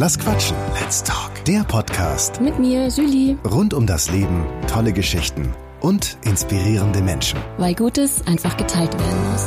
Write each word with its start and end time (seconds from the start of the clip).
Lass 0.00 0.16
quatschen. 0.16 0.56
Let's 0.80 1.02
talk. 1.02 1.44
Der 1.44 1.64
Podcast 1.64 2.40
Mit 2.40 2.56
mir, 2.56 2.86
Julie. 2.86 3.36
rund 3.44 3.74
um 3.74 3.84
das 3.84 4.08
Leben, 4.12 4.46
tolle 4.68 4.92
Geschichten 4.92 5.52
und 5.80 6.18
inspirierende 6.24 7.00
Menschen. 7.00 7.40
Weil 7.56 7.74
Gutes 7.74 8.24
einfach 8.24 8.56
geteilt 8.56 8.96
werden 8.96 9.32
muss. 9.32 9.44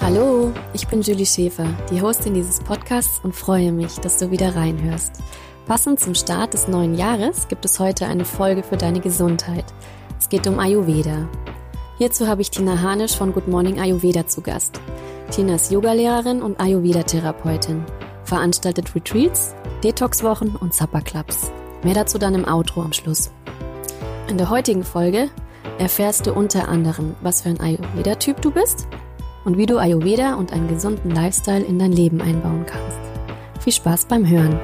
Hallo, 0.00 0.52
ich 0.72 0.88
bin 0.88 1.00
Julie 1.00 1.24
Schäfer, 1.24 1.68
die 1.92 2.02
Hostin 2.02 2.34
dieses 2.34 2.58
Podcasts 2.58 3.20
und 3.22 3.36
freue 3.36 3.70
mich, 3.70 4.00
dass 4.00 4.16
du 4.16 4.32
wieder 4.32 4.56
reinhörst. 4.56 5.12
Passend 5.68 6.00
zum 6.00 6.16
Start 6.16 6.52
des 6.52 6.66
neuen 6.66 6.96
Jahres 6.96 7.46
gibt 7.46 7.64
es 7.64 7.78
heute 7.78 8.06
eine 8.06 8.24
Folge 8.24 8.64
für 8.64 8.78
deine 8.78 8.98
Gesundheit. 8.98 9.66
Es 10.18 10.28
geht 10.28 10.48
um 10.48 10.58
Ayurveda. 10.58 11.28
Hierzu 11.98 12.26
habe 12.26 12.42
ich 12.42 12.50
Tina 12.50 12.82
Hanisch 12.82 13.14
von 13.14 13.32
Good 13.32 13.46
Morning 13.46 13.78
Ayurveda 13.78 14.26
zu 14.26 14.40
Gast. 14.40 14.80
Tina 15.30 15.54
ist 15.54 15.70
Yogalehrerin 15.70 16.42
und 16.42 16.58
Ayurveda-Therapeutin, 16.58 17.84
veranstaltet 18.32 18.94
Retreats, 18.94 19.54
Detox-Wochen 19.84 20.56
und 20.58 20.72
Supper-Clubs. 20.72 21.50
Mehr 21.82 21.92
dazu 21.92 22.16
dann 22.16 22.34
im 22.34 22.48
Outro 22.48 22.80
am 22.80 22.94
Schluss. 22.94 23.30
In 24.26 24.38
der 24.38 24.48
heutigen 24.48 24.84
Folge 24.84 25.28
erfährst 25.78 26.24
du 26.24 26.32
unter 26.32 26.66
anderem, 26.66 27.14
was 27.20 27.42
für 27.42 27.50
ein 27.50 27.60
Ayurveda-Typ 27.60 28.40
du 28.40 28.50
bist 28.50 28.86
und 29.44 29.58
wie 29.58 29.66
du 29.66 29.76
Ayurveda 29.76 30.36
und 30.36 30.50
einen 30.50 30.66
gesunden 30.66 31.10
Lifestyle 31.10 31.62
in 31.62 31.78
dein 31.78 31.92
Leben 31.92 32.22
einbauen 32.22 32.64
kannst. 32.64 32.96
Viel 33.60 33.74
Spaß 33.74 34.06
beim 34.06 34.26
Hören. 34.26 34.58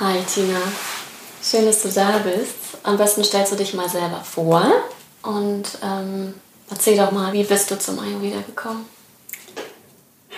Hi 0.00 0.18
Tina, 0.26 0.60
schön, 1.42 1.64
dass 1.64 1.80
du 1.80 1.88
da 1.88 2.18
bist. 2.18 2.56
Am 2.82 2.98
besten 2.98 3.24
stellst 3.24 3.52
du 3.52 3.56
dich 3.56 3.72
mal 3.72 3.88
selber 3.88 4.20
vor 4.22 4.70
und 5.22 5.78
ähm, 5.82 6.34
erzähl 6.68 6.98
doch 6.98 7.10
mal, 7.10 7.32
wie 7.32 7.44
bist 7.44 7.70
du 7.70 7.78
zum 7.78 8.00
Ayurveda 8.00 8.42
gekommen? 8.42 8.84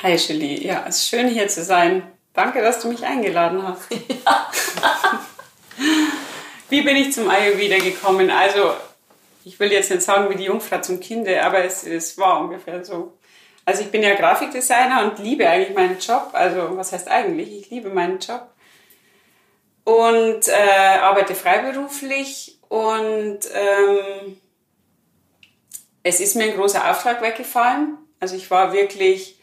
Hi 0.02 0.16
Julie, 0.16 0.62
ja, 0.62 0.84
es 0.86 0.96
ist 0.96 1.08
schön 1.08 1.28
hier 1.28 1.48
zu 1.48 1.64
sein. 1.64 2.02
Danke, 2.34 2.60
dass 2.60 2.80
du 2.80 2.88
mich 2.88 3.02
eingeladen 3.02 3.62
hast. 3.66 3.88
wie 6.68 6.82
bin 6.82 6.96
ich 6.96 7.14
zum 7.14 7.30
Ayurveda 7.30 7.78
gekommen? 7.78 8.30
Also, 8.30 8.74
ich 9.44 9.58
will 9.58 9.72
jetzt 9.72 9.90
nicht 9.90 10.02
sagen 10.02 10.28
wie 10.28 10.36
die 10.36 10.44
Jungfrau 10.44 10.82
zum 10.82 11.00
Kinde, 11.00 11.42
aber 11.42 11.64
es, 11.64 11.84
es 11.84 12.18
war 12.18 12.40
ungefähr 12.40 12.84
so. 12.84 13.16
Also 13.64 13.82
ich 13.82 13.90
bin 13.90 14.02
ja 14.02 14.14
Grafikdesigner 14.14 15.02
und 15.02 15.18
liebe 15.18 15.48
eigentlich 15.48 15.74
meinen 15.74 15.98
Job. 15.98 16.28
Also 16.34 16.76
was 16.76 16.92
heißt 16.92 17.08
eigentlich? 17.08 17.58
Ich 17.58 17.70
liebe 17.70 17.88
meinen 17.88 18.18
Job 18.18 18.50
und 19.84 20.46
äh, 20.46 20.98
arbeite 21.00 21.34
freiberuflich 21.34 22.58
und 22.68 23.38
ähm, 23.54 24.40
es 26.02 26.20
ist 26.20 26.36
mir 26.36 26.44
ein 26.44 26.56
großer 26.56 26.90
Auftrag 26.90 27.22
weggefallen. 27.22 27.96
Also 28.20 28.36
ich 28.36 28.50
war 28.50 28.72
wirklich 28.74 29.35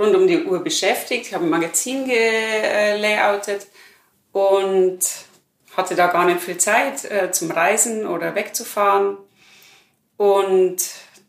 rund 0.00 0.16
um 0.16 0.26
die 0.26 0.44
Uhr 0.44 0.64
beschäftigt, 0.64 1.26
ich 1.26 1.34
habe 1.34 1.44
ein 1.44 1.50
Magazin 1.50 2.06
gelayoutet 2.06 3.66
und 4.32 5.00
hatte 5.76 5.94
da 5.94 6.06
gar 6.06 6.24
nicht 6.24 6.40
viel 6.40 6.56
Zeit 6.58 7.04
äh, 7.04 7.30
zum 7.30 7.50
Reisen 7.50 8.06
oder 8.06 8.34
wegzufahren. 8.34 9.18
Und 10.16 10.78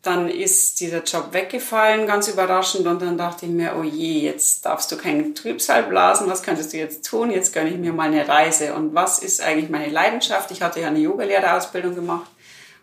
dann 0.02 0.28
ist 0.28 0.80
dieser 0.80 1.04
Job 1.04 1.28
weggefallen, 1.32 2.06
ganz 2.06 2.26
überraschend. 2.28 2.86
Und 2.86 3.00
dann 3.00 3.16
dachte 3.16 3.46
ich 3.46 3.52
mir, 3.52 3.76
oh 3.78 3.84
je, 3.84 4.20
jetzt 4.20 4.64
darfst 4.66 4.90
du 4.90 4.96
keinen 4.96 5.34
Trübsal 5.34 5.84
blasen. 5.84 6.28
Was 6.28 6.42
könntest 6.42 6.72
du 6.72 6.78
jetzt 6.78 7.06
tun? 7.06 7.30
Jetzt 7.30 7.52
gönne 7.52 7.70
ich 7.70 7.76
mir 7.76 7.92
mal 7.92 8.08
eine 8.08 8.26
Reise. 8.26 8.74
Und 8.74 8.94
was 8.94 9.20
ist 9.20 9.40
eigentlich 9.40 9.70
meine 9.70 9.90
Leidenschaft? 9.90 10.50
Ich 10.50 10.60
hatte 10.60 10.80
ja 10.80 10.88
eine 10.88 10.98
Yogalehrerausbildung 10.98 11.94
gemacht 11.94 12.28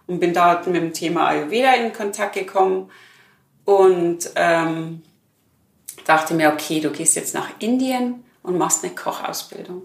und 0.07 0.19
bin 0.19 0.33
dort 0.33 0.65
mit 0.67 0.81
dem 0.81 0.93
Thema 0.93 1.27
Ayurveda 1.27 1.73
in 1.73 1.91
Kontakt 1.91 2.35
gekommen. 2.35 2.89
Und 3.65 4.31
ähm, 4.35 5.03
dachte 6.09 6.33
mir, 6.33 6.52
okay, 6.52 6.79
du 6.79 6.89
gehst 6.89 7.15
jetzt 7.15 7.33
nach 7.33 7.49
Indien 7.59 8.23
und 8.41 8.57
machst 8.57 8.83
eine 8.83 8.95
Kochausbildung. 8.95 9.83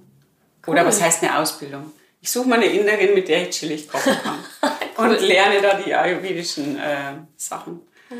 Cool. 0.66 0.72
Oder 0.72 0.86
was 0.86 1.02
heißt 1.02 1.22
eine 1.22 1.38
Ausbildung? 1.38 1.92
Ich 2.22 2.30
suche 2.30 2.48
mal 2.48 2.56
eine 2.56 2.66
Inderin, 2.66 3.12
mit 3.14 3.28
der 3.28 3.42
ich 3.42 3.50
chillig 3.50 3.86
kochen 3.86 4.16
kann. 4.22 4.38
cool. 4.98 5.10
Und 5.10 5.20
lerne 5.20 5.60
da 5.60 5.74
die 5.74 5.94
ayurvedischen 5.94 6.78
äh, 6.78 7.12
Sachen. 7.36 7.82
Ja. 8.08 8.16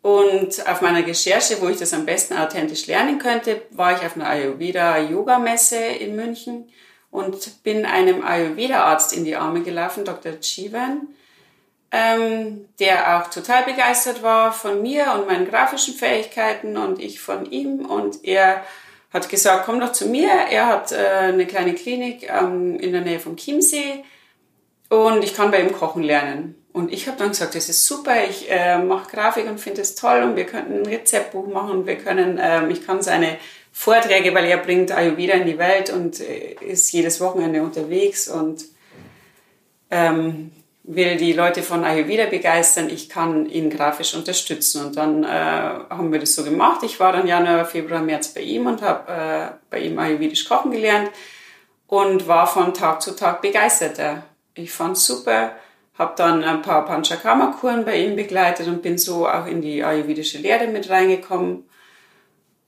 Und 0.00 0.66
auf 0.66 0.80
meiner 0.80 1.06
Recherche, 1.06 1.60
wo 1.60 1.68
ich 1.68 1.78
das 1.78 1.92
am 1.92 2.06
besten 2.06 2.34
authentisch 2.36 2.86
lernen 2.86 3.18
könnte, 3.18 3.62
war 3.70 3.96
ich 3.96 4.04
auf 4.04 4.16
einer 4.16 4.28
Ayurveda-Yoga-Messe 4.28 5.76
in 5.76 6.16
München 6.16 6.70
und 7.10 7.62
bin 7.62 7.84
einem 7.86 8.24
Ayurveda-Arzt 8.24 9.12
in 9.12 9.24
die 9.24 9.36
Arme 9.36 9.62
gelaufen, 9.62 10.04
Dr. 10.04 10.32
Jivan, 10.40 11.08
ähm, 11.94 12.66
der 12.80 13.16
auch 13.16 13.30
total 13.30 13.62
begeistert 13.62 14.24
war 14.24 14.52
von 14.52 14.82
mir 14.82 15.14
und 15.14 15.28
meinen 15.28 15.48
grafischen 15.48 15.94
Fähigkeiten 15.94 16.76
und 16.76 17.00
ich 17.00 17.20
von 17.20 17.50
ihm. 17.52 17.86
Und 17.86 18.24
er 18.24 18.64
hat 19.12 19.28
gesagt, 19.28 19.66
komm 19.66 19.78
doch 19.78 19.92
zu 19.92 20.08
mir. 20.08 20.28
Er 20.50 20.66
hat 20.66 20.90
äh, 20.90 20.96
eine 20.96 21.46
kleine 21.46 21.74
Klinik 21.74 22.28
ähm, 22.28 22.80
in 22.80 22.90
der 22.90 23.02
Nähe 23.02 23.20
vom 23.20 23.36
Chiemsee 23.36 24.02
und 24.88 25.22
ich 25.22 25.36
kann 25.36 25.52
bei 25.52 25.60
ihm 25.60 25.72
kochen 25.72 26.02
lernen. 26.02 26.56
Und 26.72 26.92
ich 26.92 27.06
habe 27.06 27.16
dann 27.16 27.28
gesagt, 27.28 27.54
das 27.54 27.68
ist 27.68 27.86
super, 27.86 28.24
ich 28.28 28.50
äh, 28.50 28.78
mache 28.78 29.08
Grafik 29.08 29.46
und 29.46 29.60
finde 29.60 29.82
es 29.82 29.94
toll 29.94 30.24
und 30.24 30.34
wir 30.34 30.46
könnten 30.46 30.80
ein 30.80 30.86
Rezeptbuch 30.86 31.46
machen. 31.46 31.86
Wir 31.86 31.96
können, 31.96 32.40
ähm, 32.42 32.70
ich 32.70 32.84
kann 32.84 33.02
seine 33.02 33.38
Vorträge, 33.70 34.34
weil 34.34 34.46
er 34.46 34.56
bringt 34.56 34.90
Ayurveda 34.90 35.34
in 35.34 35.46
die 35.46 35.58
Welt 35.58 35.90
und 35.90 36.18
äh, 36.18 36.54
ist 36.54 36.90
jedes 36.92 37.20
Wochenende 37.20 37.62
unterwegs 37.62 38.26
und 38.26 38.64
ähm, 39.92 40.50
will 40.84 41.16
die 41.16 41.32
Leute 41.32 41.62
von 41.62 41.82
Ayurveda 41.82 42.26
begeistern, 42.26 42.90
ich 42.90 43.08
kann 43.08 43.46
ihn 43.46 43.70
grafisch 43.70 44.14
unterstützen. 44.14 44.86
Und 44.86 44.96
dann 44.96 45.24
äh, 45.24 45.26
haben 45.28 46.12
wir 46.12 46.20
das 46.20 46.34
so 46.34 46.44
gemacht. 46.44 46.82
Ich 46.82 47.00
war 47.00 47.12
dann 47.12 47.26
Januar, 47.26 47.64
Februar, 47.64 48.02
März 48.02 48.28
bei 48.28 48.42
ihm 48.42 48.66
und 48.66 48.82
habe 48.82 49.10
äh, 49.10 49.54
bei 49.70 49.80
ihm 49.80 49.98
Ayurvedisch 49.98 50.46
kochen 50.46 50.70
gelernt 50.70 51.10
und 51.86 52.28
war 52.28 52.46
von 52.46 52.74
Tag 52.74 53.00
zu 53.00 53.16
Tag 53.16 53.40
begeisterter. 53.40 54.24
Ich 54.54 54.72
fand 54.72 54.98
super, 54.98 55.52
habe 55.98 56.14
dann 56.16 56.44
ein 56.44 56.60
paar 56.60 56.84
Panchakarma-Kuren 56.84 57.84
bei 57.84 57.96
ihm 57.96 58.14
begleitet 58.14 58.66
und 58.68 58.82
bin 58.82 58.98
so 58.98 59.26
auch 59.26 59.46
in 59.46 59.62
die 59.62 59.82
ayurvedische 59.82 60.38
Lehre 60.38 60.66
mit 60.66 60.90
reingekommen 60.90 61.64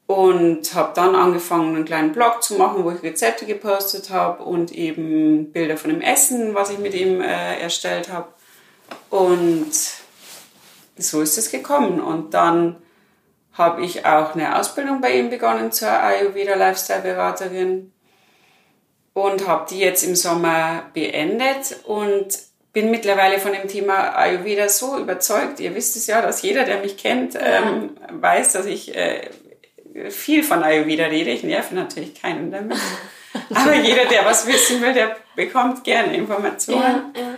und 0.06 0.74
habe 0.74 0.92
dann 0.94 1.14
angefangen, 1.14 1.74
einen 1.74 1.84
kleinen 1.84 2.12
Blog 2.12 2.42
zu 2.42 2.54
machen, 2.54 2.84
wo 2.84 2.90
ich 2.92 3.02
Rezepte 3.02 3.44
gepostet 3.44 4.10
habe 4.10 4.44
und 4.44 4.72
eben 4.72 5.50
Bilder 5.52 5.76
von 5.76 5.90
dem 5.90 6.00
Essen, 6.00 6.54
was 6.54 6.70
ich 6.70 6.78
mit 6.78 6.94
ihm 6.94 7.20
äh, 7.20 7.58
erstellt 7.60 8.12
habe. 8.12 8.28
Und 9.10 9.72
so 10.96 11.20
ist 11.20 11.38
es 11.38 11.50
gekommen. 11.50 12.00
Und 12.00 12.34
dann 12.34 12.76
habe 13.54 13.84
ich 13.84 14.06
auch 14.06 14.34
eine 14.34 14.58
Ausbildung 14.58 15.00
bei 15.00 15.18
ihm 15.18 15.30
begonnen 15.30 15.72
zur 15.72 15.90
Ayurveda 15.90 16.54
Lifestyle 16.54 17.02
Beraterin 17.02 17.92
und 19.12 19.48
habe 19.48 19.66
die 19.70 19.78
jetzt 19.78 20.04
im 20.04 20.14
Sommer 20.14 20.84
beendet 20.92 21.80
und 21.84 22.28
bin 22.72 22.90
mittlerweile 22.90 23.38
von 23.38 23.52
dem 23.52 23.66
Thema 23.66 24.14
Ayurveda 24.14 24.68
so 24.68 24.98
überzeugt. 24.98 25.58
Ihr 25.58 25.74
wisst 25.74 25.96
es 25.96 26.06
ja, 26.06 26.20
dass 26.20 26.42
jeder, 26.42 26.64
der 26.64 26.80
mich 26.80 26.98
kennt, 26.98 27.34
ähm, 27.40 27.96
weiß, 28.12 28.52
dass 28.52 28.66
ich 28.66 28.94
äh, 28.94 29.30
viel 30.10 30.42
von 30.42 30.62
Ayurveda 30.62 31.06
rede. 31.06 31.30
Ich 31.30 31.42
nerve 31.42 31.74
natürlich 31.74 32.20
keinen 32.20 32.50
damit. 32.50 32.76
Aber 33.54 33.74
jeder, 33.74 34.06
der 34.06 34.24
was 34.24 34.46
wissen 34.46 34.80
will, 34.80 34.92
der 34.92 35.16
bekommt 35.34 35.84
gerne 35.84 36.16
Informationen. 36.16 37.12
Ja, 37.14 37.20
ja. 37.20 37.34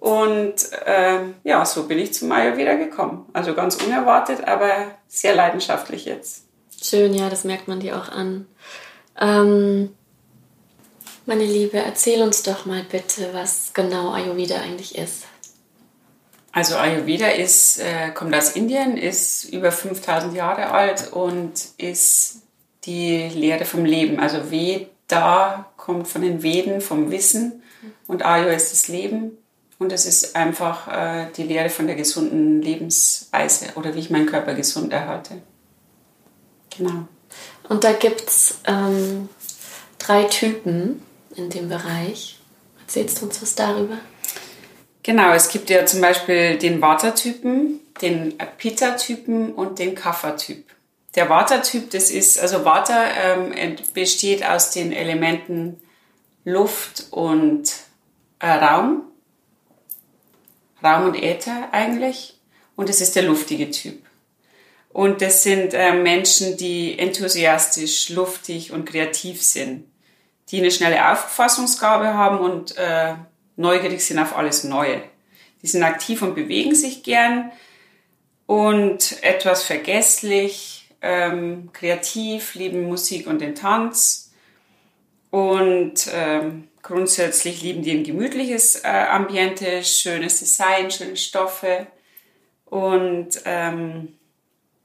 Und 0.00 0.72
äh, 0.86 1.18
ja, 1.44 1.64
so 1.64 1.88
bin 1.88 1.98
ich 1.98 2.14
zum 2.14 2.30
Ayurveda 2.30 2.74
gekommen. 2.74 3.26
Also 3.32 3.54
ganz 3.54 3.76
unerwartet, 3.76 4.44
aber 4.46 4.92
sehr 5.08 5.34
leidenschaftlich 5.34 6.04
jetzt. 6.04 6.44
Schön, 6.80 7.14
ja, 7.14 7.28
das 7.28 7.44
merkt 7.44 7.66
man 7.66 7.80
dir 7.80 7.96
auch 7.96 8.08
an. 8.08 8.46
Ähm, 9.20 9.94
meine 11.26 11.44
Liebe, 11.44 11.78
erzähl 11.78 12.22
uns 12.22 12.42
doch 12.42 12.64
mal 12.64 12.84
bitte, 12.88 13.30
was 13.32 13.72
genau 13.74 14.12
Ayurveda 14.12 14.56
eigentlich 14.60 14.96
ist. 14.96 15.24
Also 16.58 16.76
Ayurveda 16.76 17.28
ist, 17.28 17.78
äh, 17.78 18.10
kommt 18.10 18.34
aus 18.34 18.56
Indien, 18.56 18.96
ist 18.96 19.44
über 19.44 19.70
5000 19.70 20.34
Jahre 20.34 20.72
alt 20.72 21.12
und 21.12 21.52
ist 21.76 22.42
die 22.82 23.28
Lehre 23.28 23.64
vom 23.64 23.84
Leben. 23.84 24.18
Also 24.18 24.50
Veda 24.50 25.70
kommt 25.76 26.08
von 26.08 26.22
den 26.22 26.42
Veden, 26.42 26.80
vom 26.80 27.12
Wissen 27.12 27.62
und 28.08 28.24
Ayo 28.24 28.48
ist 28.48 28.72
das 28.72 28.88
Leben. 28.88 29.38
Und 29.78 29.92
es 29.92 30.04
ist 30.04 30.34
einfach 30.34 30.88
äh, 30.88 31.26
die 31.36 31.44
Lehre 31.44 31.70
von 31.70 31.86
der 31.86 31.94
gesunden 31.94 32.60
Lebensweise 32.60 33.66
oder 33.76 33.94
wie 33.94 34.00
ich 34.00 34.10
meinen 34.10 34.26
Körper 34.26 34.54
gesund 34.54 34.92
erhalte. 34.92 35.40
Genau. 36.76 37.06
Und 37.68 37.84
da 37.84 37.92
gibt 37.92 38.28
es 38.28 38.58
ähm, 38.66 39.28
drei 40.00 40.24
Typen 40.24 41.02
in 41.36 41.50
dem 41.50 41.68
Bereich. 41.68 42.40
Erzählst 42.80 43.20
du 43.20 43.26
uns 43.26 43.40
was 43.40 43.54
darüber? 43.54 43.98
Genau, 45.08 45.32
es 45.32 45.48
gibt 45.48 45.70
ja 45.70 45.86
zum 45.86 46.02
Beispiel 46.02 46.58
den 46.58 46.82
Vata-Typen, 46.82 47.80
den 48.02 48.36
Pitta-Typen 48.58 49.54
und 49.54 49.78
den 49.78 49.94
Kapha-Typ. 49.94 50.66
Der 51.14 51.30
Vata-Typ, 51.30 51.88
das 51.92 52.10
ist, 52.10 52.38
also 52.38 52.66
Vata 52.66 53.06
ähm, 53.16 53.76
besteht 53.94 54.44
aus 54.44 54.70
den 54.70 54.92
Elementen 54.92 55.80
Luft 56.44 57.06
und 57.10 57.72
äh, 58.38 58.50
Raum. 58.50 59.00
Raum 60.84 61.06
und 61.06 61.14
Äther 61.14 61.70
eigentlich. 61.72 62.38
Und 62.76 62.90
es 62.90 63.00
ist 63.00 63.16
der 63.16 63.22
luftige 63.22 63.70
Typ. 63.70 64.04
Und 64.90 65.22
das 65.22 65.42
sind 65.42 65.72
äh, 65.72 65.94
Menschen, 65.94 66.58
die 66.58 66.98
enthusiastisch, 66.98 68.10
luftig 68.10 68.72
und 68.72 68.84
kreativ 68.84 69.42
sind, 69.42 69.84
die 70.50 70.58
eine 70.58 70.70
schnelle 70.70 71.10
Auffassungsgabe 71.10 72.12
haben 72.12 72.40
und 72.40 72.76
äh, 72.76 73.14
neugierig 73.58 74.00
sind 74.04 74.18
auf 74.18 74.36
alles 74.36 74.64
Neue. 74.64 75.02
Die 75.62 75.66
sind 75.66 75.82
aktiv 75.82 76.22
und 76.22 76.34
bewegen 76.34 76.74
sich 76.74 77.02
gern 77.02 77.50
und 78.46 79.22
etwas 79.22 79.62
vergesslich, 79.62 80.88
ähm, 81.02 81.70
kreativ, 81.72 82.54
lieben 82.54 82.88
Musik 82.88 83.26
und 83.26 83.40
den 83.40 83.54
Tanz 83.54 84.32
und 85.30 86.08
ähm, 86.12 86.68
grundsätzlich 86.82 87.62
lieben 87.62 87.82
die 87.82 87.92
ein 87.92 88.04
gemütliches 88.04 88.84
äh, 88.84 88.88
Ambiente, 88.88 89.84
schönes 89.84 90.38
Design, 90.38 90.90
schöne 90.90 91.16
Stoffe 91.16 91.86
und 92.64 93.28
ähm, 93.44 94.16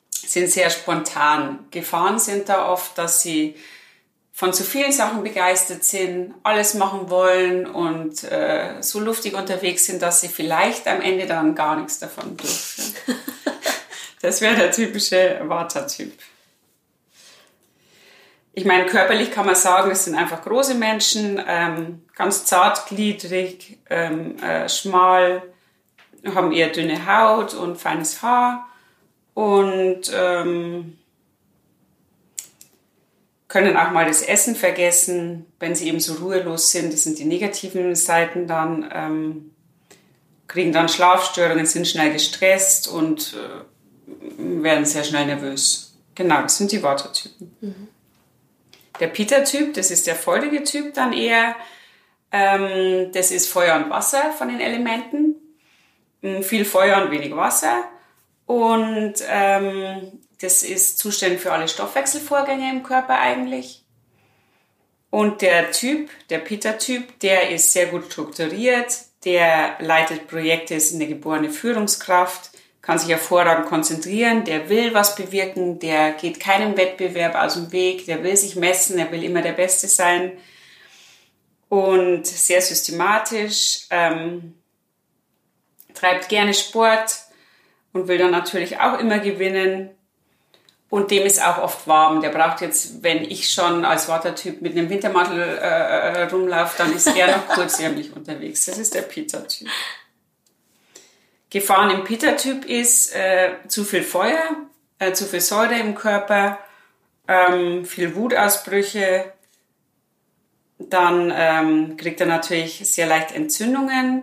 sind 0.10 0.50
sehr 0.50 0.70
spontan. 0.70 1.66
Gefahren 1.72 2.20
sind 2.20 2.50
da 2.50 2.70
oft, 2.70 2.98
dass 2.98 3.22
sie 3.22 3.56
von 4.36 4.52
zu 4.52 4.64
vielen 4.64 4.92
Sachen 4.92 5.24
begeistert 5.24 5.84
sind, 5.84 6.34
alles 6.42 6.74
machen 6.74 7.12
wollen 7.12 7.68
und 7.68 8.24
äh, 8.24 8.82
so 8.82 9.00
luftig 9.00 9.36
unterwegs 9.36 9.86
sind, 9.86 10.02
dass 10.02 10.22
sie 10.22 10.28
vielleicht 10.28 10.88
am 10.88 11.02
Ende 11.02 11.28
dann 11.28 11.54
gar 11.54 11.76
nichts 11.76 12.00
davon 12.00 12.36
dürfen. 12.36 12.96
das 14.22 14.42
wäre 14.42 14.56
der 14.56 14.72
typische 14.72 15.40
Vata-Typ. 15.44 16.14
Ich 18.56 18.66
meine, 18.66 18.88
körperlich 18.88 19.32
kann 19.32 19.46
man 19.46 19.56
sagen, 19.56 19.92
es 19.92 20.06
sind 20.06 20.16
einfach 20.16 20.44
große 20.44 20.76
Menschen, 20.76 21.42
ähm, 21.48 22.04
ganz 22.16 22.46
zartgliedrig, 22.46 23.78
ähm, 23.90 24.38
äh, 24.40 24.68
schmal, 24.68 25.44
haben 26.34 26.52
eher 26.52 26.70
dünne 26.70 27.06
Haut 27.06 27.54
und 27.54 27.78
feines 27.78 28.24
Haar 28.24 28.68
und 29.36 30.12
ähm, 30.14 30.98
können 33.54 33.78
auch 33.78 33.92
mal 33.92 34.08
das 34.08 34.24
Essen 34.24 34.56
vergessen, 34.56 35.46
wenn 35.60 35.76
sie 35.76 35.88
eben 35.88 36.00
so 36.00 36.16
ruhelos 36.16 36.72
sind. 36.72 36.92
Das 36.92 37.04
sind 37.04 37.20
die 37.20 37.26
negativen 37.26 37.94
Seiten 37.94 38.48
dann, 38.48 38.90
ähm, 38.92 39.52
kriegen 40.48 40.72
dann 40.72 40.90
Schlafstörungen, 40.90 41.68
sind 41.68 41.88
schnell 41.88 42.12
gestresst 42.12 42.88
und 42.88 43.36
äh, 43.38 44.64
werden 44.64 44.86
sehr 44.86 45.04
schnell 45.04 45.28
nervös. 45.28 45.96
Genau, 46.16 46.42
das 46.42 46.58
sind 46.58 46.72
die 46.72 46.82
Watertypen. 46.82 47.56
Mhm. 47.62 47.88
Der 49.00 49.08
Peter-Typ, 49.08 49.76
das 49.76 49.92
ist 49.92 50.08
der 50.08 50.16
feurige 50.16 50.64
Typ 50.64 50.96
dann 50.96 51.14
eher. 51.14 51.56
Ähm, 52.32 53.12
das 53.12 53.30
ist 53.30 53.50
Feuer 53.50 53.76
und 53.76 53.92
Wasser 53.92 54.32
von 54.32 54.48
den 54.48 54.62
Elementen. 54.62 55.36
Hm, 56.24 56.42
viel 56.42 56.66
Feuer 56.66 57.04
und 57.04 57.12
wenig 57.12 57.36
Wasser. 57.36 57.84
Und 58.48 59.14
ähm, 59.30 60.23
das 60.44 60.64
ist 60.64 60.98
zuständig 61.00 61.40
für 61.40 61.52
alle 61.52 61.68
Stoffwechselvorgänge 61.68 62.70
im 62.70 62.84
Körper 62.84 63.20
eigentlich. 63.20 63.84
Und 65.10 65.42
der 65.42 65.72
Typ, 65.72 66.10
der 66.30 66.40
Peter-Typ, 66.40 67.20
der 67.20 67.52
ist 67.52 67.72
sehr 67.72 67.88
gut 67.88 68.12
strukturiert, 68.12 68.94
der 69.26 69.78
leitet 69.80 70.28
Projekte, 70.28 70.74
ist 70.76 70.94
eine 70.94 71.08
geborene 71.08 71.50
Führungskraft, 71.50 72.52
kann 72.82 73.00
sich 73.00 73.10
hervorragend 73.10 73.68
konzentrieren, 73.68 74.44
der 74.44 74.70
will 74.70 74.94
was 74.94 75.16
bewirken, 75.16 75.80
der 75.80 76.12
geht 76.14 76.40
keinem 76.40 76.76
Wettbewerb 76.76 77.36
aus 77.36 77.54
dem 77.54 77.72
Weg, 77.72 78.06
der 78.08 78.24
will 78.24 78.36
sich 78.36 78.56
messen, 78.56 79.00
er 79.00 79.12
will 79.12 79.24
immer 79.24 79.42
der 79.42 79.54
Beste 79.54 79.88
sein 79.88 80.34
und 81.70 82.28
sehr 82.28 82.62
systematisch, 82.62 83.88
ähm, 83.90 84.56
treibt 85.94 86.28
gerne 86.28 86.54
Sport, 86.54 87.24
und 87.94 88.08
will 88.08 88.18
dann 88.18 88.32
natürlich 88.32 88.80
auch 88.80 89.00
immer 89.00 89.20
gewinnen. 89.20 89.92
Und 90.94 91.10
dem 91.10 91.26
ist 91.26 91.44
auch 91.44 91.58
oft 91.58 91.88
warm. 91.88 92.22
Der 92.22 92.30
braucht 92.30 92.62
jetzt, 92.62 93.02
wenn 93.02 93.24
ich 93.24 93.50
schon 93.50 93.84
als 93.84 94.10
Watertyp 94.10 94.62
mit 94.62 94.74
einem 94.74 94.92
Wintermantel 94.92 95.42
äh, 95.42 96.20
äh 96.20 96.24
rumlaufe, 96.26 96.78
dann 96.78 96.96
ist 96.96 97.08
er 97.18 97.36
noch 97.36 97.48
kurzärmlich 97.48 98.14
unterwegs. 98.16 98.68
Das 98.68 98.78
ist 98.78 98.94
der 98.94 99.02
Peter-Typ. 99.02 99.68
Gefahren 101.50 101.90
im 101.90 102.04
Peter-Typ 102.04 102.66
ist 102.66 103.16
äh, 103.16 103.54
zu 103.68 103.86
viel 103.86 104.04
Feuer, 104.04 104.56
äh, 105.00 105.14
zu 105.14 105.26
viel 105.26 105.42
Säure 105.42 105.80
im 105.80 105.96
Körper, 105.96 106.60
ähm, 107.28 107.86
viel 107.86 108.16
Wutausbrüche. 108.16 109.34
Dann 110.78 111.34
ähm, 111.36 111.98
kriegt 111.98 112.22
er 112.22 112.28
natürlich 112.28 112.88
sehr 112.88 113.08
leicht 113.08 113.32
Entzündungen, 113.32 114.22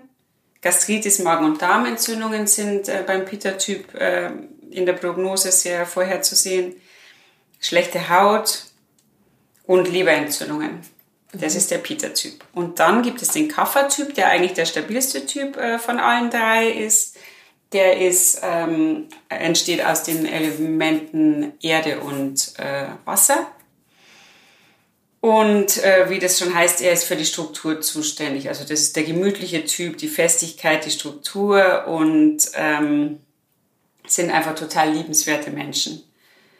Gastritis, 0.63 1.19
Magen- 1.19 1.47
und 1.47 1.61
Darmentzündungen 1.61 2.47
sind 2.47 2.89
äh, 2.89 3.03
beim 3.05 3.25
Peter-Typ 3.25 3.93
äh, 3.97 4.31
in 4.71 4.87
der 4.87 4.95
Prognose 4.95 5.53
sehr 5.53 5.87
vorherzusehen. 5.87 6.75
Schlechte 7.61 8.09
Haut 8.09 8.65
und 9.67 9.89
Leberentzündungen. 9.93 10.81
Das 11.33 11.53
mhm. 11.53 11.59
ist 11.59 11.71
der 11.71 11.79
Peter-Typ. 11.79 12.45
Und 12.53 12.81
dann 12.81 13.03
gibt 13.03 13.23
es 13.23 13.29
den 13.29 13.49
Kaffer-Typ, 13.49 14.15
der 14.15 14.29
eigentlich 14.29 14.55
der 14.55 14.67
stabilste 14.67 15.27
Typ 15.27 15.57
äh, 15.57 15.79
von 15.79 15.99
allen 15.99 16.31
drei 16.31 16.69
ist. 16.69 17.17
Der 17.73 18.01
ist, 18.01 18.41
ähm, 18.43 19.07
entsteht 19.29 19.85
aus 19.85 20.03
den 20.03 20.27
Elementen 20.27 21.53
Erde 21.63 22.01
und 22.01 22.59
äh, 22.59 22.87
Wasser. 23.05 23.47
Und 25.21 25.85
äh, 25.85 26.09
wie 26.09 26.19
das 26.19 26.39
schon 26.39 26.55
heißt, 26.55 26.81
er 26.81 26.93
ist 26.93 27.05
für 27.05 27.15
die 27.15 27.27
Struktur 27.27 27.81
zuständig. 27.81 28.49
Also 28.49 28.63
das 28.63 28.81
ist 28.81 28.97
der 28.97 29.05
gemütliche 29.05 29.65
Typ, 29.67 29.99
die 29.99 30.09
Festigkeit, 30.09 30.85
die 30.87 30.91
Struktur 30.91 31.87
und 31.87 32.39
ähm, 32.55 33.21
sind 34.12 34.31
einfach 34.31 34.55
total 34.55 34.91
liebenswerte 34.91 35.51
Menschen. 35.51 36.03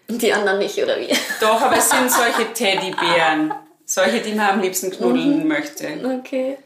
Und 0.09 0.23
die 0.23 0.33
anderen 0.33 0.59
nicht, 0.59 0.77
oder 0.83 0.99
wie? 0.99 1.09
Doch, 1.41 1.61
aber 1.61 1.77
es 1.77 1.89
sind 1.89 2.11
solche 2.11 2.53
Teddybären. 2.53 3.55
Solche, 3.87 4.21
die 4.21 4.35
man 4.35 4.51
am 4.51 4.61
liebsten 4.61 4.91
knuddeln 4.91 5.41
mhm. 5.41 5.49
möchte. 5.49 5.89
Okay. 6.21 6.59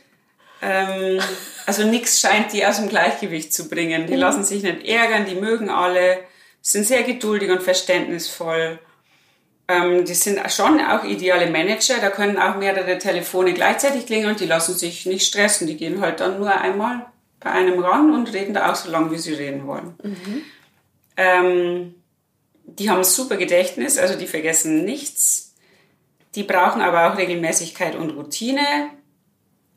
Ähm, 0.61 1.21
also 1.67 1.85
nichts 1.85 2.21
scheint 2.21 2.53
die 2.53 2.67
aus 2.67 2.77
dem 2.77 2.89
Gleichgewicht 2.89 3.53
zu 3.53 3.69
bringen. 3.69 4.07
Die 4.07 4.15
mhm. 4.15 4.21
lassen 4.21 4.45
sich 4.45 4.63
nicht 4.63 4.87
ärgern, 4.87 5.27
die 5.27 5.35
mögen 5.35 5.71
alle, 5.71 6.19
sind 6.61 6.87
sehr 6.87 7.03
geduldig 7.03 7.51
und 7.51 7.63
verständnisvoll. 7.63 8.79
Ähm, 9.69 10.05
die 10.05 10.15
sind 10.15 10.41
schon 10.51 10.81
auch 10.81 11.05
ideale 11.05 11.51
Manager, 11.51 11.97
da 11.99 12.11
können 12.11 12.39
auch 12.39 12.57
mehrere 12.57 12.99
Telefone 12.99 13.55
gleichzeitig 13.55 14.07
klingeln 14.07 14.33
und 14.33 14.41
die 14.41 14.47
lassen 14.47 14.75
sich 14.75 15.07
nicht 15.07 15.27
stressen. 15.27 15.67
Die 15.67 15.77
gehen 15.77 16.01
halt 16.01 16.21
dann 16.21 16.39
nur 16.39 16.55
einmal 16.55 17.07
bei 17.41 17.51
einem 17.51 17.79
ran 17.79 18.15
und 18.15 18.33
reden 18.33 18.55
da 18.55 18.71
auch 18.71 18.75
so 18.75 18.91
lange, 18.91 19.11
wie 19.11 19.19
sie 19.19 19.35
reden 19.35 19.67
wollen. 19.67 19.95
Mhm. 20.03 20.43
Ähm, 21.17 21.95
die 22.65 22.91
haben 22.91 23.05
super 23.05 23.37
Gedächtnis, 23.37 23.99
also 23.99 24.19
die 24.19 24.27
vergessen 24.27 24.85
nichts. 24.85 25.55
Die 26.35 26.43
brauchen 26.43 26.83
aber 26.83 27.13
auch 27.13 27.19
Regelmäßigkeit 27.19 27.95
und 27.95 28.11
Routine. 28.11 28.91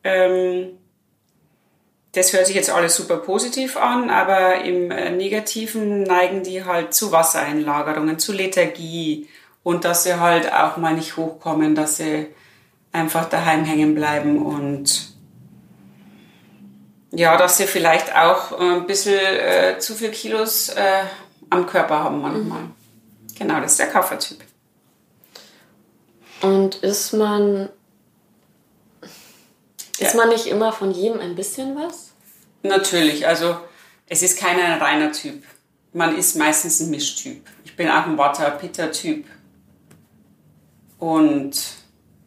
Ähm, 0.04 0.78
das 2.14 2.34
hört 2.34 2.48
sich 2.48 2.56
jetzt 2.56 2.72
alles 2.72 2.96
super 2.96 3.18
positiv 3.18 3.78
an, 3.78 4.10
aber 4.10 4.64
im 4.64 4.90
äh, 4.90 5.12
Negativen 5.12 6.04
neigen 6.04 6.42
die 6.42 6.64
halt 6.64 6.94
zu 6.94 7.12
Wassereinlagerungen, 7.12 8.18
zu 8.18 8.34
Lethargie, 8.34 9.28
und 9.68 9.84
dass 9.84 10.04
sie 10.04 10.18
halt 10.18 10.54
auch 10.54 10.78
mal 10.78 10.94
nicht 10.94 11.18
hochkommen, 11.18 11.76
dass 11.76 11.98
sie 11.98 12.28
einfach 12.94 13.28
daheim 13.28 13.66
hängen 13.66 13.96
bleiben 13.96 14.42
und 14.42 15.14
ja, 17.12 17.36
dass 17.36 17.58
sie 17.58 17.68
vielleicht 17.68 18.16
auch 18.16 18.58
äh, 18.58 18.64
ein 18.64 18.88
bisschen 18.88 19.20
äh, 19.20 19.78
zu 19.80 19.94
viel 19.94 20.12
Kilos 20.12 20.70
äh, 20.70 21.04
am 21.50 21.66
Körper 21.66 22.00
haben 22.00 22.22
manchmal. 22.22 22.62
Mhm. 22.62 22.72
Genau, 23.38 23.60
das 23.62 23.72
ist 23.72 23.80
der 23.80 23.88
Kaffertyp. 23.88 24.44
Und 26.42 26.76
ist 26.76 27.14
man 27.14 27.70
ist 30.00 30.16
man 30.16 30.30
nicht 30.30 30.46
immer 30.46 30.72
von 30.72 30.92
jedem 30.92 31.20
ein 31.20 31.36
bisschen 31.36 31.76
was? 31.76 32.12
Natürlich, 32.62 33.28
also 33.28 33.58
es 34.08 34.22
ist 34.22 34.40
kein 34.40 34.60
reiner 34.60 35.12
Typ. 35.12 35.44
Man 35.94 36.16
ist 36.16 36.36
meistens 36.36 36.80
ein 36.80 36.92
Mischtyp. 36.92 37.48
Ich 37.66 37.76
bin 37.76 37.90
auch 37.90 38.06
ein 38.06 38.18
Water-Pitter-Typ. 38.18 39.26
Und 41.00 41.78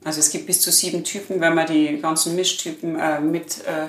also 0.04 0.20
es 0.20 0.30
gibt 0.30 0.46
bis 0.46 0.60
zu 0.60 0.72
sieben 0.72 1.04
Typen, 1.04 1.40
wenn 1.40 1.54
man 1.54 1.66
die 1.66 2.00
ganzen 2.00 2.34
Mischtypen 2.34 2.98
äh, 2.98 3.20
mit 3.20 3.64
äh, 3.64 3.88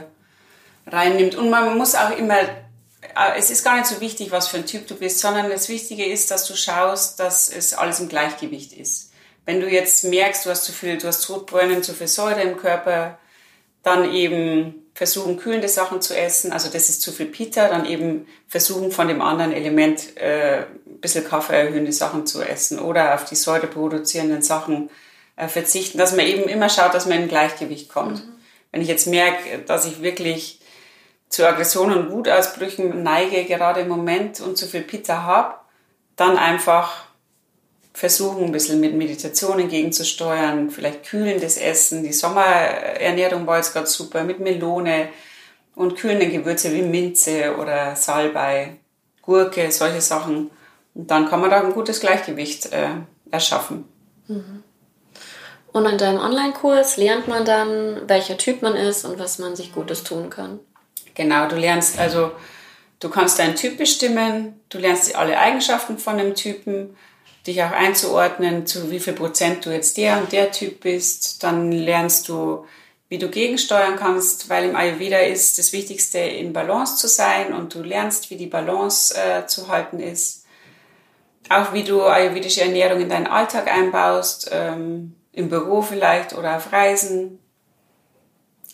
reinnimmt. 0.87 1.35
Und 1.35 1.49
man 1.49 1.77
muss 1.77 1.95
auch 1.95 2.15
immer, 2.17 2.37
es 3.35 3.49
ist 3.49 3.63
gar 3.63 3.75
nicht 3.77 3.87
so 3.87 3.99
wichtig, 3.99 4.31
was 4.31 4.47
für 4.47 4.57
ein 4.57 4.65
Typ 4.65 4.87
du 4.87 4.95
bist, 4.95 5.19
sondern 5.19 5.49
das 5.49 5.69
Wichtige 5.69 6.05
ist, 6.05 6.31
dass 6.31 6.45
du 6.47 6.55
schaust, 6.55 7.19
dass 7.19 7.49
es 7.49 7.73
alles 7.73 7.99
im 7.99 8.09
Gleichgewicht 8.09 8.73
ist. 8.73 9.11
Wenn 9.45 9.59
du 9.59 9.67
jetzt 9.67 10.03
merkst, 10.03 10.45
du 10.45 10.49
hast 10.49 10.65
zu 10.65 10.71
viel, 10.71 10.97
du 10.97 11.07
hast 11.07 11.23
Sodbrennen, 11.23 11.83
zu 11.83 11.93
viel 11.93 12.07
Säure 12.07 12.41
im 12.41 12.57
Körper, 12.57 13.17
dann 13.83 14.13
eben 14.13 14.81
versuchen, 14.93 15.37
kühlende 15.37 15.67
Sachen 15.67 16.01
zu 16.01 16.15
essen. 16.15 16.51
Also 16.51 16.69
das 16.69 16.89
ist 16.89 17.01
zu 17.01 17.11
viel 17.11 17.25
Pita, 17.25 17.67
dann 17.67 17.85
eben 17.85 18.27
versuchen, 18.47 18.91
von 18.91 19.07
dem 19.07 19.21
anderen 19.21 19.51
Element 19.51 20.17
äh, 20.17 20.65
ein 20.85 20.99
bisschen 21.01 21.27
kaffeeerhöhende 21.27 21.91
Sachen 21.91 22.27
zu 22.27 22.43
essen 22.43 22.79
oder 22.79 23.15
auf 23.15 23.25
die 23.25 23.35
Säure 23.35 23.67
produzierenden 23.67 24.43
Sachen 24.43 24.91
äh, 25.37 25.47
verzichten, 25.47 25.97
dass 25.97 26.15
man 26.15 26.27
eben 26.27 26.43
immer 26.43 26.69
schaut, 26.69 26.93
dass 26.93 27.07
man 27.07 27.23
im 27.23 27.27
Gleichgewicht 27.27 27.89
kommt. 27.89 28.23
Mhm. 28.23 28.31
Wenn 28.71 28.81
ich 28.81 28.87
jetzt 28.87 29.07
merke, 29.07 29.59
dass 29.65 29.85
ich 29.85 30.01
wirklich 30.03 30.60
zu 31.31 31.47
Aggressionen 31.47 31.97
und 31.97 32.11
Wutausbrüchen 32.11 33.03
neige, 33.03 33.45
gerade 33.45 33.81
im 33.81 33.87
Moment 33.87 34.41
und 34.41 34.57
zu 34.57 34.67
viel 34.67 34.81
Pizza 34.81 35.23
habe, 35.23 35.55
dann 36.17 36.37
einfach 36.37 37.05
versuchen, 37.93 38.45
ein 38.45 38.51
bisschen 38.51 38.79
mit 38.81 38.93
Meditation 38.93 39.59
entgegenzusteuern, 39.59 40.69
vielleicht 40.69 41.05
kühlendes 41.05 41.57
Essen. 41.57 42.03
Die 42.03 42.13
Sommerernährung 42.13 43.47
war 43.47 43.57
jetzt 43.57 43.73
gerade 43.73 43.87
super 43.87 44.23
mit 44.23 44.39
Melone 44.39 45.09
und 45.75 45.95
kühlende 45.95 46.29
Gewürze 46.29 46.73
wie 46.73 46.81
Minze 46.81 47.55
oder 47.57 47.95
Salbei, 47.95 48.77
Gurke, 49.21 49.71
solche 49.71 50.01
Sachen. 50.01 50.51
Und 50.93 51.09
dann 51.09 51.29
kann 51.29 51.39
man 51.39 51.49
da 51.49 51.61
ein 51.61 51.73
gutes 51.73 52.01
Gleichgewicht 52.01 52.73
äh, 52.73 52.89
erschaffen. 53.31 53.85
Mhm. 54.27 54.63
Und 55.71 55.85
in 55.85 55.97
deinem 55.97 56.19
Online-Kurs 56.19 56.97
lernt 56.97 57.29
man 57.29 57.45
dann, 57.45 58.01
welcher 58.07 58.37
Typ 58.37 58.61
man 58.61 58.75
ist 58.75 59.05
und 59.05 59.17
was 59.17 59.39
man 59.39 59.55
sich 59.55 59.73
Gutes 59.73 60.03
tun 60.03 60.29
kann. 60.29 60.59
Genau, 61.13 61.47
du 61.47 61.55
lernst 61.55 61.99
also, 61.99 62.31
du 62.99 63.09
kannst 63.09 63.39
deinen 63.39 63.55
Typ 63.55 63.77
bestimmen, 63.77 64.59
du 64.69 64.77
lernst 64.77 65.15
alle 65.15 65.37
Eigenschaften 65.37 65.97
von 65.97 66.17
dem 66.17 66.35
Typen, 66.35 66.95
dich 67.47 67.63
auch 67.63 67.71
einzuordnen, 67.71 68.65
zu 68.65 68.91
wie 68.91 68.99
viel 68.99 69.13
Prozent 69.13 69.65
du 69.65 69.71
jetzt 69.71 69.97
der 69.97 70.17
und 70.17 70.31
der 70.31 70.51
Typ 70.51 70.81
bist. 70.81 71.43
Dann 71.43 71.71
lernst 71.71 72.29
du, 72.29 72.65
wie 73.09 73.17
du 73.17 73.29
gegensteuern 73.29 73.95
kannst, 73.95 74.49
weil 74.49 74.69
im 74.69 74.75
Ayurveda 74.75 75.17
ist 75.17 75.57
das 75.57 75.73
Wichtigste, 75.73 76.19
in 76.19 76.53
Balance 76.53 76.97
zu 76.97 77.07
sein 77.07 77.53
und 77.53 77.73
du 77.73 77.81
lernst, 77.81 78.29
wie 78.29 78.37
die 78.37 78.47
Balance 78.47 79.15
äh, 79.15 79.47
zu 79.47 79.67
halten 79.67 79.99
ist. 79.99 80.45
Auch 81.49 81.73
wie 81.73 81.83
du 81.83 82.03
ayurvedische 82.03 82.61
Ernährung 82.61 83.01
in 83.01 83.09
deinen 83.09 83.27
Alltag 83.27 83.67
einbaust, 83.67 84.49
ähm, 84.53 85.15
im 85.33 85.49
Büro 85.49 85.81
vielleicht 85.81 86.33
oder 86.33 86.57
auf 86.57 86.71
Reisen. 86.71 87.39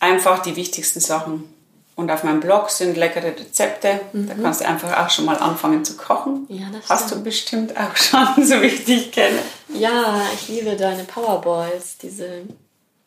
Einfach 0.00 0.40
die 0.40 0.54
wichtigsten 0.54 1.00
Sachen. 1.00 1.57
Und 1.98 2.12
auf 2.12 2.22
meinem 2.22 2.38
Blog 2.38 2.70
sind 2.70 2.96
leckere 2.96 3.36
Rezepte. 3.36 3.98
Mhm. 4.12 4.28
Da 4.28 4.34
kannst 4.40 4.60
du 4.60 4.68
einfach 4.68 5.04
auch 5.04 5.10
schon 5.10 5.24
mal 5.24 5.36
anfangen 5.36 5.84
zu 5.84 5.96
kochen. 5.96 6.46
Ja, 6.48 6.66
das 6.72 6.88
Hast 6.88 7.06
stimmt. 7.06 7.22
du 7.22 7.24
bestimmt 7.24 7.76
auch 7.76 7.96
schon, 8.36 8.44
so 8.46 8.62
wie 8.62 8.66
ich 8.66 8.84
dich 8.84 9.10
kenne. 9.10 9.40
Ja, 9.74 10.22
ich 10.32 10.46
liebe 10.46 10.76
deine 10.76 11.02
Powerballs, 11.02 11.98
diese 11.98 12.44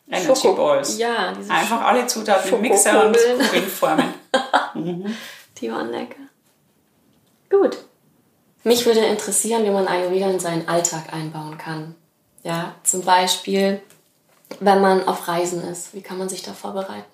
Energy 0.06 0.26
Schoko 0.26 0.54
Balls. 0.56 0.98
Ja, 0.98 1.32
diese 1.32 1.50
Einfach 1.50 1.80
alle 1.80 2.06
Zutaten 2.06 2.52
im 2.52 2.60
Mixer 2.60 3.06
und 3.06 3.16
Kugeln 3.16 3.66
formen. 3.66 4.12
mhm. 4.74 5.16
Die 5.58 5.72
waren 5.72 5.90
lecker. 5.90 6.20
Gut. 7.48 7.78
Mich 8.62 8.84
würde 8.84 9.00
interessieren, 9.00 9.64
wie 9.64 9.70
man 9.70 9.88
Ayurveda 9.88 10.28
in 10.28 10.38
seinen 10.38 10.68
Alltag 10.68 11.14
einbauen 11.14 11.56
kann. 11.56 11.94
Ja, 12.42 12.74
zum 12.84 13.00
Beispiel, 13.00 13.80
wenn 14.60 14.82
man 14.82 15.08
auf 15.08 15.28
Reisen 15.28 15.62
ist. 15.64 15.94
Wie 15.94 16.02
kann 16.02 16.18
man 16.18 16.28
sich 16.28 16.42
da 16.42 16.52
vorbereiten? 16.52 17.11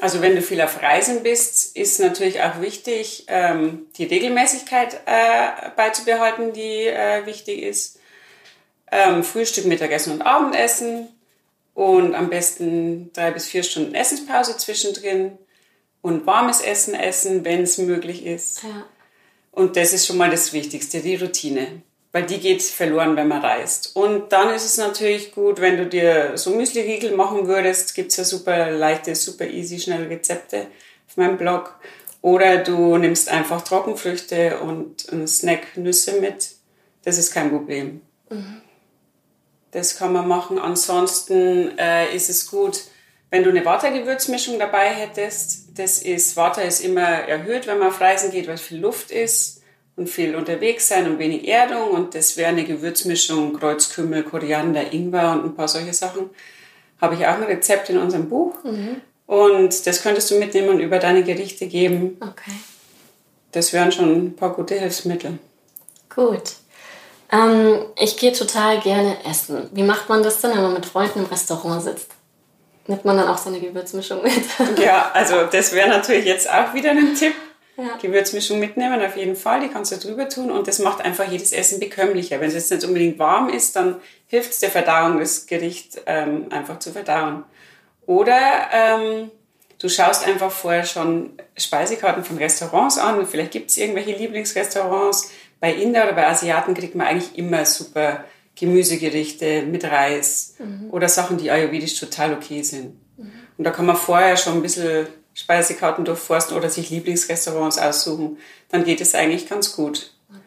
Also 0.00 0.22
wenn 0.22 0.36
du 0.36 0.42
viel 0.42 0.60
auf 0.60 0.80
Reisen 0.80 1.22
bist, 1.22 1.76
ist 1.76 1.98
natürlich 1.98 2.40
auch 2.42 2.60
wichtig, 2.60 3.24
ähm, 3.26 3.86
die 3.96 4.04
Regelmäßigkeit 4.04 5.00
äh, 5.06 5.70
beizubehalten, 5.76 6.52
die 6.52 6.86
äh, 6.86 7.26
wichtig 7.26 7.62
ist. 7.62 7.98
Ähm, 8.90 9.24
Frühstück, 9.24 9.66
Mittagessen 9.66 10.12
und 10.12 10.22
Abendessen 10.22 11.08
und 11.74 12.14
am 12.14 12.30
besten 12.30 13.12
drei 13.12 13.32
bis 13.32 13.46
vier 13.46 13.64
Stunden 13.64 13.94
Essenspause 13.94 14.56
zwischendrin 14.56 15.36
und 16.00 16.26
warmes 16.26 16.60
Essen 16.60 16.94
essen, 16.94 17.44
wenn 17.44 17.62
es 17.62 17.78
möglich 17.78 18.24
ist. 18.24 18.62
Ja. 18.62 18.86
Und 19.50 19.76
das 19.76 19.92
ist 19.92 20.06
schon 20.06 20.16
mal 20.16 20.30
das 20.30 20.52
Wichtigste, 20.52 21.00
die 21.00 21.16
Routine 21.16 21.82
weil 22.18 22.26
die 22.26 22.40
geht 22.40 22.62
verloren, 22.62 23.14
wenn 23.14 23.28
man 23.28 23.42
reist. 23.42 23.94
Und 23.94 24.32
dann 24.32 24.52
ist 24.52 24.64
es 24.64 24.76
natürlich 24.76 25.32
gut, 25.32 25.60
wenn 25.60 25.76
du 25.76 25.86
dir 25.86 26.36
so 26.36 26.50
Müsli-Riegel 26.50 27.14
machen 27.14 27.46
würdest, 27.46 27.94
gibt 27.94 28.10
es 28.10 28.16
ja 28.16 28.24
super 28.24 28.72
leichte, 28.72 29.14
super 29.14 29.46
easy, 29.46 29.78
schnelle 29.78 30.10
Rezepte 30.10 30.66
auf 31.08 31.16
meinem 31.16 31.36
Blog. 31.36 31.78
Oder 32.20 32.58
du 32.58 32.96
nimmst 32.96 33.28
einfach 33.28 33.62
Trockenfrüchte 33.62 34.58
und 34.58 35.08
einen 35.12 35.28
Snack 35.28 35.76
Nüsse 35.76 36.20
mit. 36.20 36.56
Das 37.04 37.18
ist 37.18 37.32
kein 37.32 37.50
Problem. 37.50 38.00
Mhm. 38.30 38.62
Das 39.70 39.96
kann 39.96 40.12
man 40.12 40.26
machen. 40.26 40.58
Ansonsten 40.58 41.78
äh, 41.78 42.12
ist 42.12 42.30
es 42.30 42.50
gut, 42.50 42.80
wenn 43.30 43.44
du 43.44 43.50
eine 43.50 43.64
Watergewürzmischung 43.64 44.58
dabei 44.58 44.88
hättest. 44.88 45.78
Das 45.78 46.00
ist, 46.00 46.36
Water 46.36 46.64
ist 46.64 46.80
immer 46.80 47.00
erhöht, 47.00 47.68
wenn 47.68 47.78
man 47.78 47.88
auf 47.88 48.00
Reisen 48.00 48.32
geht, 48.32 48.48
weil 48.48 48.58
viel 48.58 48.80
Luft 48.80 49.12
ist 49.12 49.57
und 49.98 50.08
viel 50.08 50.36
unterwegs 50.36 50.88
sein 50.88 51.10
und 51.10 51.18
wenig 51.18 51.46
Erdung. 51.46 51.90
Und 51.90 52.14
das 52.14 52.36
wäre 52.36 52.50
eine 52.50 52.64
Gewürzmischung, 52.64 53.58
Kreuzkümmel, 53.58 54.22
Koriander, 54.22 54.92
Ingwer 54.92 55.32
und 55.32 55.44
ein 55.44 55.54
paar 55.54 55.68
solche 55.68 55.92
Sachen. 55.92 56.30
Habe 57.00 57.16
ich 57.16 57.26
auch 57.26 57.34
ein 57.34 57.42
Rezept 57.42 57.90
in 57.90 57.98
unserem 57.98 58.28
Buch. 58.28 58.54
Mhm. 58.64 59.00
Und 59.26 59.86
das 59.86 60.02
könntest 60.02 60.30
du 60.30 60.38
mitnehmen 60.38 60.70
und 60.70 60.80
über 60.80 60.98
deine 60.98 61.22
Gerichte 61.22 61.66
geben. 61.66 62.16
Okay. 62.20 62.52
Das 63.52 63.72
wären 63.72 63.92
schon 63.92 64.26
ein 64.26 64.36
paar 64.36 64.54
gute 64.54 64.74
Hilfsmittel. 64.76 65.38
Gut. 66.14 66.54
Ähm, 67.30 67.80
ich 68.00 68.16
gehe 68.16 68.32
total 68.32 68.80
gerne 68.80 69.16
essen. 69.28 69.68
Wie 69.72 69.82
macht 69.82 70.08
man 70.08 70.22
das 70.22 70.40
denn, 70.40 70.52
wenn 70.52 70.62
man 70.62 70.74
mit 70.74 70.86
Freunden 70.86 71.20
im 71.20 71.24
Restaurant 71.26 71.82
sitzt? 71.82 72.10
Nimmt 72.86 73.04
man 73.04 73.18
dann 73.18 73.28
auch 73.28 73.36
seine 73.36 73.60
Gewürzmischung 73.60 74.22
mit? 74.22 74.78
ja, 74.82 75.10
also 75.12 75.44
das 75.44 75.72
wäre 75.72 75.88
natürlich 75.88 76.24
jetzt 76.24 76.48
auch 76.48 76.72
wieder 76.72 76.90
ein 76.90 77.14
Tipp. 77.14 77.34
Ja. 77.78 77.96
Gewürzmischung 77.96 78.58
mitnehmen, 78.58 79.00
auf 79.00 79.16
jeden 79.16 79.36
Fall. 79.36 79.60
Die 79.60 79.68
kannst 79.68 79.92
du 79.92 79.96
drüber 79.96 80.28
tun 80.28 80.50
und 80.50 80.66
das 80.66 80.80
macht 80.80 81.00
einfach 81.00 81.30
jedes 81.30 81.52
Essen 81.52 81.78
bekömmlicher. 81.78 82.40
Wenn 82.40 82.48
es 82.48 82.54
jetzt 82.54 82.72
nicht 82.72 82.84
unbedingt 82.84 83.20
warm 83.20 83.48
ist, 83.48 83.76
dann 83.76 83.96
hilft 84.26 84.50
es 84.50 84.58
der 84.58 84.70
Verdauung, 84.70 85.20
das 85.20 85.46
Gericht 85.46 86.00
ähm, 86.06 86.46
einfach 86.50 86.80
zu 86.80 86.90
verdauen. 86.90 87.44
Oder 88.04 88.40
ähm, 88.72 89.30
du 89.78 89.88
schaust 89.88 90.26
einfach 90.26 90.50
vorher 90.50 90.84
schon 90.84 91.34
Speisekarten 91.56 92.24
von 92.24 92.38
Restaurants 92.38 92.98
an. 92.98 93.24
Vielleicht 93.28 93.52
gibt 93.52 93.70
es 93.70 93.76
irgendwelche 93.76 94.10
Lieblingsrestaurants. 94.12 95.30
Bei 95.60 95.72
Inder 95.72 96.02
oder 96.02 96.14
bei 96.14 96.26
Asiaten 96.26 96.74
kriegt 96.74 96.96
man 96.96 97.06
eigentlich 97.06 97.38
immer 97.38 97.64
super 97.64 98.24
Gemüsegerichte 98.56 99.62
mit 99.62 99.84
Reis 99.84 100.56
mhm. 100.58 100.88
oder 100.90 101.08
Sachen, 101.08 101.38
die 101.38 101.52
ayurvedisch 101.52 102.00
total 102.00 102.32
okay 102.32 102.62
sind. 102.62 102.96
Mhm. 103.16 103.30
Und 103.56 103.64
da 103.64 103.70
kann 103.70 103.86
man 103.86 103.96
vorher 103.96 104.36
schon 104.36 104.54
ein 104.54 104.62
bisschen 104.62 105.06
Speisekarten 105.38 106.04
durchforsten 106.04 106.56
oder 106.56 106.68
sich 106.68 106.90
Lieblingsrestaurants 106.90 107.78
aussuchen, 107.78 108.38
dann 108.70 108.82
geht 108.82 109.00
es 109.00 109.14
eigentlich 109.14 109.48
ganz 109.48 109.76
gut. 109.76 110.10
Okay. 110.28 110.40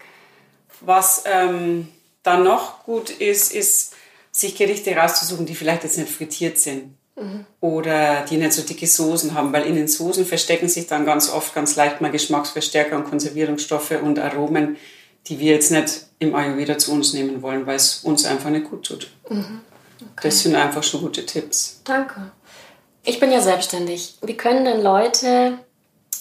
Was 0.82 1.24
ähm, 1.26 1.88
dann 2.24 2.44
noch 2.44 2.84
gut 2.84 3.10
ist, 3.10 3.54
ist, 3.54 3.94
sich 4.34 4.56
Gerichte 4.56 4.94
rauszusuchen, 4.94 5.46
die 5.46 5.56
vielleicht 5.56 5.84
jetzt 5.84 5.98
nicht 5.98 6.12
frittiert 6.12 6.58
sind. 6.58 6.98
Mhm. 7.16 7.46
Oder 7.62 8.26
die 8.26 8.36
nicht 8.36 8.52
so 8.52 8.64
dicke 8.64 8.86
Soßen 8.86 9.34
haben, 9.34 9.54
weil 9.54 9.66
in 9.66 9.76
den 9.76 9.88
Soßen 9.88 10.26
verstecken 10.26 10.68
sich 10.68 10.88
dann 10.88 11.06
ganz 11.06 11.30
oft 11.30 11.54
ganz 11.56 11.78
leicht 11.78 12.02
mal 12.02 12.12
Geschmacksverstärker 12.12 12.98
und 12.98 13.10
Konservierungsstoffe 13.10 13.92
und 14.02 14.20
Aromen, 14.20 14.76
die 15.28 15.40
wir 15.40 15.54
jetzt 15.54 15.72
nicht 15.72 16.08
im 16.20 16.36
Ayurveda 16.36 16.78
zu 16.78 16.92
uns 16.92 17.14
nehmen 17.14 17.42
wollen, 17.42 17.66
weil 17.66 17.76
es 17.78 18.04
uns 18.04 18.26
einfach 18.26 18.50
nicht 18.50 18.70
gut 18.70 18.86
tut. 18.86 19.10
Mhm. 19.30 19.62
Okay. 20.02 20.22
Das 20.24 20.40
sind 20.42 20.56
einfach 20.56 20.84
schon 20.84 21.02
gute 21.02 21.26
Tipps. 21.26 21.80
Danke. 21.86 22.32
Ich 23.03 23.20
bin 23.20 23.31
ja 23.31 23.41
selbstständig. 23.41 24.17
Wie 24.22 24.38
können 24.38 24.65
denn 24.65 24.81
Leute 24.81 25.58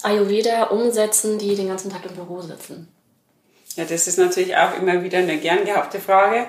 Ayurveda 0.02 0.64
umsetzen, 0.64 1.38
die 1.38 1.54
den 1.54 1.68
ganzen 1.68 1.90
Tag 1.90 2.06
im 2.06 2.14
Büro 2.14 2.40
sitzen? 2.40 2.88
Ja, 3.76 3.84
das 3.84 4.06
ist 4.06 4.18
natürlich 4.18 4.56
auch 4.56 4.76
immer 4.76 5.02
wieder 5.02 5.18
eine 5.18 5.38
gern 5.38 5.64
gehabte 5.64 6.00
Frage. 6.00 6.46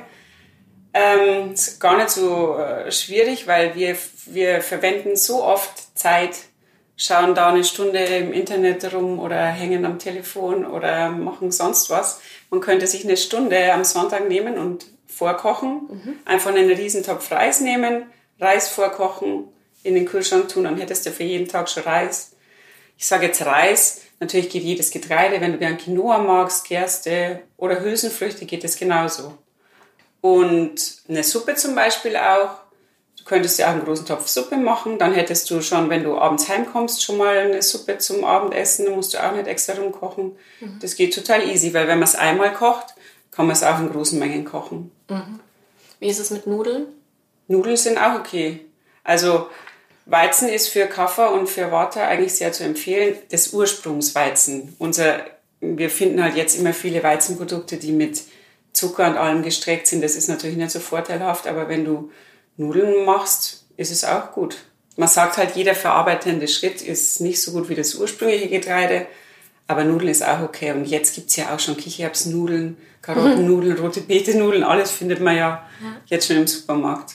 Ähm, 0.93 1.53
ist 1.53 1.79
gar 1.79 1.97
nicht 1.97 2.09
so 2.09 2.57
äh, 2.57 2.91
schwierig, 2.91 3.47
weil 3.47 3.75
wir, 3.75 3.95
wir 4.25 4.61
verwenden 4.61 5.15
so 5.15 5.43
oft 5.43 5.97
Zeit, 5.97 6.35
schauen 6.97 7.33
da 7.33 7.49
eine 7.49 7.63
Stunde 7.63 7.99
im 7.99 8.33
Internet 8.33 8.93
rum 8.93 9.19
oder 9.19 9.45
hängen 9.45 9.85
am 9.85 9.99
Telefon 9.99 10.65
oder 10.65 11.09
machen 11.09 11.51
sonst 11.51 11.89
was. 11.89 12.19
Man 12.49 12.59
könnte 12.59 12.87
sich 12.87 13.05
eine 13.05 13.17
Stunde 13.17 13.73
am 13.73 13.83
Sonntag 13.83 14.27
nehmen 14.27 14.57
und 14.57 14.85
vorkochen, 15.07 15.87
mhm. 15.89 16.19
einfach 16.25 16.49
einen 16.49 16.69
Riesentopf 16.69 17.31
Reis 17.31 17.61
nehmen, 17.61 18.07
Reis 18.39 18.67
vorkochen, 18.69 19.45
in 19.83 19.95
den 19.95 20.05
Kühlschrank 20.05 20.49
tun, 20.49 20.65
dann 20.65 20.77
hättest 20.77 21.05
du 21.05 21.11
für 21.11 21.23
jeden 21.23 21.47
Tag 21.47 21.69
schon 21.69 21.83
Reis. 21.83 22.31
Ich 22.97 23.07
sage 23.07 23.27
jetzt 23.27 23.45
Reis, 23.45 24.01
natürlich 24.19 24.49
geht 24.49 24.63
jedes 24.63 24.91
Getreide, 24.91 25.41
wenn 25.41 25.53
du 25.53 25.57
gern 25.57 25.77
Quinoa 25.77 26.19
magst, 26.19 26.67
Gerste 26.67 27.41
oder 27.57 27.81
Hülsenfrüchte, 27.81 28.45
geht 28.45 28.63
es 28.63 28.77
genauso. 28.77 29.37
Und 30.21 31.01
eine 31.09 31.23
Suppe 31.23 31.55
zum 31.55 31.73
Beispiel 31.75 32.15
auch. 32.15 32.61
Du 33.17 33.23
könntest 33.25 33.59
ja 33.59 33.67
auch 33.67 33.71
einen 33.71 33.83
großen 33.83 34.05
Topf 34.05 34.27
Suppe 34.27 34.57
machen, 34.57 34.97
dann 34.97 35.13
hättest 35.13 35.49
du 35.51 35.61
schon, 35.61 35.89
wenn 35.89 36.03
du 36.03 36.17
abends 36.17 36.49
heimkommst, 36.49 37.03
schon 37.03 37.17
mal 37.17 37.37
eine 37.37 37.61
Suppe 37.61 37.99
zum 37.99 38.23
Abendessen, 38.23 38.85
dann 38.85 38.95
musst 38.95 39.13
du 39.13 39.23
auch 39.23 39.33
nicht 39.33 39.47
extra 39.47 39.73
rumkochen. 39.73 40.35
Mhm. 40.59 40.79
Das 40.79 40.95
geht 40.95 41.13
total 41.13 41.47
easy, 41.47 41.73
weil 41.73 41.87
wenn 41.87 41.99
man 41.99 42.07
es 42.07 42.15
einmal 42.15 42.53
kocht, 42.53 42.95
kann 43.29 43.45
man 43.45 43.55
es 43.55 43.63
auch 43.63 43.79
in 43.79 43.91
großen 43.91 44.17
Mengen 44.17 44.45
kochen. 44.45 44.91
Mhm. 45.07 45.39
Wie 45.99 46.07
ist 46.07 46.19
es 46.19 46.31
mit 46.31 46.47
Nudeln? 46.47 46.87
Nudeln 47.47 47.77
sind 47.77 47.99
auch 47.99 48.15
okay. 48.19 48.65
Also 49.03 49.47
Weizen 50.11 50.49
ist 50.49 50.67
für 50.67 50.87
Kaffer 50.87 51.31
und 51.31 51.47
für 51.47 51.71
Water 51.71 52.07
eigentlich 52.07 52.33
sehr 52.33 52.51
zu 52.51 52.63
empfehlen. 52.63 53.15
Das 53.29 53.53
Ursprungsweizen. 53.53 54.75
Unser, 54.77 55.25
wir 55.61 55.89
finden 55.89 56.21
halt 56.21 56.35
jetzt 56.35 56.57
immer 56.59 56.73
viele 56.73 57.01
Weizenprodukte, 57.01 57.77
die 57.77 57.91
mit 57.91 58.21
Zucker 58.73 59.07
und 59.07 59.17
allem 59.17 59.41
gestreckt 59.41 59.87
sind. 59.87 60.03
Das 60.03 60.15
ist 60.15 60.27
natürlich 60.27 60.57
nicht 60.57 60.71
so 60.71 60.79
vorteilhaft, 60.79 61.47
aber 61.47 61.69
wenn 61.69 61.85
du 61.85 62.11
Nudeln 62.57 63.05
machst, 63.05 63.65
ist 63.77 63.91
es 63.91 64.03
auch 64.03 64.31
gut. 64.33 64.57
Man 64.97 65.07
sagt 65.07 65.37
halt, 65.37 65.55
jeder 65.55 65.75
verarbeitende 65.75 66.47
Schritt 66.47 66.81
ist 66.81 67.21
nicht 67.21 67.41
so 67.41 67.53
gut 67.53 67.69
wie 67.69 67.75
das 67.75 67.95
ursprüngliche 67.95 68.49
Getreide, 68.49 69.07
Aber 69.71 69.85
Nudeln 69.85 70.09
ist 70.09 70.27
auch 70.27 70.41
okay. 70.41 70.71
Und 70.73 70.85
jetzt 70.85 71.15
gibt 71.15 71.29
es 71.29 71.37
ja 71.37 71.55
auch 71.55 71.59
schon 71.59 71.77
Kichererbsnudeln, 71.77 72.75
Karottennudeln, 73.01 73.77
rote 73.77 74.01
Beete-Nudeln, 74.01 74.63
alles 74.63 74.91
findet 74.91 75.21
man 75.21 75.37
ja, 75.37 75.65
ja, 75.81 75.95
jetzt 76.07 76.27
schon 76.27 76.35
im 76.35 76.47
Supermarkt. 76.47 77.13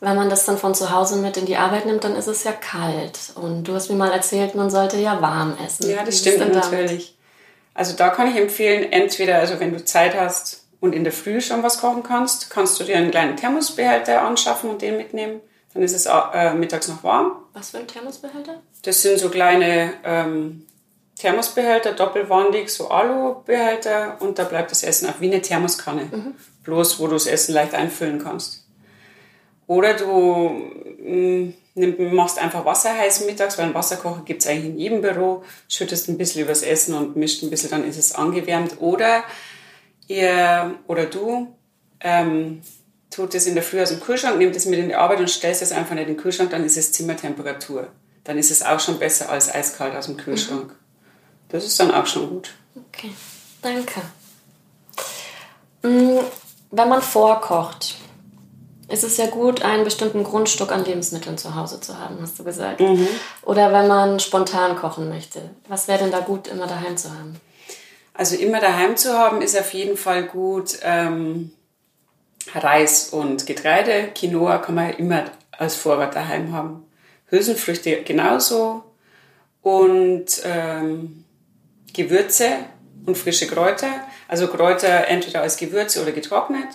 Wenn 0.00 0.16
man 0.16 0.30
das 0.30 0.46
dann 0.46 0.56
von 0.56 0.74
zu 0.74 0.90
Hause 0.90 1.16
mit 1.16 1.36
in 1.36 1.44
die 1.44 1.56
Arbeit 1.56 1.84
nimmt, 1.84 2.04
dann 2.04 2.16
ist 2.16 2.26
es 2.26 2.42
ja 2.44 2.52
kalt. 2.52 3.18
Und 3.34 3.64
du 3.64 3.74
hast 3.74 3.90
mir 3.90 3.96
mal 3.96 4.10
erzählt, 4.10 4.54
man 4.54 4.70
sollte 4.70 4.96
ja 4.96 5.20
warm 5.20 5.56
essen. 5.64 5.90
Ja, 5.90 6.02
das 6.02 6.18
stimmt 6.18 6.54
natürlich. 6.54 7.16
Also 7.74 7.94
da 7.94 8.08
kann 8.08 8.28
ich 8.28 8.36
empfehlen, 8.36 8.90
entweder, 8.92 9.36
also 9.38 9.60
wenn 9.60 9.72
du 9.72 9.84
Zeit 9.84 10.18
hast 10.18 10.64
und 10.80 10.94
in 10.94 11.04
der 11.04 11.12
Früh 11.12 11.40
schon 11.40 11.62
was 11.62 11.80
kochen 11.80 12.02
kannst, 12.02 12.50
kannst 12.50 12.80
du 12.80 12.84
dir 12.84 12.96
einen 12.96 13.10
kleinen 13.10 13.36
Thermosbehälter 13.36 14.22
anschaffen 14.22 14.70
und 14.70 14.82
den 14.82 14.96
mitnehmen. 14.96 15.40
Dann 15.74 15.82
ist 15.82 15.94
es 15.94 16.06
äh, 16.06 16.54
mittags 16.54 16.88
noch 16.88 17.04
warm. 17.04 17.32
Was 17.52 17.70
für 17.70 17.78
ein 17.78 17.86
Thermosbehälter? 17.86 18.60
Das 18.82 19.02
sind 19.02 19.18
so 19.18 19.28
kleine 19.28 19.92
ähm, 20.04 20.66
Thermosbehälter, 21.16 21.92
doppelwandig, 21.92 22.70
so 22.70 22.88
Alubehälter 22.88 24.16
und 24.20 24.38
da 24.38 24.44
bleibt 24.44 24.70
das 24.70 24.82
Essen 24.82 25.08
auch 25.08 25.20
wie 25.20 25.30
eine 25.30 25.42
Thermoskanne. 25.42 26.08
Mhm. 26.10 26.34
Bloß, 26.64 26.98
wo 26.98 27.06
du 27.06 27.12
das 27.12 27.26
Essen 27.26 27.54
leicht 27.54 27.74
einfüllen 27.74 28.22
kannst. 28.22 28.64
Oder 29.70 29.94
du 29.94 30.48
mm, 30.98 31.54
machst 32.12 32.40
einfach 32.40 32.64
Wasser 32.64 32.92
heiß 32.92 33.24
mittags, 33.26 33.56
weil 33.56 33.66
einen 33.66 33.74
Wasserkocher 33.74 34.22
gibt 34.24 34.42
es 34.42 34.48
eigentlich 34.48 34.64
in 34.64 34.78
jedem 34.80 35.00
Büro, 35.00 35.44
schüttest 35.68 36.08
ein 36.08 36.18
bisschen 36.18 36.42
übers 36.42 36.62
Essen 36.62 36.92
und 36.92 37.14
mischt 37.14 37.44
ein 37.44 37.50
bisschen, 37.50 37.70
dann 37.70 37.88
ist 37.88 37.96
es 37.96 38.12
angewärmt. 38.12 38.80
Oder 38.80 39.22
ihr 40.08 40.74
oder 40.88 41.06
du 41.06 41.54
ähm, 42.00 42.62
tut 43.10 43.32
es 43.36 43.46
in 43.46 43.54
der 43.54 43.62
Früh 43.62 43.80
aus 43.80 43.90
dem 43.90 44.00
Kühlschrank, 44.00 44.38
nimmt 44.38 44.56
es 44.56 44.66
mit 44.66 44.80
in 44.80 44.88
die 44.88 44.96
Arbeit 44.96 45.20
und 45.20 45.30
stellst 45.30 45.62
es 45.62 45.70
einfach 45.70 45.92
in 45.92 46.04
den 46.04 46.16
Kühlschrank, 46.16 46.50
dann 46.50 46.64
ist 46.64 46.76
es 46.76 46.90
Zimmertemperatur. 46.90 47.92
Dann 48.24 48.38
ist 48.38 48.50
es 48.50 48.64
auch 48.64 48.80
schon 48.80 48.98
besser 48.98 49.30
als 49.30 49.54
eiskalt 49.54 49.94
aus 49.94 50.06
dem 50.06 50.16
Kühlschrank. 50.16 50.74
Das 51.48 51.64
ist 51.64 51.78
dann 51.78 51.92
auch 51.92 52.06
schon 52.06 52.28
gut. 52.28 52.54
Okay, 52.88 53.12
danke. 53.62 54.00
Mm, 55.82 56.18
wenn 56.72 56.88
man 56.88 57.02
vorkocht, 57.02 57.94
ist 58.90 59.04
es 59.04 59.16
ja 59.16 59.26
gut, 59.26 59.62
einen 59.62 59.84
bestimmten 59.84 60.24
Grundstück 60.24 60.72
an 60.72 60.84
Lebensmitteln 60.84 61.38
zu 61.38 61.54
Hause 61.54 61.80
zu 61.80 61.98
haben, 61.98 62.18
hast 62.20 62.38
du 62.38 62.44
gesagt. 62.44 62.80
Mhm. 62.80 63.06
Oder 63.42 63.72
wenn 63.72 63.86
man 63.86 64.20
spontan 64.20 64.76
kochen 64.76 65.08
möchte. 65.08 65.50
Was 65.68 65.88
wäre 65.88 66.00
denn 66.00 66.10
da 66.10 66.20
gut, 66.20 66.48
immer 66.48 66.66
daheim 66.66 66.96
zu 66.96 67.10
haben? 67.10 67.40
Also 68.14 68.36
immer 68.36 68.60
daheim 68.60 68.96
zu 68.96 69.16
haben 69.16 69.40
ist 69.42 69.58
auf 69.58 69.72
jeden 69.72 69.96
Fall 69.96 70.24
gut. 70.24 70.78
Ähm, 70.82 71.52
Reis 72.54 73.10
und 73.10 73.46
Getreide, 73.46 74.10
Quinoa 74.14 74.58
kann 74.58 74.74
man 74.74 74.90
immer 74.94 75.24
als 75.52 75.76
Vorrat 75.76 76.16
daheim 76.16 76.52
haben. 76.52 76.84
Hülsenfrüchte 77.26 78.02
genauso. 78.02 78.82
Und 79.62 80.26
ähm, 80.44 81.24
Gewürze 81.92 82.50
und 83.06 83.16
frische 83.16 83.46
Kräuter. 83.46 83.88
Also 84.26 84.48
Kräuter 84.48 85.06
entweder 85.08 85.42
als 85.42 85.56
Gewürze 85.56 86.02
oder 86.02 86.12
getrocknet. 86.12 86.68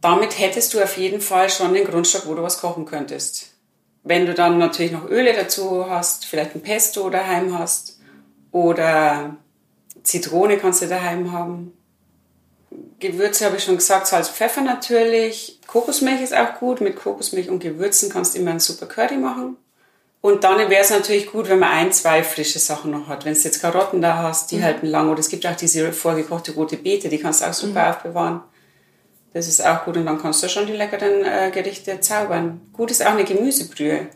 Damit 0.00 0.38
hättest 0.38 0.74
du 0.74 0.82
auf 0.82 0.96
jeden 0.96 1.20
Fall 1.20 1.50
schon 1.50 1.74
den 1.74 1.84
Grundstock, 1.84 2.26
wo 2.26 2.34
du 2.34 2.42
was 2.42 2.60
kochen 2.60 2.86
könntest. 2.86 3.54
Wenn 4.04 4.26
du 4.26 4.34
dann 4.34 4.58
natürlich 4.58 4.92
noch 4.92 5.08
Öle 5.08 5.32
dazu 5.32 5.90
hast, 5.90 6.24
vielleicht 6.24 6.54
ein 6.54 6.62
Pesto 6.62 7.10
daheim 7.10 7.58
hast 7.58 7.98
oder 8.52 9.36
Zitrone 10.02 10.56
kannst 10.56 10.82
du 10.82 10.86
daheim 10.86 11.32
haben. 11.32 11.72
Gewürze 13.00 13.44
habe 13.44 13.56
ich 13.56 13.64
schon 13.64 13.76
gesagt, 13.76 14.06
Salz, 14.06 14.28
Pfeffer 14.28 14.60
natürlich. 14.60 15.60
Kokosmilch 15.66 16.22
ist 16.22 16.34
auch 16.34 16.58
gut. 16.58 16.80
Mit 16.80 16.96
Kokosmilch 16.96 17.48
und 17.48 17.60
Gewürzen 17.60 18.10
kannst 18.10 18.34
du 18.34 18.38
immer 18.38 18.50
einen 18.50 18.60
super 18.60 18.86
Curry 18.86 19.16
machen. 19.16 19.56
Und 20.20 20.42
dann 20.42 20.58
wäre 20.68 20.82
es 20.82 20.90
natürlich 20.90 21.30
gut, 21.30 21.48
wenn 21.48 21.60
man 21.60 21.70
ein, 21.70 21.92
zwei 21.92 22.24
frische 22.24 22.58
Sachen 22.58 22.90
noch 22.90 23.06
hat. 23.06 23.24
Wenn 23.24 23.34
du 23.34 23.40
jetzt 23.40 23.60
Karotten 23.60 24.02
da 24.02 24.22
hast, 24.22 24.50
die 24.50 24.56
mhm. 24.56 24.64
halten 24.64 24.86
lang. 24.86 25.10
Oder 25.10 25.20
es 25.20 25.28
gibt 25.28 25.46
auch 25.46 25.54
diese 25.54 25.92
vorgekochte 25.92 26.52
rote 26.52 26.76
Beete, 26.76 27.08
die 27.08 27.18
kannst 27.18 27.42
du 27.42 27.46
auch 27.46 27.52
super 27.52 27.82
mhm. 27.82 27.90
aufbewahren. 27.90 28.40
Das 29.32 29.46
ist 29.46 29.64
auch 29.64 29.84
gut 29.84 29.96
und 29.96 30.06
dann 30.06 30.20
kannst 30.20 30.42
du 30.42 30.48
schon 30.48 30.66
die 30.66 30.72
leckeren 30.72 31.24
äh, 31.24 31.50
Gerichte 31.52 32.00
zaubern. 32.00 32.60
Gut 32.72 32.90
ist 32.90 33.04
auch 33.04 33.12
eine 33.12 33.24
Gemüsebrühe. 33.24 34.06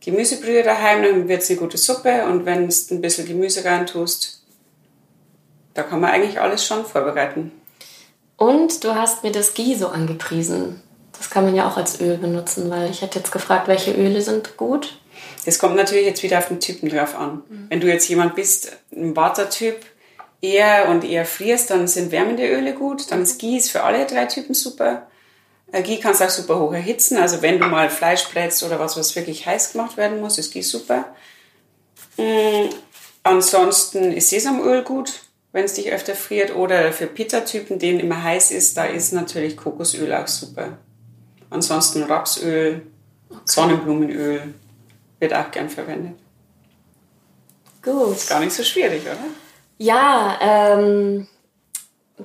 Gemüsebrühe 0.00 0.62
daheim, 0.62 1.02
dann 1.02 1.28
wird 1.28 1.42
es 1.42 1.50
eine 1.50 1.60
gute 1.60 1.78
Suppe 1.78 2.24
und 2.24 2.44
wenn 2.44 2.68
du 2.68 2.74
ein 2.90 3.00
bisschen 3.00 3.26
Gemüse 3.26 3.64
rein 3.64 3.86
tust, 3.86 4.42
da 5.74 5.84
kann 5.84 6.00
man 6.00 6.10
eigentlich 6.10 6.40
alles 6.40 6.66
schon 6.66 6.84
vorbereiten. 6.84 7.52
Und 8.36 8.82
du 8.82 8.96
hast 8.96 9.22
mir 9.22 9.30
das 9.30 9.54
Ghee 9.54 9.76
so 9.76 9.88
angepriesen. 9.88 10.82
Das 11.16 11.30
kann 11.30 11.44
man 11.44 11.54
ja 11.54 11.68
auch 11.68 11.76
als 11.76 12.00
Öl 12.00 12.18
benutzen, 12.18 12.68
weil 12.68 12.90
ich 12.90 13.02
hätte 13.02 13.20
jetzt 13.20 13.30
gefragt, 13.30 13.68
welche 13.68 13.92
Öle 13.92 14.20
sind 14.20 14.56
gut. 14.56 14.98
Das 15.44 15.60
kommt 15.60 15.76
natürlich 15.76 16.06
jetzt 16.06 16.24
wieder 16.24 16.38
auf 16.38 16.48
den 16.48 16.58
Typen 16.58 16.88
drauf 16.88 17.16
an. 17.16 17.42
Mhm. 17.48 17.66
Wenn 17.68 17.80
du 17.80 17.86
jetzt 17.86 18.08
jemand 18.08 18.34
bist, 18.34 18.76
ein 18.90 19.14
Watertyp, 19.14 19.76
eher 20.42 20.88
und 20.88 21.04
eher 21.04 21.24
frierst, 21.24 21.70
dann 21.70 21.86
sind 21.88 22.10
wärmende 22.10 22.46
Öle 22.46 22.74
gut. 22.74 23.10
Dann 23.10 23.22
ist 23.22 23.38
Ghee 23.38 23.60
für 23.60 23.84
alle 23.84 24.06
drei 24.06 24.26
Typen 24.26 24.54
super. 24.54 25.06
Äh, 25.70 25.82
Ghee 25.82 25.98
kannst 25.98 26.20
du 26.20 26.24
auch 26.24 26.30
super 26.30 26.58
hoch 26.58 26.72
erhitzen. 26.72 27.16
Also 27.16 27.40
wenn 27.40 27.58
du 27.58 27.66
mal 27.66 27.88
Fleisch 27.88 28.28
brätst 28.28 28.62
oder 28.64 28.78
was, 28.78 28.96
was 28.96 29.16
wirklich 29.16 29.46
heiß 29.46 29.72
gemacht 29.72 29.96
werden 29.96 30.20
muss, 30.20 30.36
ist 30.36 30.52
Ghee 30.52 30.60
super. 30.60 31.06
Mhm. 32.18 32.70
Ansonsten 33.22 34.12
ist 34.12 34.30
Sesamöl 34.30 34.82
gut, 34.82 35.20
wenn 35.52 35.64
es 35.64 35.74
dich 35.74 35.92
öfter 35.92 36.16
friert. 36.16 36.54
Oder 36.56 36.92
für 36.92 37.06
Pitta-Typen, 37.06 37.78
denen 37.78 38.00
immer 38.00 38.22
heiß 38.22 38.50
ist, 38.50 38.76
da 38.76 38.84
ist 38.84 39.12
natürlich 39.12 39.56
Kokosöl 39.56 40.12
auch 40.12 40.26
super. 40.26 40.76
Ansonsten 41.50 42.02
Rapsöl, 42.02 42.82
Sonnenblumenöl, 43.44 44.54
wird 45.20 45.34
auch 45.34 45.50
gern 45.52 45.70
verwendet. 45.70 46.14
Gut. 47.80 48.16
Ist 48.16 48.28
gar 48.28 48.40
nicht 48.40 48.52
so 48.52 48.64
schwierig, 48.64 49.02
oder? 49.02 49.18
Ja, 49.82 50.38
ähm, 50.40 51.26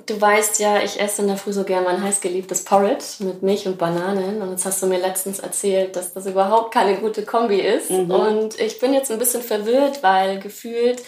du 0.06 0.20
weißt 0.20 0.60
ja, 0.60 0.80
ich 0.80 1.00
esse 1.00 1.22
in 1.22 1.28
der 1.28 1.36
Früh 1.36 1.52
so 1.52 1.64
gern 1.64 1.82
mein 1.82 2.00
heißgeliebtes 2.02 2.64
Porridge 2.64 3.04
mit 3.20 3.42
Milch 3.42 3.66
und 3.66 3.78
Bananen. 3.78 4.40
Und 4.40 4.50
jetzt 4.50 4.64
hast 4.64 4.80
du 4.80 4.86
mir 4.86 5.00
letztens 5.00 5.40
erzählt, 5.40 5.96
dass 5.96 6.12
das 6.12 6.26
überhaupt 6.26 6.72
keine 6.72 6.96
gute 6.98 7.24
Kombi 7.24 7.60
ist. 7.60 7.90
Mhm. 7.90 8.10
Und 8.10 8.60
ich 8.60 8.78
bin 8.78 8.92
jetzt 8.92 9.10
ein 9.10 9.18
bisschen 9.18 9.42
verwirrt, 9.42 10.02
weil 10.02 10.38
gefühlt 10.38 11.02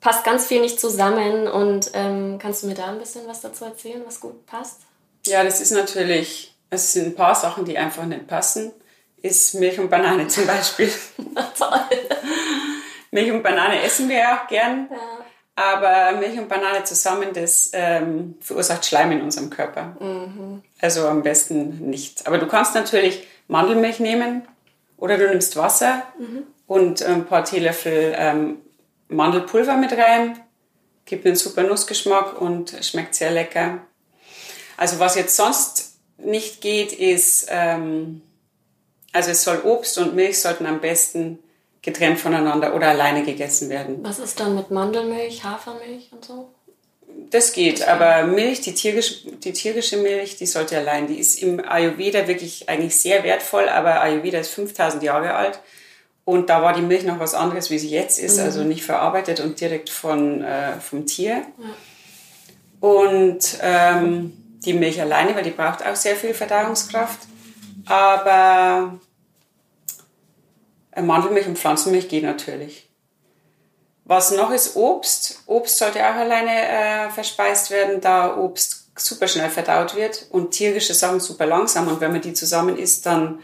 passt 0.00 0.24
ganz 0.24 0.46
viel 0.46 0.60
nicht 0.60 0.80
zusammen. 0.80 1.46
Und 1.46 1.90
ähm, 1.94 2.38
kannst 2.40 2.62
du 2.62 2.66
mir 2.66 2.74
da 2.74 2.86
ein 2.86 2.98
bisschen 2.98 3.28
was 3.28 3.40
dazu 3.42 3.64
erzählen, 3.64 4.02
was 4.04 4.20
gut 4.20 4.44
passt? 4.46 4.80
Ja, 5.26 5.44
das 5.44 5.60
ist 5.60 5.70
natürlich, 5.70 6.54
es 6.70 6.92
sind 6.92 7.06
ein 7.06 7.14
paar 7.14 7.34
Sachen, 7.36 7.64
die 7.64 7.78
einfach 7.78 8.04
nicht 8.04 8.26
passen 8.26 8.72
ist 9.22 9.54
Milch 9.54 9.78
und 9.78 9.90
Banane 9.90 10.28
zum 10.28 10.46
Beispiel. 10.46 10.92
Toll. 11.58 11.80
Milch 13.10 13.30
und 13.30 13.42
Banane 13.42 13.82
essen 13.82 14.08
wir 14.08 14.18
ja 14.18 14.38
auch 14.38 14.46
gern. 14.46 14.88
Ja. 14.90 15.25
Aber 15.56 16.12
Milch 16.18 16.38
und 16.38 16.48
Banane 16.48 16.84
zusammen, 16.84 17.30
das 17.32 17.70
ähm, 17.72 18.34
verursacht 18.40 18.84
Schleim 18.84 19.10
in 19.12 19.22
unserem 19.22 19.48
Körper. 19.48 19.96
Mhm. 19.98 20.62
Also 20.80 21.08
am 21.08 21.22
besten 21.22 21.88
nicht. 21.88 22.26
Aber 22.26 22.36
du 22.36 22.46
kannst 22.46 22.74
natürlich 22.74 23.26
Mandelmilch 23.48 23.98
nehmen 23.98 24.46
oder 24.98 25.16
du 25.16 25.28
nimmst 25.28 25.56
Wasser 25.56 26.02
mhm. 26.18 26.42
und 26.66 27.02
ein 27.02 27.24
paar 27.24 27.44
Teelöffel 27.44 28.14
ähm, 28.16 28.58
Mandelpulver 29.08 29.76
mit 29.76 29.92
rein. 29.92 30.38
Gibt 31.06 31.24
einen 31.24 31.36
super 31.36 31.62
Nussgeschmack 31.62 32.38
und 32.38 32.76
schmeckt 32.82 33.14
sehr 33.14 33.30
lecker. 33.30 33.78
Also 34.76 34.98
was 34.98 35.14
jetzt 35.14 35.36
sonst 35.36 35.96
nicht 36.18 36.60
geht, 36.60 36.92
ist 36.92 37.46
ähm, 37.48 38.20
also 39.16 39.30
es 39.30 39.44
soll 39.44 39.62
Obst 39.64 39.96
und 39.96 40.14
Milch 40.14 40.38
sollten 40.38 40.66
am 40.66 40.80
besten 40.80 41.38
getrennt 41.86 42.18
voneinander 42.18 42.74
oder 42.74 42.88
alleine 42.88 43.22
gegessen 43.22 43.70
werden. 43.70 43.98
Was 44.02 44.18
ist 44.18 44.40
dann 44.40 44.56
mit 44.56 44.72
Mandelmilch, 44.72 45.44
Hafermilch 45.44 46.10
und 46.10 46.24
so? 46.24 46.50
Das 47.30 47.52
geht, 47.52 47.86
aber 47.86 48.26
Milch, 48.26 48.60
die 48.60 48.74
tierische, 48.74 49.30
die 49.30 49.52
tierische 49.52 49.96
Milch, 49.96 50.36
die 50.36 50.46
sollte 50.46 50.76
allein. 50.76 51.06
Die 51.06 51.18
ist 51.18 51.40
im 51.40 51.66
Ayurveda 51.66 52.26
wirklich 52.26 52.68
eigentlich 52.68 52.98
sehr 52.98 53.22
wertvoll, 53.22 53.68
aber 53.68 54.00
Ayurveda 54.02 54.40
ist 54.40 54.50
5000 54.50 55.02
Jahre 55.04 55.34
alt. 55.34 55.60
Und 56.24 56.50
da 56.50 56.60
war 56.60 56.72
die 56.72 56.82
Milch 56.82 57.04
noch 57.04 57.20
was 57.20 57.34
anderes, 57.34 57.70
wie 57.70 57.78
sie 57.78 57.90
jetzt 57.90 58.18
ist, 58.18 58.38
mhm. 58.38 58.44
also 58.44 58.64
nicht 58.64 58.82
verarbeitet 58.82 59.38
und 59.38 59.60
direkt 59.60 59.88
von, 59.88 60.42
äh, 60.42 60.80
vom 60.80 61.06
Tier. 61.06 61.42
Ja. 61.58 62.88
Und 62.88 63.58
ähm, 63.62 64.32
die 64.64 64.72
Milch 64.72 65.00
alleine, 65.00 65.36
weil 65.36 65.44
die 65.44 65.50
braucht 65.50 65.86
auch 65.86 65.94
sehr 65.94 66.16
viel 66.16 66.34
Verdauungskraft. 66.34 67.20
Aber 67.86 68.98
Mandelmilch 71.02 71.46
und 71.46 71.58
Pflanzenmilch 71.58 72.08
geht 72.08 72.24
natürlich. 72.24 72.88
Was 74.04 74.30
noch 74.30 74.50
ist 74.52 74.76
Obst. 74.76 75.42
Obst 75.46 75.78
sollte 75.78 75.98
auch 75.98 76.14
alleine 76.14 77.08
äh, 77.08 77.10
verspeist 77.10 77.70
werden, 77.70 78.00
da 78.00 78.36
Obst 78.36 78.86
super 78.96 79.28
schnell 79.28 79.50
verdaut 79.50 79.96
wird 79.96 80.26
und 80.30 80.52
tierische 80.52 80.94
Sachen 80.94 81.20
super 81.20 81.46
langsam. 81.46 81.88
Und 81.88 82.00
wenn 82.00 82.12
man 82.12 82.20
die 82.20 82.32
zusammen 82.32 82.78
isst, 82.78 83.04
dann 83.04 83.40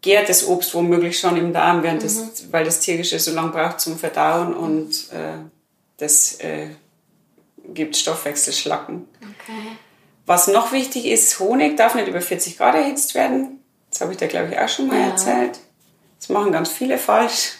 gärt 0.00 0.28
das 0.28 0.46
Obst 0.46 0.74
womöglich 0.74 1.18
schon 1.18 1.36
im 1.36 1.52
Darm, 1.52 1.82
während 1.82 2.00
mhm. 2.00 2.04
das, 2.04 2.50
weil 2.50 2.64
das 2.64 2.80
tierische 2.80 3.18
so 3.18 3.32
lange 3.32 3.50
braucht 3.50 3.80
zum 3.80 3.98
Verdauen 3.98 4.54
und 4.54 4.90
äh, 5.12 5.38
das 5.98 6.40
äh, 6.40 6.68
gibt 7.68 7.96
Stoffwechselschlacken. 7.96 9.06
Okay. 9.18 9.76
Was 10.26 10.48
noch 10.48 10.72
wichtig 10.72 11.06
ist, 11.06 11.38
Honig 11.40 11.76
darf 11.76 11.94
nicht 11.94 12.08
über 12.08 12.20
40 12.20 12.56
Grad 12.56 12.74
erhitzt 12.74 13.14
werden. 13.14 13.60
Das 13.90 14.00
habe 14.00 14.12
ich 14.12 14.18
dir, 14.18 14.28
glaube 14.28 14.48
ich, 14.52 14.58
auch 14.58 14.68
schon 14.68 14.86
mal 14.86 14.98
ja. 14.98 15.08
erzählt. 15.08 15.58
Das 16.20 16.28
machen 16.28 16.52
ganz 16.52 16.68
viele 16.68 16.98
falsch. 16.98 17.54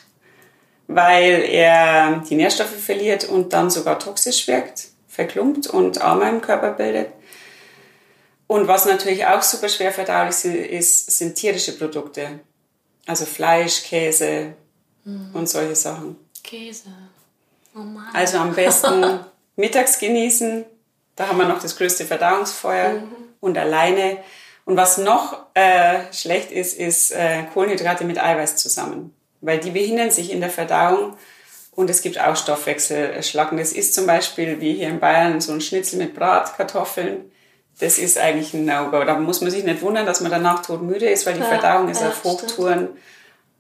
weil 0.93 1.45
er 1.45 2.25
die 2.29 2.35
Nährstoffe 2.35 2.75
verliert 2.85 3.25
und 3.25 3.53
dann 3.53 3.71
sogar 3.71 4.01
toxisch 4.01 4.49
wirkt, 4.49 4.89
verklumpt 5.07 5.69
und 5.69 6.01
Arme 6.01 6.29
im 6.29 6.41
Körper 6.41 6.73
bildet. 6.73 7.13
Und 8.49 8.67
was 8.67 8.87
natürlich 8.87 9.25
auch 9.25 9.43
super 9.43 9.69
schwer 9.69 9.93
verdaulich 9.93 10.45
ist, 10.45 11.17
sind 11.17 11.37
tierische 11.37 11.79
Produkte. 11.79 12.41
Also 13.07 13.25
Fleisch, 13.25 13.85
Käse 13.85 14.55
mhm. 15.05 15.31
und 15.33 15.49
solche 15.49 15.77
Sachen. 15.77 16.17
Käse. 16.43 16.91
Oh 17.77 17.79
Mann. 17.79 18.09
Also 18.13 18.39
am 18.39 18.53
besten 18.53 19.21
mittags 19.57 20.01
genießen. 20.01 20.65
Da 21.15 21.29
haben 21.29 21.39
wir 21.39 21.47
noch 21.47 21.63
das 21.63 21.77
größte 21.77 22.05
Verdauungsfeuer 22.05 22.95
mhm. 22.95 23.13
und 23.39 23.57
alleine. 23.57 24.19
Und 24.71 24.77
was 24.77 24.99
noch 24.99 25.47
äh, 25.55 26.13
schlecht 26.13 26.53
ist, 26.53 26.79
ist 26.79 27.11
äh, 27.11 27.43
Kohlenhydrate 27.53 28.05
mit 28.05 28.23
Eiweiß 28.23 28.55
zusammen. 28.55 29.13
Weil 29.41 29.59
die 29.59 29.73
behindern 29.73 30.13
sich 30.13 30.31
in 30.31 30.41
der 30.41 30.49
Verdauung 30.49 31.17
und 31.73 31.91
es 31.91 32.03
gibt 32.03 32.21
auch 32.21 32.37
Stoffwechselschlacken. 32.37 33.59
Das 33.59 33.73
ist 33.73 33.95
zum 33.95 34.07
Beispiel 34.07 34.61
wie 34.61 34.75
hier 34.75 34.87
in 34.87 35.01
Bayern 35.01 35.41
so 35.41 35.51
ein 35.53 35.61
Schnitzel 35.61 35.99
mit 35.99 36.15
Bratkartoffeln. 36.15 37.33
Das 37.81 37.99
ist 37.99 38.17
eigentlich 38.17 38.55
ein 38.55 38.65
No-Go. 38.65 39.03
Da 39.03 39.19
muss 39.19 39.41
man 39.41 39.51
sich 39.51 39.65
nicht 39.65 39.83
wundern, 39.83 40.07
dass 40.07 40.21
man 40.21 40.31
danach 40.31 40.63
todmüde 40.63 41.09
ist, 41.09 41.27
weil 41.27 41.35
die 41.35 41.41
ja, 41.41 41.47
Verdauung 41.47 41.89
ist 41.89 42.03
ja, 42.03 42.11
auf 42.11 42.23
Hochtouren 42.23 42.91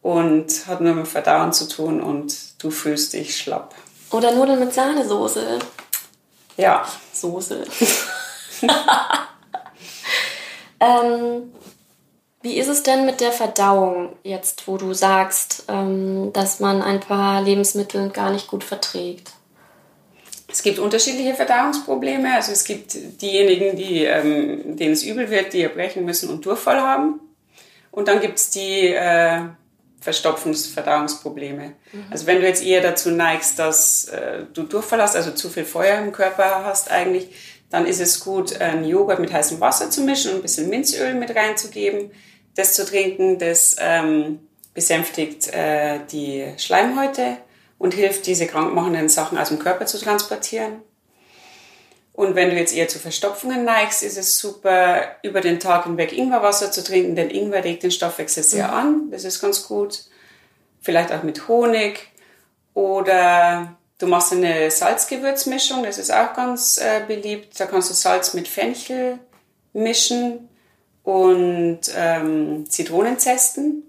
und 0.02 0.68
hat 0.68 0.80
nur 0.80 0.94
mit 0.94 1.08
Verdauen 1.08 1.52
zu 1.52 1.66
tun 1.66 2.00
und 2.00 2.62
du 2.62 2.70
fühlst 2.70 3.14
dich 3.14 3.36
schlapp. 3.36 3.74
Oder 4.12 4.30
Nudeln 4.30 4.60
mit 4.60 4.72
Sahnesoße. 4.72 5.58
Ja. 6.56 6.86
Soße. 7.12 7.64
ähm, 10.80 11.52
wie 12.42 12.58
ist 12.58 12.68
es 12.68 12.82
denn 12.82 13.04
mit 13.04 13.20
der 13.20 13.32
Verdauung 13.32 14.16
jetzt, 14.22 14.66
wo 14.66 14.78
du 14.78 14.94
sagst, 14.94 15.64
ähm, 15.68 16.32
dass 16.32 16.58
man 16.58 16.80
ein 16.80 17.00
paar 17.00 17.42
Lebensmittel 17.42 18.08
gar 18.10 18.30
nicht 18.30 18.48
gut 18.48 18.64
verträgt? 18.64 19.32
Es 20.48 20.62
gibt 20.62 20.78
unterschiedliche 20.78 21.34
Verdauungsprobleme. 21.34 22.34
Also 22.34 22.52
es 22.52 22.64
gibt 22.64 22.94
diejenigen, 23.20 23.76
die, 23.76 24.04
ähm, 24.04 24.76
denen 24.76 24.92
es 24.94 25.04
übel 25.04 25.30
wird, 25.30 25.52
die 25.52 25.62
erbrechen 25.62 26.04
müssen 26.04 26.30
und 26.30 26.44
Durchfall 26.44 26.80
haben. 26.80 27.20
Und 27.90 28.08
dann 28.08 28.20
gibt 28.20 28.38
es 28.38 28.50
die 28.50 28.88
äh, 28.88 29.42
Verstopfungs-Verdauungsprobleme. 30.00 31.72
Mhm. 31.92 32.04
Also 32.10 32.26
wenn 32.26 32.40
du 32.40 32.46
jetzt 32.46 32.64
eher 32.64 32.80
dazu 32.80 33.10
neigst, 33.10 33.58
dass 33.58 34.06
äh, 34.06 34.44
du 34.52 34.62
Durchfall 34.62 35.02
hast, 35.02 35.14
also 35.14 35.32
zu 35.32 35.50
viel 35.50 35.64
Feuer 35.64 35.98
im 35.98 36.12
Körper 36.12 36.64
hast 36.64 36.90
eigentlich, 36.90 37.28
dann 37.70 37.86
ist 37.86 38.00
es 38.00 38.20
gut, 38.20 38.60
einen 38.60 38.84
Joghurt 38.84 39.20
mit 39.20 39.32
heißem 39.32 39.60
Wasser 39.60 39.90
zu 39.90 40.02
mischen 40.02 40.32
und 40.32 40.38
ein 40.38 40.42
bisschen 40.42 40.68
Minzöl 40.68 41.14
mit 41.14 41.34
reinzugeben. 41.34 42.10
Das 42.56 42.74
zu 42.74 42.84
trinken, 42.84 43.38
das 43.38 43.76
ähm, 43.78 44.40
besänftigt 44.74 45.48
äh, 45.54 46.00
die 46.10 46.52
Schleimhäute 46.58 47.36
und 47.78 47.94
hilft, 47.94 48.26
diese 48.26 48.46
krankmachenden 48.46 49.08
Sachen 49.08 49.38
aus 49.38 49.48
dem 49.48 49.58
Körper 49.58 49.86
zu 49.86 49.98
transportieren. 49.98 50.82
Und 52.12 52.34
wenn 52.34 52.50
du 52.50 52.56
jetzt 52.56 52.74
eher 52.74 52.88
zu 52.88 52.98
Verstopfungen 52.98 53.64
neigst, 53.64 54.02
ist 54.02 54.18
es 54.18 54.38
super, 54.38 55.16
über 55.22 55.40
den 55.40 55.60
Tag 55.60 55.84
hinweg 55.84 56.12
Ingwerwasser 56.12 56.70
zu 56.70 56.84
trinken, 56.84 57.14
denn 57.14 57.30
Ingwer 57.30 57.64
regt 57.64 57.82
den 57.82 57.90
Stoffwechsel 57.90 58.42
sehr 58.42 58.68
mhm. 58.68 58.74
an. 58.74 59.10
Das 59.10 59.24
ist 59.24 59.40
ganz 59.40 59.66
gut. 59.66 60.04
Vielleicht 60.82 61.12
auch 61.12 61.22
mit 61.22 61.48
Honig. 61.48 62.08
Oder 62.74 63.76
du 64.00 64.06
machst 64.06 64.32
eine 64.32 64.70
Salzgewürzmischung, 64.70 65.84
das 65.84 65.98
ist 65.98 66.12
auch 66.12 66.34
ganz 66.34 66.78
äh, 66.78 67.02
beliebt. 67.06 67.60
Da 67.60 67.66
kannst 67.66 67.90
du 67.90 67.94
Salz 67.94 68.34
mit 68.34 68.48
Fenchel 68.48 69.18
mischen 69.72 70.48
und 71.04 71.80
ähm, 71.94 72.68
Zitronenzesten. 72.68 73.84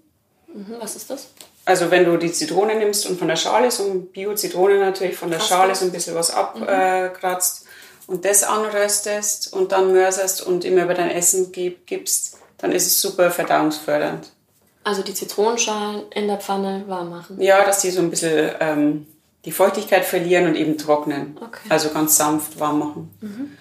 Mhm, 0.53 0.75
was 0.79 0.95
ist 0.95 1.09
das? 1.09 1.29
Also 1.63 1.89
wenn 1.89 2.05
du 2.05 2.17
die 2.17 2.31
Zitrone 2.31 2.75
nimmst 2.75 3.07
und 3.07 3.17
von 3.17 3.27
der 3.27 3.35
Schale, 3.35 3.71
so 3.71 4.07
Bio-Zitrone 4.11 4.79
natürlich, 4.79 5.15
von 5.15 5.29
der 5.29 5.39
Krass, 5.39 5.49
Schale 5.49 5.75
so 5.75 5.85
ein 5.85 5.91
bisschen 5.91 6.15
was 6.15 6.31
abkratzt 6.31 7.63
mhm. 7.63 7.67
äh, 7.67 8.11
und 8.11 8.25
das 8.25 8.43
anröstest 8.43 9.53
und 9.53 9.71
dann 9.71 9.93
mörserst 9.93 10.45
und 10.45 10.65
immer 10.65 10.83
über 10.83 10.93
dein 10.93 11.09
Essen 11.09 11.51
gibst, 11.51 12.37
dann 12.57 12.71
ist 12.71 12.87
es 12.87 12.99
super 12.99 13.31
verdauungsfördernd. 13.31 14.31
Also 14.83 15.03
die 15.03 15.13
Zitronenschalen 15.13 16.11
in 16.11 16.27
der 16.27 16.37
Pfanne 16.37 16.83
warm 16.87 17.11
machen? 17.11 17.39
Ja, 17.39 17.63
dass 17.63 17.81
die 17.81 17.91
so 17.91 18.01
ein 18.01 18.09
bisschen 18.09 18.51
ähm, 18.59 19.07
die 19.45 19.51
Feuchtigkeit 19.51 20.05
verlieren 20.05 20.47
und 20.47 20.55
eben 20.55 20.77
trocknen. 20.77 21.37
Okay. 21.41 21.67
Also 21.69 21.89
ganz 21.89 22.15
sanft 22.15 22.59
warm 22.59 22.79
machen. 22.79 23.11
Mhm. 23.21 23.51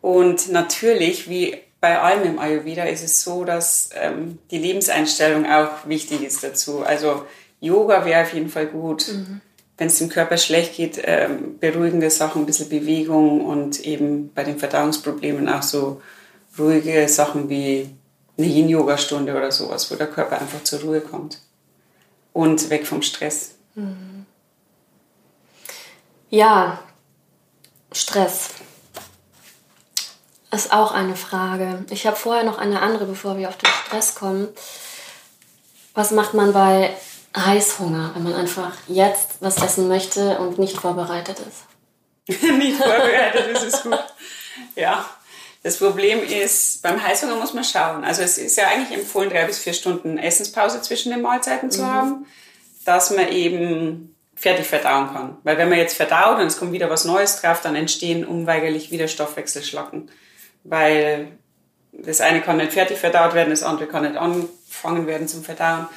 Und 0.00 0.50
natürlich, 0.50 1.28
wie 1.28 1.56
bei 1.80 1.98
allem 2.00 2.24
im 2.24 2.38
Ayurveda 2.38 2.84
ist 2.84 3.04
es 3.04 3.22
so, 3.22 3.44
dass 3.44 3.90
ähm, 3.94 4.38
die 4.50 4.58
Lebenseinstellung 4.58 5.46
auch 5.46 5.86
wichtig 5.86 6.22
ist 6.22 6.42
dazu. 6.42 6.82
Also 6.82 7.24
Yoga 7.60 8.04
wäre 8.04 8.22
auf 8.22 8.32
jeden 8.32 8.48
Fall 8.48 8.66
gut. 8.66 9.08
Mhm. 9.08 9.40
Wenn 9.78 9.88
es 9.88 9.98
dem 9.98 10.08
Körper 10.08 10.38
schlecht 10.38 10.76
geht, 10.76 11.00
ähm, 11.04 11.58
beruhigende 11.58 12.08
Sachen, 12.08 12.42
ein 12.42 12.46
bisschen 12.46 12.70
Bewegung 12.70 13.44
und 13.44 13.80
eben 13.80 14.32
bei 14.32 14.42
den 14.42 14.58
Verdauungsproblemen 14.58 15.48
auch 15.50 15.62
so 15.62 16.00
ruhige 16.58 17.06
Sachen 17.08 17.50
wie 17.50 17.90
eine 18.38 18.46
Yin-Yoga-Stunde 18.46 19.36
oder 19.36 19.52
sowas, 19.52 19.90
wo 19.90 19.96
der 19.96 20.06
Körper 20.06 20.40
einfach 20.40 20.62
zur 20.64 20.80
Ruhe 20.80 21.00
kommt 21.00 21.40
und 22.32 22.70
weg 22.70 22.86
vom 22.86 23.02
Stress. 23.02 23.56
Mhm. 23.74 24.15
Ja, 26.30 26.78
Stress 27.92 28.50
ist 30.50 30.72
auch 30.72 30.92
eine 30.92 31.16
Frage. 31.16 31.84
Ich 31.90 32.06
habe 32.06 32.16
vorher 32.16 32.44
noch 32.44 32.58
eine 32.58 32.82
andere, 32.82 33.04
bevor 33.04 33.36
wir 33.36 33.48
auf 33.48 33.56
den 33.56 33.70
Stress 33.86 34.14
kommen. 34.14 34.48
Was 35.94 36.10
macht 36.10 36.34
man 36.34 36.52
bei 36.52 36.94
Heißhunger, 37.36 38.12
wenn 38.14 38.22
man 38.22 38.34
einfach 38.34 38.72
jetzt 38.88 39.36
was 39.40 39.62
essen 39.62 39.88
möchte 39.88 40.38
und 40.38 40.58
nicht 40.58 40.76
vorbereitet 40.76 41.38
ist? 41.40 42.42
nicht 42.42 42.76
vorbereitet 42.76 43.56
ist 43.56 43.74
es 43.74 43.82
gut. 43.82 43.98
Ja. 44.74 45.04
Das 45.62 45.78
Problem 45.78 46.22
ist, 46.22 46.80
beim 46.82 47.02
Heißhunger 47.02 47.34
muss 47.36 47.52
man 47.52 47.64
schauen. 47.64 48.04
Also 48.04 48.22
es 48.22 48.38
ist 48.38 48.56
ja 48.56 48.68
eigentlich 48.68 48.96
empfohlen, 48.96 49.30
drei 49.30 49.46
bis 49.46 49.58
vier 49.58 49.72
Stunden 49.72 50.16
Essenspause 50.16 50.80
zwischen 50.80 51.10
den 51.10 51.22
Mahlzeiten 51.22 51.72
zu 51.72 51.82
mhm. 51.82 51.86
haben, 51.86 52.26
dass 52.84 53.10
man 53.10 53.28
eben 53.28 54.15
fertig 54.36 54.66
verdauen 54.66 55.08
kann. 55.12 55.36
Weil 55.42 55.58
wenn 55.58 55.68
man 55.68 55.78
jetzt 55.78 55.96
verdaut 55.96 56.38
und 56.38 56.46
es 56.46 56.58
kommt 56.58 56.72
wieder 56.72 56.90
was 56.90 57.04
Neues 57.04 57.40
drauf, 57.40 57.60
dann 57.62 57.74
entstehen 57.74 58.24
unweigerlich 58.24 58.90
wieder 58.92 59.08
Stoffwechselschlacken 59.08 60.08
weil 60.68 61.28
das 61.92 62.20
eine 62.20 62.42
kann 62.42 62.58
nicht 62.58 62.72
fertig 62.72 62.98
verdaut 62.98 63.34
werden, 63.34 63.50
das 63.50 63.62
andere 63.62 63.88
kann 63.88 64.02
nicht 64.02 64.16
anfangen 64.16 65.06
werden 65.06 65.28
zum 65.28 65.44
Verdauen. 65.44 65.88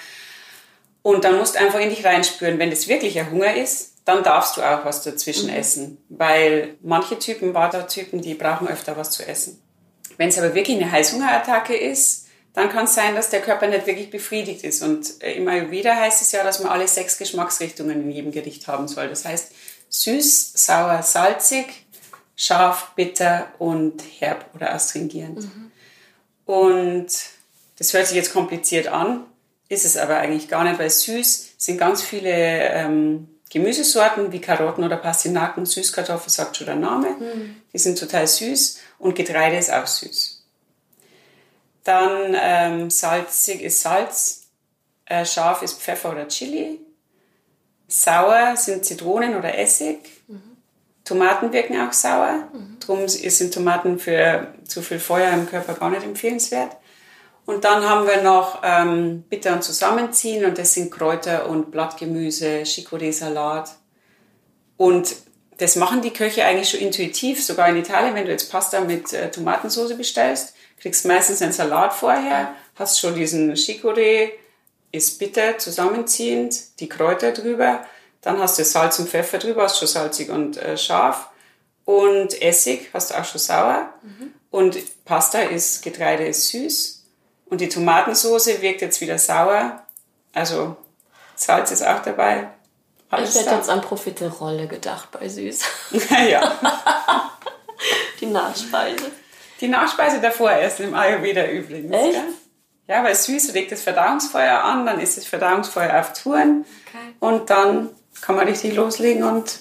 Und 1.01 1.23
dann 1.23 1.37
musst 1.37 1.55
du 1.55 1.59
einfach 1.59 1.79
in 1.79 1.89
dich 1.89 2.05
reinspüren, 2.05 2.59
wenn 2.59 2.69
das 2.69 2.87
wirklich 2.87 3.19
ein 3.19 3.31
Hunger 3.31 3.55
ist, 3.55 3.93
dann 4.05 4.23
darfst 4.23 4.57
du 4.57 4.61
auch 4.61 4.85
was 4.85 5.03
dazwischen 5.03 5.49
mhm. 5.49 5.55
essen, 5.55 5.97
weil 6.09 6.75
manche 6.81 7.19
Typen, 7.19 7.53
Vata-Typen, 7.53 8.21
die 8.21 8.33
brauchen 8.33 8.67
öfter 8.67 8.97
was 8.97 9.11
zu 9.11 9.27
essen. 9.27 9.61
Wenn 10.17 10.29
es 10.29 10.37
aber 10.37 10.55
wirklich 10.55 10.77
eine 10.77 10.91
Heißhungerattacke 10.91 11.75
ist, 11.75 12.27
dann 12.59 12.69
kann 12.69 12.85
es 12.85 12.95
sein, 12.95 13.15
dass 13.15 13.29
der 13.29 13.41
Körper 13.41 13.67
nicht 13.67 13.87
wirklich 13.87 14.11
befriedigt 14.11 14.63
ist. 14.63 14.81
Und 14.83 15.23
äh, 15.23 15.33
im 15.33 15.47
Ayurveda 15.47 15.95
heißt 15.95 16.21
es 16.21 16.31
ja, 16.31 16.43
dass 16.43 16.59
man 16.59 16.71
alle 16.71 16.87
sechs 16.87 17.17
Geschmacksrichtungen 17.17 18.01
in 18.01 18.11
jedem 18.11 18.31
Gericht 18.31 18.67
haben 18.67 18.87
soll. 18.87 19.07
Das 19.07 19.25
heißt 19.25 19.51
süß, 19.89 20.53
sauer, 20.55 21.01
salzig, 21.01 21.85
scharf, 22.35 22.91
bitter 22.95 23.47
und 23.59 24.03
herb 24.19 24.45
oder 24.53 24.73
astringierend. 24.73 25.39
Mhm. 25.39 25.71
Und 26.45 27.07
das 27.77 27.93
hört 27.93 28.07
sich 28.07 28.15
jetzt 28.15 28.33
kompliziert 28.33 28.87
an, 28.87 29.25
ist 29.69 29.85
es 29.85 29.95
aber 29.95 30.17
eigentlich 30.17 30.47
gar 30.49 30.63
nicht, 30.63 30.79
weil 30.79 30.89
süß 30.89 31.53
sind 31.57 31.77
ganz 31.77 32.01
viele 32.01 32.29
ähm, 32.29 33.29
Gemüsesorten 33.49 34.31
wie 34.31 34.41
Karotten 34.41 34.83
oder 34.83 34.97
Pastinaken, 34.97 35.65
Süßkartoffel 35.65 36.29
sagt 36.29 36.57
schon 36.57 36.67
der 36.67 36.75
Name. 36.75 37.09
Mhm. 37.11 37.55
Die 37.73 37.77
sind 37.77 37.97
total 37.97 38.27
süß 38.27 38.79
und 38.99 39.15
Getreide 39.15 39.57
ist 39.57 39.71
auch 39.71 39.87
süß. 39.87 40.38
Dann 41.83 42.35
ähm, 42.39 42.89
salzig 42.89 43.61
ist 43.61 43.81
Salz, 43.81 44.47
äh, 45.05 45.25
scharf 45.25 45.61
ist 45.61 45.81
Pfeffer 45.81 46.11
oder 46.11 46.27
Chili, 46.27 46.79
sauer 47.87 48.55
sind 48.55 48.85
Zitronen 48.85 49.35
oder 49.35 49.57
Essig. 49.57 49.99
Mhm. 50.27 50.41
Tomaten 51.03 51.51
wirken 51.51 51.79
auch 51.81 51.93
sauer. 51.93 52.49
Mhm. 52.53 52.77
Darum 52.79 53.07
sind 53.07 53.53
Tomaten 53.53 53.99
für 53.99 54.53
zu 54.65 54.81
viel 54.81 54.99
Feuer 54.99 55.33
im 55.33 55.49
Körper 55.49 55.73
gar 55.73 55.89
nicht 55.89 56.03
empfehlenswert. 56.03 56.75
Und 57.45 57.65
dann 57.65 57.83
haben 57.83 58.05
wir 58.05 58.21
noch 58.21 58.61
ähm, 58.63 59.23
Bitter 59.23 59.53
und 59.53 59.63
Zusammenziehen 59.63 60.45
und 60.45 60.59
das 60.59 60.75
sind 60.75 60.91
Kräuter 60.91 61.49
und 61.49 61.71
Blattgemüse, 61.71 62.61
Chicorée-Salat. 62.61 63.71
Und 64.77 65.15
das 65.57 65.75
machen 65.75 66.03
die 66.03 66.13
Köche 66.13 66.45
eigentlich 66.45 66.69
schon 66.69 66.79
intuitiv, 66.79 67.43
sogar 67.43 67.67
in 67.69 67.77
Italien, 67.77 68.13
wenn 68.13 68.25
du 68.25 68.31
jetzt 68.31 68.51
Pasta 68.51 68.81
mit 68.81 69.13
äh, 69.13 69.31
Tomatensauce 69.31 69.97
bestellst, 69.97 70.53
kriegst 70.79 71.05
meistens 71.05 71.41
einen 71.41 71.53
Salat 71.53 71.93
vorher, 71.93 72.55
hast 72.75 72.99
schon 72.99 73.15
diesen 73.15 73.53
Chicorée, 73.53 74.31
ist 74.91 75.19
bitter, 75.19 75.57
zusammenziehend, 75.57 76.79
die 76.79 76.89
Kräuter 76.89 77.31
drüber 77.31 77.81
dann 78.21 78.39
hast 78.39 78.59
du 78.59 78.65
Salz 78.65 78.99
und 78.99 79.09
Pfeffer 79.09 79.37
drüber, 79.37 79.63
hast 79.63 79.79
schon 79.79 79.87
salzig 79.87 80.29
und 80.29 80.57
äh, 80.57 80.77
scharf. 80.77 81.29
Und 81.85 82.39
Essig 82.41 82.89
hast 82.93 83.11
du 83.11 83.19
auch 83.19 83.25
schon 83.25 83.39
sauer. 83.39 83.93
Mhm. 84.03 84.33
Und 84.51 85.05
Pasta 85.05 85.39
ist, 85.41 85.81
Getreide 85.81 86.27
ist 86.27 86.49
süß. 86.49 87.03
Und 87.45 87.61
die 87.61 87.69
Tomatensauce 87.69 88.61
wirkt 88.61 88.81
jetzt 88.81 89.01
wieder 89.01 89.17
sauer. 89.17 89.83
Also 90.33 90.75
Salz 91.35 91.71
ist 91.71 91.85
auch 91.85 92.01
dabei. 92.01 92.49
Alles 93.09 93.35
ich 93.35 93.41
hätte 93.41 93.55
jetzt 93.55 93.69
an 93.69 93.81
Profiterolle 93.81 94.67
gedacht 94.67 95.09
bei 95.11 95.27
Süß. 95.27 95.61
ja. 96.29 96.59
Die 98.19 98.27
Nachspeise. 98.27 99.11
Die 99.59 99.67
Nachspeise 99.67 100.21
davor 100.21 100.51
essen 100.51 100.85
im 100.85 100.93
Ayurveda 100.93 101.45
übrigens. 101.45 101.93
Echt? 101.93 102.13
Ja? 102.13 102.95
ja, 102.95 103.03
weil 103.03 103.15
süß 103.15 103.53
regt 103.53 103.71
das 103.71 103.81
Verdauungsfeuer 103.81 104.63
an, 104.63 104.85
dann 104.85 104.99
ist 104.99 105.17
das 105.17 105.25
Verdauungsfeuer 105.25 105.99
auf 105.99 106.13
Touren 106.13 106.65
okay. 106.87 107.15
und 107.19 107.49
dann 107.49 107.89
kann 108.21 108.35
man 108.35 108.47
richtig 108.47 108.75
loslegen 108.75 109.23
und 109.23 109.59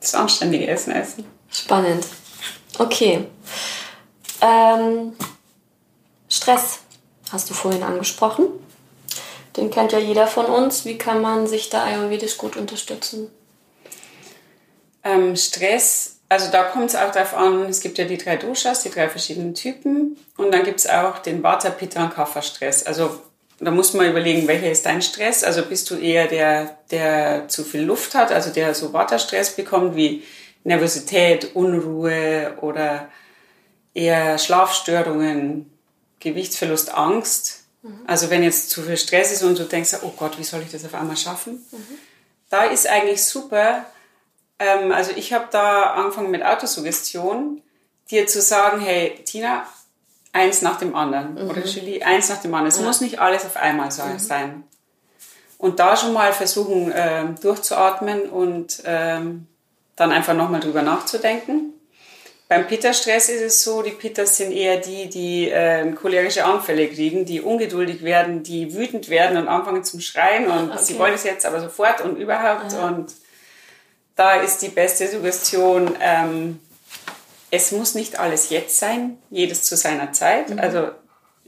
das 0.00 0.14
anständige 0.14 0.66
Essen 0.66 0.92
essen. 0.92 1.24
Spannend. 1.50 2.06
Okay. 2.78 3.26
Ähm, 4.40 5.12
Stress 6.28 6.80
hast 7.30 7.50
du 7.50 7.54
vorhin 7.54 7.82
angesprochen. 7.82 8.46
Den 9.56 9.70
kennt 9.70 9.92
ja 9.92 9.98
jeder 9.98 10.26
von 10.26 10.46
uns. 10.46 10.84
Wie 10.84 10.98
kann 10.98 11.20
man 11.20 11.46
sich 11.46 11.68
da 11.68 11.84
ayurvedisch 11.84 12.38
gut 12.38 12.56
unterstützen? 12.56 13.30
Ähm, 15.04 15.36
Stress, 15.36 16.20
also 16.32 16.50
da 16.50 16.64
kommt 16.64 16.90
es 16.90 16.96
auch 16.96 17.12
darauf 17.12 17.34
an, 17.34 17.68
es 17.68 17.80
gibt 17.80 17.98
ja 17.98 18.04
die 18.04 18.18
drei 18.18 18.36
Doshas, 18.36 18.82
die 18.82 18.90
drei 18.90 19.08
verschiedenen 19.08 19.54
Typen. 19.54 20.16
Und 20.36 20.52
dann 20.52 20.64
gibt 20.64 20.80
es 20.80 20.88
auch 20.88 21.18
den 21.18 21.42
Vata, 21.42 21.70
Pitta 21.70 22.04
und 22.04 22.14
Kapha 22.14 22.42
Stress. 22.42 22.84
Also 22.84 23.20
da 23.62 23.70
muss 23.70 23.94
man 23.94 24.10
überlegen, 24.10 24.48
welcher 24.48 24.70
ist 24.70 24.86
dein 24.86 25.02
Stress? 25.02 25.44
Also 25.44 25.64
bist 25.64 25.88
du 25.90 25.96
eher 25.96 26.26
der, 26.26 26.78
der 26.90 27.46
zu 27.48 27.62
viel 27.62 27.82
Luft 27.82 28.14
hat, 28.14 28.32
also 28.32 28.50
der 28.50 28.74
so 28.74 28.92
Vata-Stress 28.92 29.54
bekommt, 29.54 29.94
wie 29.94 30.24
Nervosität, 30.64 31.54
Unruhe 31.54 32.54
oder 32.60 33.08
eher 33.94 34.38
Schlafstörungen, 34.38 35.70
Gewichtsverlust, 36.18 36.92
Angst. 36.92 37.64
Mhm. 37.82 38.00
Also 38.06 38.30
wenn 38.30 38.42
jetzt 38.42 38.70
zu 38.70 38.82
viel 38.82 38.96
Stress 38.96 39.32
ist 39.32 39.44
und 39.44 39.56
du 39.58 39.64
denkst, 39.64 39.94
oh 40.02 40.12
Gott, 40.16 40.38
wie 40.38 40.44
soll 40.44 40.62
ich 40.62 40.72
das 40.72 40.84
auf 40.84 40.94
einmal 40.94 41.16
schaffen? 41.16 41.64
Mhm. 41.70 41.98
Da 42.50 42.64
ist 42.64 42.88
eigentlich 42.88 43.22
super, 43.22 43.86
ähm, 44.62 44.92
also 44.92 45.12
ich 45.16 45.32
habe 45.32 45.46
da 45.50 45.92
angefangen 45.94 46.30
mit 46.30 46.44
Autosuggestion, 46.44 47.62
dir 48.10 48.26
zu 48.26 48.40
sagen, 48.40 48.80
hey 48.80 49.20
Tina, 49.24 49.66
eins 50.32 50.62
nach 50.62 50.78
dem 50.78 50.94
anderen. 50.94 51.34
Mhm. 51.34 51.50
Oder 51.50 51.64
Julie, 51.64 52.04
eins 52.04 52.28
nach 52.28 52.40
dem 52.40 52.54
anderen. 52.54 52.68
Es 52.68 52.78
ja. 52.78 52.84
muss 52.84 53.00
nicht 53.00 53.18
alles 53.18 53.44
auf 53.44 53.56
einmal 53.56 53.88
mhm. 53.88 54.18
sein. 54.18 54.64
Und 55.58 55.78
da 55.78 55.96
schon 55.96 56.12
mal 56.12 56.32
versuchen 56.32 56.90
äh, 56.90 57.24
durchzuatmen 57.40 58.28
und 58.28 58.82
ähm, 58.84 59.46
dann 59.94 60.10
einfach 60.10 60.34
nochmal 60.34 60.60
drüber 60.60 60.82
nachzudenken. 60.82 61.72
Beim 62.48 62.66
Pitta-Stress 62.66 63.30
ist 63.30 63.40
es 63.40 63.62
so, 63.62 63.80
die 63.80 63.92
Pittas 63.92 64.36
sind 64.36 64.52
eher 64.52 64.76
die, 64.78 65.08
die 65.08 65.48
äh, 65.48 65.90
cholerische 65.92 66.44
Anfälle 66.44 66.86
kriegen, 66.88 67.24
die 67.24 67.40
ungeduldig 67.40 68.02
werden, 68.02 68.42
die 68.42 68.74
wütend 68.74 69.08
werden 69.08 69.38
und 69.38 69.48
anfangen 69.48 69.84
zum 69.84 70.00
Schreien 70.00 70.50
und 70.50 70.70
okay. 70.70 70.82
sie 70.82 70.98
wollen 70.98 71.14
es 71.14 71.24
jetzt 71.24 71.46
aber 71.46 71.60
sofort 71.60 72.02
und 72.02 72.16
überhaupt. 72.16 72.74
Aha. 72.74 72.88
Und 72.88 73.14
da 74.16 74.34
ist 74.34 74.58
die 74.58 74.68
beste 74.68 75.08
Suggestion, 75.08 75.96
ähm, 76.00 76.60
es 77.50 77.70
muss 77.72 77.94
nicht 77.94 78.18
alles 78.18 78.50
jetzt 78.50 78.78
sein, 78.78 79.18
jedes 79.30 79.62
zu 79.62 79.76
seiner 79.76 80.12
Zeit. 80.12 80.50
Mhm. 80.50 80.58
Also 80.58 80.90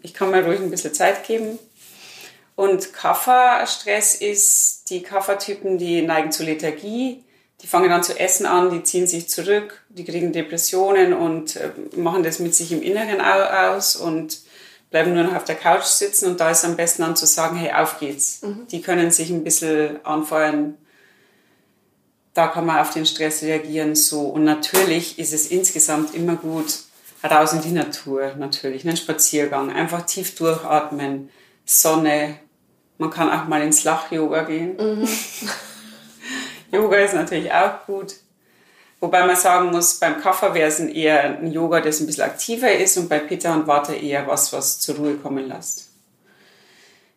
ich 0.03 0.13
kann 0.13 0.31
mir 0.31 0.45
ruhig 0.45 0.61
ein 0.61 0.71
bisschen 0.71 0.95
Zeit 0.95 1.27
geben. 1.27 1.59
Und 2.57 2.93
Kafferstress 2.93 4.15
ist, 4.15 4.91
die 4.91 5.03
Kaffertypen, 5.03 5.79
die 5.79 6.03
neigen 6.03 6.31
zu 6.31 6.45
Lethargie, 6.45 7.25
die 7.63 7.67
fangen 7.67 7.89
dann 7.89 8.03
zu 8.03 8.19
essen 8.21 8.45
an, 8.47 8.71
die 8.71 8.83
ziehen 8.83 9.07
sich 9.07 9.29
zurück, 9.29 9.83
die 9.89 10.05
kriegen 10.05 10.33
Depressionen 10.33 11.15
und 11.15 11.57
äh, 11.57 11.71
machen 11.97 12.23
das 12.23 12.39
mit 12.39 12.55
sich 12.55 12.71
im 12.73 12.83
Inneren 12.83 13.21
aus 13.23 13.97
und 13.97 14.41
bleiben 14.91 15.15
nur 15.15 15.25
noch 15.25 15.35
auf 15.35 15.45
der 15.45 15.55
Couch 15.55 15.85
sitzen. 15.85 16.27
Und 16.27 16.41
da 16.41 16.51
ist 16.51 16.65
am 16.65 16.77
besten 16.77 17.03
dann 17.03 17.17
zu 17.17 17.27
sagen, 17.27 17.57
hey, 17.57 17.73
auf 17.73 17.99
geht's. 17.99 18.43
Mhm. 18.43 18.67
Die 18.71 18.83
können 18.83 19.11
sich 19.11 19.31
ein 19.31 19.43
bisschen 19.43 20.05
anfeuern. 20.05 20.77
Da 22.35 22.49
kann 22.49 22.67
man 22.67 22.79
auf 22.79 22.93
den 22.93 23.07
Stress 23.07 23.43
reagieren 23.43 23.95
so. 23.95 24.23
Und 24.23 24.45
natürlich 24.45 25.19
ist 25.19 25.33
es 25.33 25.49
insgesamt 25.49 26.15
immer 26.15 26.37
gut, 26.37 26.81
raus 27.23 27.53
in 27.53 27.63
die 27.63 27.71
Natur, 27.71 28.35
natürlich, 28.37 28.83
einen 28.83 28.95
ne? 28.95 28.97
Spaziergang, 28.97 29.73
einfach 29.73 30.05
tief 30.05 30.35
durchatmen, 30.35 31.31
Sonne. 31.65 32.39
Man 32.99 33.11
kann 33.11 33.31
auch 33.31 33.49
mal 33.49 33.63
ins 33.63 33.85
Lach-Yoga 33.85 34.43
gehen. 34.43 34.77
Mhm. 34.77 35.09
Yoga 36.73 36.97
ist 36.99 37.15
natürlich 37.15 37.53
auch 37.53 37.87
gut. 37.87 38.17
Wobei 39.01 39.27
man 39.27 39.37
sagen 39.37 39.71
muss, 39.71 39.97
beim 39.97 40.21
Kaffer 40.21 40.55
wäre 40.55 40.69
es 40.69 40.81
eher 40.81 41.39
ein 41.39 41.53
Yoga, 41.53 41.81
das 41.81 42.01
ein 42.01 42.07
bisschen 42.07 42.25
aktiver 42.25 42.73
ist 42.73 42.97
und 42.97 43.09
bei 43.09 43.19
Pitta 43.19 43.55
und 43.55 43.67
Vata 43.67 43.93
eher 43.93 44.27
was, 44.27 44.53
was 44.53 44.81
zur 44.81 44.97
Ruhe 44.97 45.17
kommen 45.17 45.47
lässt. 45.47 45.84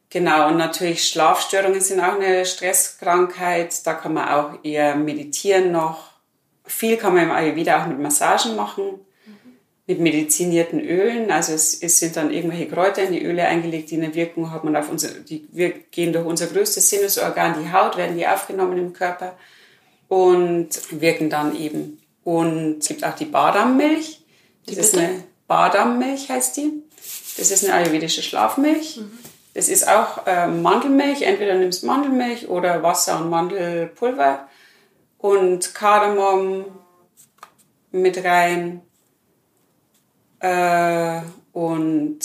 Genau, 0.10 0.48
und 0.48 0.58
natürlich 0.58 1.08
Schlafstörungen 1.08 1.82
sind 1.82 2.00
auch 2.00 2.16
eine 2.16 2.46
Stresskrankheit. 2.46 3.86
Da 3.86 3.94
kann 3.94 4.14
man 4.14 4.30
auch 4.30 4.64
eher 4.64 4.96
meditieren 4.96 5.72
noch. 5.72 6.12
Viel 6.66 6.98
kann 6.98 7.14
man 7.14 7.24
im 7.24 7.32
Ayurveda 7.32 7.84
auch 7.84 7.88
mit 7.88 8.00
Massagen 8.00 8.56
machen 8.56 9.00
mit 9.88 10.02
medizinierten 10.02 10.82
Ölen. 10.82 11.32
Also 11.32 11.54
es, 11.54 11.82
es, 11.82 11.98
sind 12.00 12.18
dann 12.18 12.32
irgendwelche 12.32 12.68
Kräuter 12.68 13.04
in 13.04 13.14
die 13.14 13.24
Öle 13.24 13.46
eingelegt, 13.46 13.90
die 13.90 13.96
eine 13.96 14.14
Wirkung 14.14 14.52
haben 14.52 14.68
und 14.68 14.76
auf 14.76 14.90
unser, 14.92 15.08
die 15.08 15.48
wir 15.52 15.70
gehen 15.70 16.12
durch 16.12 16.26
unser 16.26 16.48
größtes 16.48 16.90
Sinnesorgan, 16.90 17.56
die 17.64 17.72
Haut, 17.72 17.96
werden 17.96 18.18
die 18.18 18.28
aufgenommen 18.28 18.78
im 18.78 18.94
Körper 18.94 19.38
und 20.10 20.70
wirken 20.92 21.30
dann 21.30 21.56
eben. 21.58 22.02
Und 22.26 22.80
es 22.80 22.90
gibt 22.90 23.06
auch 23.06 23.16
die 23.16 23.26
Badammilch. 23.26 24.22
Das 24.66 24.76
die 24.76 24.82
ist 24.82 24.98
eine 24.98 25.24
Badammilch 25.48 26.30
heißt 26.30 26.58
die. 26.58 26.84
Das 27.38 27.50
ist 27.52 27.64
eine 27.64 27.76
ayurvedische 27.76 28.22
Schlafmilch. 28.22 28.98
Mhm. 28.98 29.17
Das 29.58 29.70
ist 29.70 29.88
auch 29.88 30.28
äh, 30.28 30.46
Mandelmilch. 30.46 31.24
Entweder 31.24 31.56
nimmst 31.56 31.84
Mandelmilch 31.84 32.48
oder 32.48 32.84
Wasser 32.84 33.20
und 33.20 33.32
Mandelpulver 33.32 34.48
und 35.18 35.74
Kardamom 35.74 36.66
mit 37.92 38.24
rein 38.24 38.82
äh, 40.42 41.22
und 41.54 42.20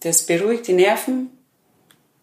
das 0.00 0.26
beruhigt 0.26 0.66
die 0.66 0.72
Nerven 0.72 1.30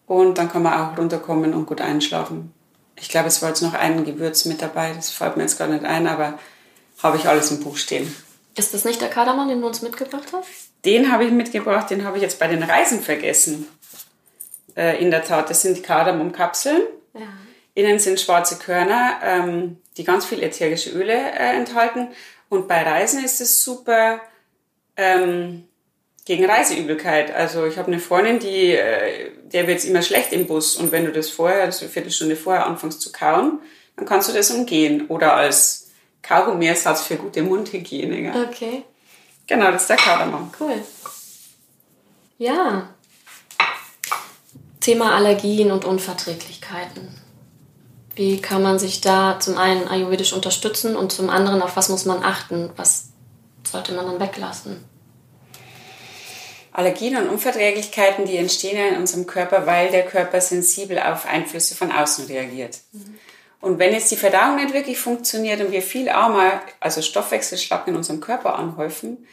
und 0.06 0.36
dann 0.36 0.52
kann 0.52 0.62
man 0.62 0.78
auch 0.78 0.98
runterkommen 0.98 1.54
und 1.54 1.64
gut 1.64 1.80
einschlafen. 1.80 2.52
Ich 2.96 3.08
glaube, 3.08 3.28
es 3.28 3.40
war 3.40 3.48
jetzt 3.48 3.62
noch 3.62 3.72
ein 3.72 4.04
Gewürz 4.04 4.44
mit 4.44 4.60
dabei, 4.60 4.92
das 4.92 5.08
fällt 5.08 5.38
mir 5.38 5.44
jetzt 5.44 5.58
gar 5.58 5.68
nicht 5.68 5.86
ein, 5.86 6.06
aber 6.06 6.38
habe 7.02 7.16
ich 7.16 7.26
alles 7.26 7.50
im 7.50 7.60
Buch 7.60 7.78
stehen. 7.78 8.14
Ist 8.58 8.74
das 8.74 8.84
nicht 8.84 9.00
der 9.00 9.08
Kardamom, 9.08 9.48
den 9.48 9.62
du 9.62 9.68
uns 9.68 9.80
mitgebracht 9.80 10.28
hast? 10.34 10.69
Den 10.84 11.12
habe 11.12 11.24
ich 11.24 11.30
mitgebracht, 11.30 11.90
den 11.90 12.04
habe 12.04 12.16
ich 12.16 12.22
jetzt 12.22 12.38
bei 12.38 12.46
den 12.46 12.62
Reisen 12.62 13.00
vergessen. 13.00 13.68
Äh, 14.76 15.02
in 15.02 15.10
der 15.10 15.24
Tat, 15.24 15.50
das 15.50 15.62
sind 15.62 15.82
Kardamomkapseln. 15.82 16.82
Ja. 17.14 17.20
Innen 17.74 17.98
sind 17.98 18.20
schwarze 18.20 18.58
Körner, 18.58 19.20
ähm, 19.22 19.78
die 19.96 20.04
ganz 20.04 20.24
viel 20.24 20.42
ätherische 20.42 20.90
Öle 20.90 21.14
äh, 21.14 21.56
enthalten. 21.56 22.08
Und 22.48 22.66
bei 22.66 22.82
Reisen 22.82 23.24
ist 23.24 23.40
es 23.40 23.62
super 23.62 24.20
ähm, 24.96 25.64
gegen 26.24 26.44
Reiseübelkeit. 26.44 27.34
Also 27.34 27.66
ich 27.66 27.78
habe 27.78 27.88
eine 27.88 28.00
Freundin, 28.00 28.38
die, 28.38 28.72
äh, 28.72 29.30
der 29.44 29.66
wird 29.66 29.78
es 29.78 29.84
immer 29.84 30.02
schlecht 30.02 30.32
im 30.32 30.46
Bus 30.46 30.76
und 30.76 30.92
wenn 30.92 31.04
du 31.04 31.12
das 31.12 31.30
vorher, 31.30 31.62
also 31.62 31.84
eine 31.84 31.92
Viertelstunde 31.92 32.36
vorher 32.36 32.66
anfängst 32.66 33.00
zu 33.00 33.12
kauen, 33.12 33.60
dann 33.96 34.06
kannst 34.06 34.28
du 34.28 34.32
das 34.32 34.50
umgehen 34.50 35.06
oder 35.08 35.34
als 35.34 35.90
Kaugummi-Ersatz 36.22 37.02
für 37.02 37.16
gute 37.16 37.42
Mundhygiene. 37.42 38.22
Gell? 38.22 38.46
Okay. 38.48 38.82
Genau, 39.50 39.72
das 39.72 39.82
ist 39.82 39.90
der 39.90 39.96
Kardamom. 39.96 40.52
Cool. 40.60 40.80
Ja. 42.38 42.88
Thema 44.78 45.16
Allergien 45.16 45.72
und 45.72 45.84
Unverträglichkeiten. 45.84 47.20
Wie 48.14 48.40
kann 48.40 48.62
man 48.62 48.78
sich 48.78 49.00
da 49.00 49.40
zum 49.40 49.58
einen 49.58 49.88
ayurvedisch 49.88 50.34
unterstützen 50.34 50.94
und 50.94 51.10
zum 51.10 51.30
anderen 51.30 51.62
auf 51.62 51.76
was 51.76 51.88
muss 51.88 52.04
man 52.04 52.22
achten? 52.22 52.70
Was 52.76 53.08
sollte 53.68 53.92
man 53.92 54.06
dann 54.06 54.20
weglassen? 54.20 54.84
Allergien 56.70 57.16
und 57.16 57.28
Unverträglichkeiten, 57.28 58.26
die 58.26 58.36
entstehen 58.36 58.76
ja 58.76 58.86
in 58.86 59.00
unserem 59.00 59.26
Körper, 59.26 59.66
weil 59.66 59.90
der 59.90 60.06
Körper 60.06 60.40
sensibel 60.40 61.00
auf 61.00 61.26
Einflüsse 61.26 61.74
von 61.74 61.90
außen 61.90 62.26
reagiert. 62.26 62.78
Mhm. 62.92 63.18
Und 63.60 63.78
wenn 63.78 63.92
jetzt 63.92 64.10
die 64.10 64.16
Verdauung 64.16 64.56
nicht 64.56 64.72
wirklich 64.72 64.98
funktioniert 64.98 65.60
und 65.60 65.70
wir 65.70 65.82
viel 65.82 66.08
armer, 66.08 66.62
also 66.80 67.02
Stoffwechselschlag 67.02 67.86
in 67.88 67.96
unserem 67.96 68.20
Körper 68.20 68.54
anhäufen, 68.54 69.26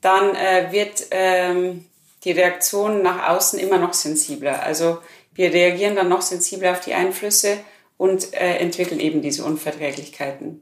dann 0.00 0.34
äh, 0.36 0.70
wird 0.70 1.06
ähm, 1.10 1.86
die 2.22 2.32
Reaktion 2.32 3.02
nach 3.02 3.28
außen 3.30 3.58
immer 3.58 3.78
noch 3.78 3.94
sensibler. 3.94 4.62
Also 4.62 4.98
wir 5.34 5.52
reagieren 5.52 5.96
dann 5.96 6.08
noch 6.08 6.22
sensibler 6.22 6.72
auf 6.72 6.80
die 6.80 6.94
Einflüsse 6.94 7.58
und 7.96 8.32
äh, 8.34 8.58
entwickeln 8.58 9.00
eben 9.00 9.22
diese 9.22 9.44
Unverträglichkeiten. 9.44 10.60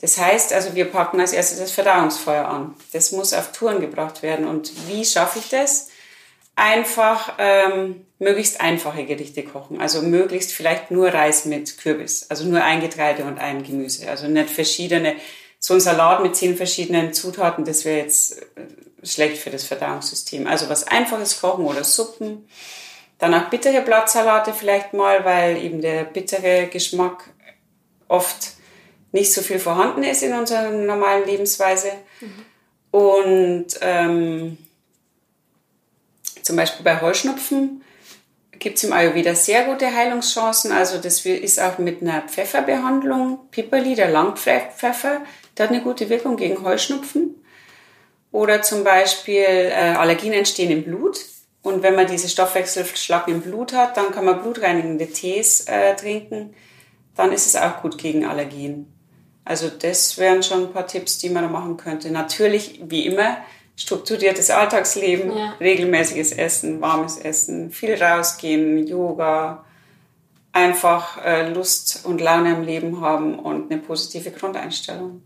Das 0.00 0.18
heißt 0.18 0.52
also, 0.52 0.74
wir 0.74 0.86
packen 0.86 1.20
als 1.20 1.32
erstes 1.32 1.58
das 1.58 1.70
Verdauungsfeuer 1.70 2.46
an. 2.46 2.74
Das 2.92 3.12
muss 3.12 3.32
auf 3.32 3.52
Touren 3.52 3.80
gebracht 3.80 4.22
werden. 4.22 4.46
Und 4.46 4.72
wie 4.88 5.04
schaffe 5.04 5.38
ich 5.38 5.48
das? 5.48 5.88
Einfach 6.56 7.34
ähm, 7.38 8.06
möglichst 8.18 8.60
einfache 8.60 9.04
Gerichte 9.04 9.42
kochen. 9.42 9.80
Also 9.80 10.02
möglichst 10.02 10.52
vielleicht 10.52 10.90
nur 10.90 11.08
Reis 11.08 11.44
mit 11.44 11.78
Kürbis. 11.78 12.30
Also 12.30 12.44
nur 12.44 12.62
ein 12.62 12.80
Getreide 12.80 13.24
und 13.24 13.38
ein 13.38 13.62
Gemüse. 13.62 14.08
Also 14.08 14.28
nicht 14.28 14.50
verschiedene. 14.50 15.16
So 15.58 15.74
ein 15.74 15.80
Salat 15.80 16.22
mit 16.22 16.36
zehn 16.36 16.56
verschiedenen 16.56 17.14
Zutaten, 17.14 17.64
das 17.64 17.84
wäre 17.84 17.98
jetzt 17.98 18.38
äh, 18.38 18.44
schlecht 19.02 19.38
für 19.38 19.50
das 19.50 19.64
Verdauungssystem. 19.64 20.46
Also 20.46 20.68
was 20.68 20.86
Einfaches 20.86 21.40
kochen 21.40 21.64
oder 21.64 21.84
Suppen 21.84 22.46
Dann 23.18 23.34
auch 23.34 23.48
bittere 23.48 23.80
Blattsalate 23.80 24.52
vielleicht 24.52 24.92
mal, 24.92 25.24
weil 25.24 25.56
eben 25.56 25.80
der 25.80 26.04
bittere 26.04 26.66
Geschmack 26.66 27.30
oft 28.08 28.52
nicht 29.12 29.32
so 29.32 29.42
viel 29.42 29.58
vorhanden 29.58 30.02
ist 30.02 30.22
in 30.22 30.34
unserer 30.34 30.70
normalen 30.70 31.24
Lebensweise. 31.24 31.92
Mhm. 32.20 32.44
Und 32.90 33.66
ähm, 33.80 34.58
zum 36.44 36.56
Beispiel 36.56 36.84
bei 36.84 37.00
Heuschnupfen 37.00 37.82
gibt 38.58 38.76
es 38.76 38.84
im 38.84 38.92
Ayurveda 38.92 39.34
sehr 39.34 39.64
gute 39.64 39.94
Heilungschancen. 39.94 40.72
Also 40.72 40.98
das 40.98 41.24
ist 41.26 41.60
auch 41.60 41.78
mit 41.78 42.02
einer 42.02 42.22
Pfefferbehandlung, 42.22 43.48
Piperli, 43.50 43.94
der 43.94 44.10
Langpfeffer, 44.10 45.22
der 45.56 45.66
hat 45.66 45.72
eine 45.72 45.82
gute 45.82 46.08
Wirkung 46.08 46.36
gegen 46.36 46.62
Heuschnupfen. 46.62 47.34
Oder 48.30 48.62
zum 48.62 48.84
Beispiel 48.84 49.44
äh, 49.44 49.94
Allergien 49.96 50.32
entstehen 50.32 50.70
im 50.70 50.84
Blut. 50.84 51.18
Und 51.62 51.82
wenn 51.82 51.94
man 51.94 52.06
diese 52.06 52.28
Stoffwechselschlacken 52.28 53.34
im 53.34 53.40
Blut 53.40 53.72
hat, 53.72 53.96
dann 53.96 54.10
kann 54.10 54.24
man 54.24 54.42
blutreinigende 54.42 55.06
Tees 55.06 55.66
äh, 55.66 55.94
trinken. 55.94 56.54
Dann 57.16 57.32
ist 57.32 57.46
es 57.46 57.56
auch 57.56 57.80
gut 57.80 57.96
gegen 57.96 58.24
Allergien. 58.24 58.92
Also 59.44 59.68
das 59.68 60.18
wären 60.18 60.42
schon 60.42 60.64
ein 60.64 60.72
paar 60.72 60.86
Tipps, 60.86 61.18
die 61.18 61.30
man 61.30 61.44
da 61.44 61.48
machen 61.48 61.76
könnte. 61.76 62.10
Natürlich, 62.10 62.80
wie 62.84 63.06
immer, 63.06 63.36
strukturiertes 63.76 64.50
Alltagsleben, 64.50 65.36
ja. 65.36 65.54
regelmäßiges 65.60 66.32
Essen, 66.32 66.80
warmes 66.80 67.18
Essen, 67.18 67.70
viel 67.70 68.00
rausgehen, 68.00 68.86
Yoga, 68.86 69.64
einfach 70.52 71.24
äh, 71.24 71.48
Lust 71.52 72.04
und 72.04 72.20
Laune 72.20 72.54
am 72.54 72.62
Leben 72.62 73.00
haben 73.00 73.38
und 73.38 73.70
eine 73.70 73.80
positive 73.80 74.30
Grundeinstellung. 74.30 75.22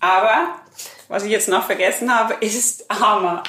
Aber 0.00 0.60
was 1.08 1.24
ich 1.24 1.30
jetzt 1.30 1.48
noch 1.48 1.64
vergessen 1.64 2.14
habe, 2.14 2.34
ist 2.40 2.90
AMA, 2.90 3.42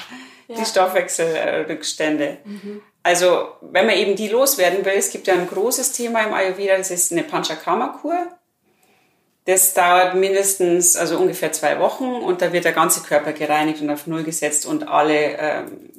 ja. 0.48 0.56
die 0.56 0.64
Stoffwechselrückstände. 0.64 2.38
Mhm. 2.44 2.82
Also 3.02 3.48
wenn 3.62 3.86
man 3.86 3.96
eben 3.96 4.14
die 4.14 4.28
loswerden 4.28 4.84
will, 4.84 4.92
es 4.96 5.10
gibt 5.10 5.26
ja 5.26 5.34
ein 5.34 5.48
großes 5.48 5.92
Thema 5.92 6.22
im 6.22 6.34
Ayurveda, 6.34 6.76
das 6.76 6.90
ist 6.90 7.12
eine 7.12 7.22
Panchakarma-Kur. 7.22 8.28
Das 9.46 9.74
dauert 9.74 10.14
mindestens, 10.14 10.96
also 10.96 11.18
ungefähr 11.18 11.52
zwei 11.52 11.78
Wochen 11.80 12.04
und 12.04 12.42
da 12.42 12.52
wird 12.52 12.64
der 12.64 12.72
ganze 12.72 13.00
Körper 13.00 13.32
gereinigt 13.32 13.80
und 13.80 13.90
auf 13.90 14.06
Null 14.06 14.22
gesetzt 14.22 14.66
und 14.66 14.86
alle, 14.86 15.38
ähm, 15.38 15.90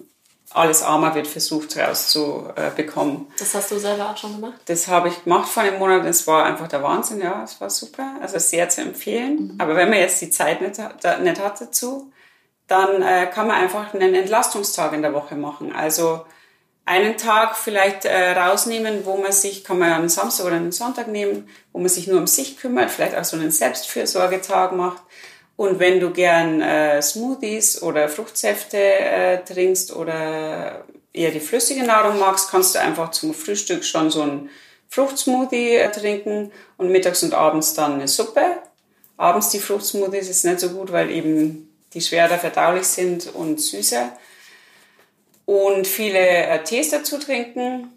alles 0.51 0.83
Armer 0.83 1.15
wird 1.15 1.27
versucht 1.27 1.75
rauszubekommen. 1.77 3.27
Das 3.39 3.55
hast 3.55 3.71
du 3.71 3.79
selber 3.79 4.11
auch 4.11 4.17
schon 4.17 4.35
gemacht? 4.35 4.59
Das 4.65 4.87
habe 4.87 5.09
ich 5.09 5.23
gemacht 5.23 5.49
vor 5.49 5.63
einem 5.63 5.79
Monat. 5.79 6.05
Das 6.05 6.27
war 6.27 6.45
einfach 6.45 6.67
der 6.67 6.83
Wahnsinn, 6.83 7.19
ja, 7.19 7.43
es 7.43 7.59
war 7.59 7.69
super. 7.69 8.15
Also 8.21 8.37
sehr 8.37 8.69
zu 8.69 8.81
empfehlen. 8.81 9.53
Mhm. 9.53 9.55
Aber 9.57 9.75
wenn 9.75 9.89
man 9.89 9.99
jetzt 9.99 10.21
die 10.21 10.29
Zeit 10.29 10.61
nicht, 10.61 10.77
nicht 10.77 11.41
hat 11.41 11.61
dazu, 11.61 12.11
dann 12.67 13.01
äh, 13.01 13.27
kann 13.27 13.47
man 13.47 13.57
einfach 13.57 13.93
einen 13.93 14.13
Entlastungstag 14.13 14.93
in 14.93 15.01
der 15.01 15.13
Woche 15.13 15.35
machen. 15.35 15.73
Also 15.73 16.21
einen 16.85 17.17
Tag 17.17 17.55
vielleicht 17.55 18.05
äh, 18.05 18.31
rausnehmen, 18.31 19.05
wo 19.05 19.17
man 19.17 19.31
sich, 19.31 19.63
kann 19.63 19.79
man 19.79 19.93
einen 19.93 20.09
Samstag 20.09 20.45
oder 20.45 20.55
einen 20.55 20.71
Sonntag 20.71 21.07
nehmen, 21.07 21.49
wo 21.71 21.79
man 21.79 21.89
sich 21.89 22.07
nur 22.07 22.19
um 22.19 22.27
sich 22.27 22.57
kümmert, 22.57 22.91
vielleicht 22.91 23.15
auch 23.15 23.23
so 23.23 23.37
einen 23.37 23.51
Selbstfürsorgetag 23.51 24.71
macht. 24.71 25.01
Und 25.55 25.79
wenn 25.79 25.99
du 25.99 26.11
gern 26.11 26.61
äh, 26.61 27.01
Smoothies 27.01 27.83
oder 27.83 28.09
Fruchtsäfte 28.09 28.77
äh, 28.77 29.43
trinkst 29.43 29.95
oder 29.95 30.85
eher 31.13 31.31
die 31.31 31.39
flüssige 31.39 31.83
Nahrung 31.83 32.19
magst, 32.19 32.49
kannst 32.49 32.73
du 32.73 32.79
einfach 32.79 33.11
zum 33.11 33.33
Frühstück 33.33 33.83
schon 33.83 34.09
so 34.09 34.23
einen 34.23 34.49
Fruchtsmoothie 34.89 35.75
äh, 35.75 35.91
trinken 35.91 36.51
und 36.77 36.91
mittags 36.91 37.21
und 37.21 37.33
abends 37.33 37.75
dann 37.75 37.93
eine 37.93 38.07
Suppe. 38.07 38.57
Abends 39.17 39.49
die 39.49 39.59
Fruchtsmoothies 39.59 40.29
ist 40.29 40.45
nicht 40.45 40.59
so 40.59 40.69
gut, 40.69 40.91
weil 40.91 41.11
eben 41.11 41.69
die 41.93 42.01
schwerer 42.01 42.39
verdaulich 42.39 42.87
sind 42.87 43.33
und 43.33 43.61
süßer 43.61 44.11
und 45.45 45.87
viele 45.87 46.19
äh, 46.19 46.63
Tees 46.63 46.89
dazu 46.89 47.17
trinken. 47.17 47.89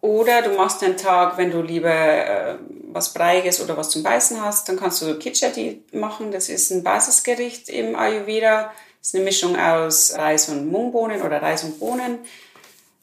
Oder 0.00 0.42
du 0.42 0.50
machst 0.50 0.82
einen 0.82 0.96
Tag, 0.96 1.38
wenn 1.38 1.50
du 1.50 1.62
lieber 1.62 1.90
äh, 1.90 2.56
was 2.92 3.14
Breiiges 3.14 3.60
oder 3.60 3.76
was 3.76 3.90
zum 3.90 4.02
Beißen 4.02 4.40
hast, 4.40 4.68
dann 4.68 4.76
kannst 4.76 5.00
du 5.00 5.06
so 5.06 5.18
Kitchati 5.18 5.82
machen. 5.92 6.32
Das 6.32 6.48
ist 6.48 6.70
ein 6.70 6.82
Basisgericht 6.82 7.68
im 7.68 7.96
Ayurveda. 7.96 8.72
Das 8.98 9.08
ist 9.08 9.14
eine 9.14 9.24
Mischung 9.24 9.56
aus 9.58 10.14
Reis 10.14 10.48
und 10.48 10.70
Mungbohnen 10.70 11.22
oder 11.22 11.40
Reis 11.40 11.64
und 11.64 11.78
Bohnen. 11.78 12.18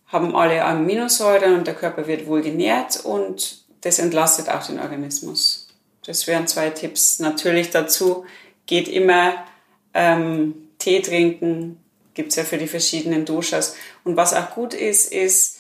Haben 0.07 0.35
alle 0.35 0.63
Aminosäuren 0.63 1.55
und 1.55 1.67
der 1.67 1.75
Körper 1.75 2.07
wird 2.07 2.27
wohl 2.27 2.41
genährt 2.41 3.03
und 3.03 3.63
das 3.81 3.99
entlastet 3.99 4.49
auch 4.49 4.65
den 4.65 4.79
Organismus. 4.79 5.67
Das 6.05 6.27
wären 6.27 6.47
zwei 6.47 6.69
Tipps. 6.69 7.19
Natürlich 7.19 7.69
dazu 7.69 8.25
geht 8.65 8.87
immer 8.87 9.33
ähm, 9.93 10.69
Tee 10.79 11.01
trinken, 11.01 11.83
gibt 12.13 12.29
es 12.29 12.35
ja 12.35 12.43
für 12.43 12.57
die 12.57 12.67
verschiedenen 12.67 13.25
Doshas. 13.25 13.75
Und 14.03 14.17
was 14.17 14.33
auch 14.33 14.51
gut 14.51 14.73
ist, 14.73 15.11
ist, 15.11 15.57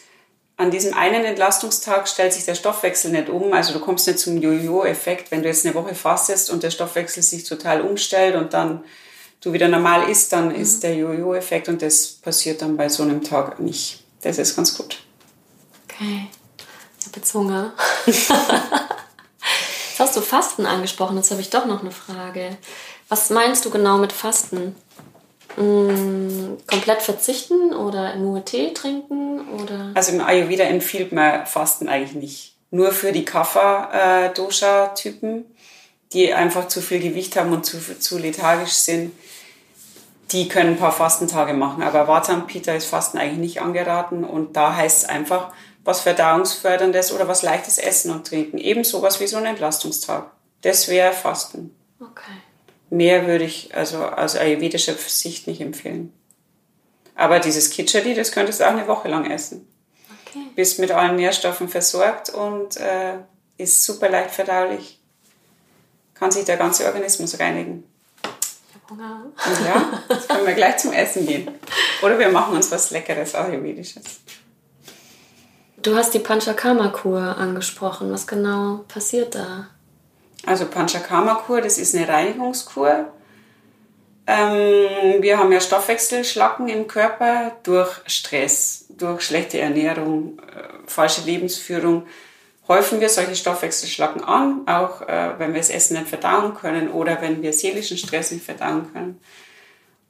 an 0.59 0.71
diesem 0.71 0.93
einen 0.93 1.23
Entlastungstag 1.23 2.07
stellt 2.09 2.33
sich 2.33 2.43
der 2.43 2.55
Stoffwechsel 2.55 3.11
nicht 3.11 3.29
um. 3.29 3.53
Also 3.53 3.71
du 3.71 3.79
kommst 3.79 4.07
nicht 4.07 4.19
zum 4.19 4.41
Jojo-Effekt, 4.41 5.31
wenn 5.31 5.41
du 5.41 5.47
jetzt 5.47 5.65
eine 5.65 5.73
Woche 5.73 5.95
fastest 5.95 6.49
und 6.49 6.63
der 6.63 6.69
Stoffwechsel 6.69 7.23
sich 7.23 7.45
total 7.45 7.79
umstellt 7.79 8.35
und 8.35 8.53
dann 8.53 8.83
du 9.39 9.53
wieder 9.53 9.69
normal 9.69 10.09
isst, 10.09 10.33
dann 10.33 10.49
mhm. 10.49 10.55
ist 10.55 10.83
der 10.83 10.95
Jojo-Effekt 10.95 11.69
und 11.69 11.81
das 11.81 12.07
passiert 12.07 12.61
dann 12.61 12.75
bei 12.75 12.89
so 12.89 13.03
einem 13.03 13.23
Tag 13.23 13.61
nicht. 13.61 14.03
Das 14.21 14.37
ist 14.37 14.55
ganz 14.57 14.77
gut. 14.77 15.01
Okay. 15.85 16.27
Ich 16.99 17.05
habe 17.05 17.15
jetzt 17.15 17.33
Hunger. 17.33 17.71
jetzt 18.05 18.29
hast 19.97 20.17
du 20.17 20.21
Fasten 20.21 20.65
angesprochen, 20.65 21.15
jetzt 21.15 21.31
habe 21.31 21.39
ich 21.39 21.49
doch 21.49 21.67
noch 21.67 21.81
eine 21.81 21.91
Frage. 21.91 22.57
Was 23.07 23.29
meinst 23.29 23.63
du 23.63 23.69
genau 23.69 23.97
mit 23.97 24.11
Fasten? 24.11 24.75
Mm, 25.57 26.57
komplett 26.67 27.01
verzichten 27.01 27.73
oder 27.73 28.15
nur 28.15 28.45
Tee 28.45 28.73
trinken? 28.73 29.41
Oder? 29.61 29.91
Also 29.95 30.13
im 30.13 30.21
Ayurveda 30.21 30.63
empfiehlt 30.65 31.11
man 31.11 31.45
Fasten 31.45 31.89
eigentlich 31.89 32.15
nicht. 32.15 32.55
Nur 32.71 32.91
für 32.91 33.11
die 33.11 33.25
Kapha-Dosha-Typen, 33.25 35.45
die 36.13 36.33
einfach 36.33 36.67
zu 36.67 36.81
viel 36.81 36.99
Gewicht 36.99 37.35
haben 37.35 37.51
und 37.51 37.65
zu, 37.65 37.79
zu 37.99 38.17
lethargisch 38.17 38.73
sind, 38.73 39.11
die 40.31 40.47
können 40.47 40.73
ein 40.73 40.77
paar 40.77 40.91
Fastentage 40.91 41.53
machen. 41.53 41.81
Aber 41.81 42.07
Vata 42.07 42.35
und 42.35 42.45
Pita 42.47 42.73
ist 42.73 42.85
Fasten 42.85 43.17
eigentlich 43.17 43.39
nicht 43.39 43.61
angeraten 43.61 44.23
und 44.23 44.55
da 44.55 44.75
heißt 44.75 45.03
es 45.03 45.09
einfach, 45.09 45.51
was 45.83 46.01
Verdauungsförderndes 46.01 47.11
oder 47.11 47.27
was 47.27 47.41
leichtes 47.41 47.79
Essen 47.79 48.11
und 48.11 48.27
Trinken. 48.27 48.59
Eben 48.59 48.83
sowas 48.83 49.19
wie 49.19 49.27
so 49.27 49.37
ein 49.37 49.45
Entlastungstag. 49.45 50.29
Das 50.61 50.87
wäre 50.87 51.13
Fasten. 51.13 51.75
Okay 51.99 52.37
mehr 52.89 53.27
würde 53.27 53.45
ich 53.45 53.75
also 53.75 54.03
aus 54.05 54.35
ayurvedischer 54.35 54.93
Sicht 54.93 55.47
nicht 55.47 55.61
empfehlen. 55.61 56.13
Aber 57.15 57.39
dieses 57.39 57.69
Kitschadi, 57.69 58.13
das 58.13 58.31
könntest 58.31 58.59
du 58.59 58.65
auch 58.65 58.71
eine 58.71 58.87
Woche 58.87 59.09
lang 59.09 59.29
essen. 59.29 59.67
Okay. 60.25 60.45
Bist 60.55 60.79
mit 60.79 60.91
allen 60.91 61.15
Nährstoffen 61.15 61.67
versorgt 61.67 62.29
und 62.29 62.77
äh, 62.77 63.17
ist 63.57 63.83
super 63.83 64.09
leicht 64.09 64.31
verdaulich. 64.31 64.99
Kann 66.13 66.31
sich 66.31 66.45
der 66.45 66.57
ganze 66.57 66.85
Organismus 66.85 67.39
reinigen. 67.39 67.83
Ich 68.23 68.89
Hunger. 68.89 69.25
Ja, 69.65 69.99
jetzt 70.15 70.29
können 70.29 70.47
wir 70.47 70.53
gleich 70.53 70.77
zum 70.77 70.93
Essen 70.93 71.27
gehen. 71.27 71.49
Oder 72.01 72.17
wir 72.17 72.29
machen 72.29 72.55
uns 72.55 72.71
was 72.71 72.91
Leckeres 72.91 73.35
Ayurvedisches. 73.35 74.21
Du 75.81 75.95
hast 75.95 76.13
die 76.13 76.19
Panchakarma-Kur 76.19 77.37
angesprochen. 77.37 78.11
Was 78.11 78.27
genau 78.27 78.85
passiert 78.87 79.35
da? 79.35 79.67
Also 80.45 80.65
Panchakarma-Kur, 80.65 81.61
das 81.61 81.77
ist 81.77 81.95
eine 81.95 82.07
Reinigungskur. 82.07 83.11
Ähm, 84.25 85.21
wir 85.21 85.39
haben 85.39 85.51
ja 85.51 85.59
Stoffwechselschlacken 85.59 86.69
im 86.69 86.87
Körper 86.87 87.53
durch 87.63 88.01
Stress, 88.05 88.85
durch 88.89 89.23
schlechte 89.23 89.59
Ernährung, 89.59 90.39
äh, 90.39 90.87
falsche 90.87 91.21
Lebensführung. 91.21 92.05
Häufen 92.67 93.01
wir 93.01 93.09
solche 93.09 93.35
Stoffwechselschlacken 93.35 94.23
an, 94.23 94.67
auch 94.67 95.01
äh, 95.01 95.39
wenn 95.39 95.53
wir 95.53 95.59
das 95.59 95.71
Essen 95.71 95.97
nicht 95.97 96.09
verdauen 96.09 96.53
können 96.53 96.91
oder 96.91 97.21
wenn 97.21 97.41
wir 97.41 97.53
seelischen 97.53 97.97
Stress 97.97 98.29
nicht 98.31 98.45
verdauen 98.45 98.93
können. 98.93 99.19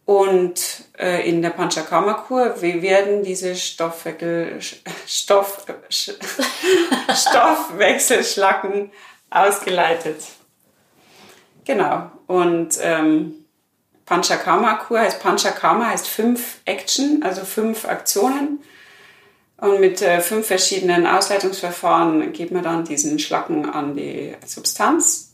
Und 0.04 0.86
äh, 0.98 1.30
in 1.30 1.42
der 1.42 1.52
Panchakarma-Kur 1.52 2.62
werden 2.62 3.24
diese 3.24 3.56
Stoffwechsel, 3.56 4.60
Stoff, 5.08 5.66
Stoffwechselschlacken 7.14 8.92
ausgeleitet. 9.30 10.24
Genau. 11.66 12.10
Und 12.28 12.78
ähm, 12.82 13.46
Panchakarma-Kur 14.06 15.00
heißt 15.00 15.22
Panchakarma 15.22 15.88
heißt 15.88 16.08
fünf 16.08 16.58
Action, 16.66 17.22
also 17.24 17.46
fünf 17.46 17.86
Aktionen. 17.86 18.60
Und 19.58 19.80
mit 19.80 20.02
äh, 20.02 20.22
fünf 20.22 20.48
verschiedenen 20.48 21.06
Ausleitungsverfahren 21.06 22.32
gibt 22.32 22.52
man 22.52 22.64
dann 22.64 22.86
diesen 22.86 23.20
Schlacken 23.20 23.70
an 23.70 23.96
die 23.96 24.36
Substanz. 24.46 25.34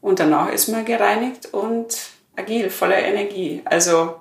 Und 0.00 0.18
danach 0.18 0.50
ist 0.50 0.68
man 0.68 0.84
gereinigt 0.84 1.52
und 1.52 1.96
agil, 2.36 2.68
voller 2.70 2.98
Energie. 2.98 3.62
Also 3.64 4.20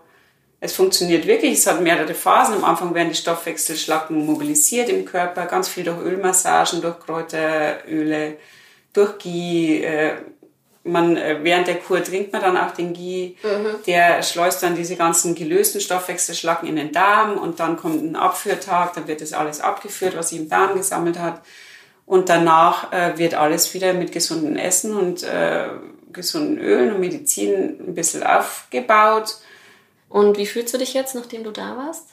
es 0.61 0.73
funktioniert 0.73 1.25
wirklich. 1.25 1.53
Es 1.53 1.67
hat 1.67 1.81
mehrere 1.81 2.13
Phasen. 2.13 2.55
Am 2.55 2.65
Anfang 2.65 2.93
werden 2.93 3.09
die 3.09 3.15
Stoffwechselschlacken 3.15 4.25
mobilisiert 4.25 4.89
im 4.89 5.05
Körper, 5.05 5.45
ganz 5.45 5.67
viel 5.67 5.85
durch 5.85 5.99
Ölmassagen, 5.99 6.81
durch 6.81 6.99
Kräuteröle, 6.99 8.37
durch 8.93 9.17
Ghee, 9.19 9.83
äh, 9.83 10.15
man, 10.83 11.17
äh, 11.17 11.39
während 11.43 11.67
der 11.67 11.79
Kur 11.79 12.03
trinkt 12.03 12.33
man 12.33 12.41
dann 12.41 12.57
auch 12.57 12.71
den 12.71 12.93
Ghee. 12.93 13.35
Mhm. 13.43 13.83
Der 13.85 14.23
schleust 14.23 14.63
dann 14.63 14.75
diese 14.75 14.95
ganzen 14.95 15.35
gelösten 15.35 15.81
Stoffwechselschlacken 15.81 16.67
in 16.67 16.75
den 16.75 16.91
Darm 16.91 17.37
und 17.37 17.59
dann 17.59 17.77
kommt 17.77 18.03
ein 18.03 18.15
Abführtag, 18.15 18.93
dann 18.93 19.07
wird 19.07 19.21
das 19.21 19.33
alles 19.33 19.61
abgeführt, 19.61 20.15
was 20.17 20.29
sich 20.29 20.39
im 20.39 20.49
Darm 20.49 20.75
gesammelt 20.75 21.19
hat. 21.19 21.41
Und 22.05 22.29
danach 22.29 22.91
äh, 22.91 23.17
wird 23.17 23.35
alles 23.35 23.73
wieder 23.73 23.93
mit 23.93 24.11
gesundem 24.11 24.55
Essen 24.55 24.97
und 24.97 25.21
äh, 25.23 25.67
gesunden 26.11 26.57
Ölen 26.57 26.93
und 26.93 26.99
Medizin 26.99 27.79
ein 27.87 27.93
bisschen 27.93 28.23
aufgebaut. 28.23 29.37
Und 30.07 30.37
wie 30.37 30.47
fühlst 30.47 30.73
du 30.73 30.79
dich 30.79 30.95
jetzt, 30.95 31.13
nachdem 31.13 31.43
du 31.43 31.51
da 31.51 31.77
warst? 31.77 32.07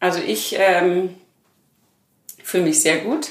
Also 0.00 0.20
ich 0.20 0.56
ähm, 0.58 1.14
fühle 2.42 2.64
mich 2.64 2.80
sehr 2.80 2.98
gut. 2.98 3.28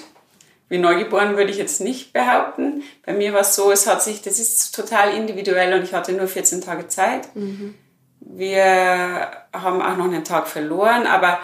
Wie 0.72 0.78
neugeboren 0.78 1.36
würde 1.36 1.51
ich 1.51 1.57
jetzt 1.57 1.82
nicht 1.82 2.13
behaupten. 2.13 2.84
Bei 3.05 3.11
mir 3.11 3.34
war 3.34 3.41
es 3.41 3.55
so, 3.55 3.74
es 3.74 3.88
hat 3.88 4.01
sich, 4.01 4.22
das 4.22 4.39
ist 4.39 4.74
total 4.74 5.13
individuell 5.13 5.74
und 5.74 5.84
ich 5.84 5.93
hatte 5.93 6.13
nur 6.13 6.28
14 6.28 6.61
Tage 6.61 6.88
Zeit. 6.88 7.28
Mhm. 7.36 7.76
Wir 8.22 9.30
haben 9.51 9.82
auch 9.82 9.97
noch 9.97 10.05
einen 10.05 10.24
Tag 10.24 10.47
verloren, 10.47 11.07
aber 11.07 11.39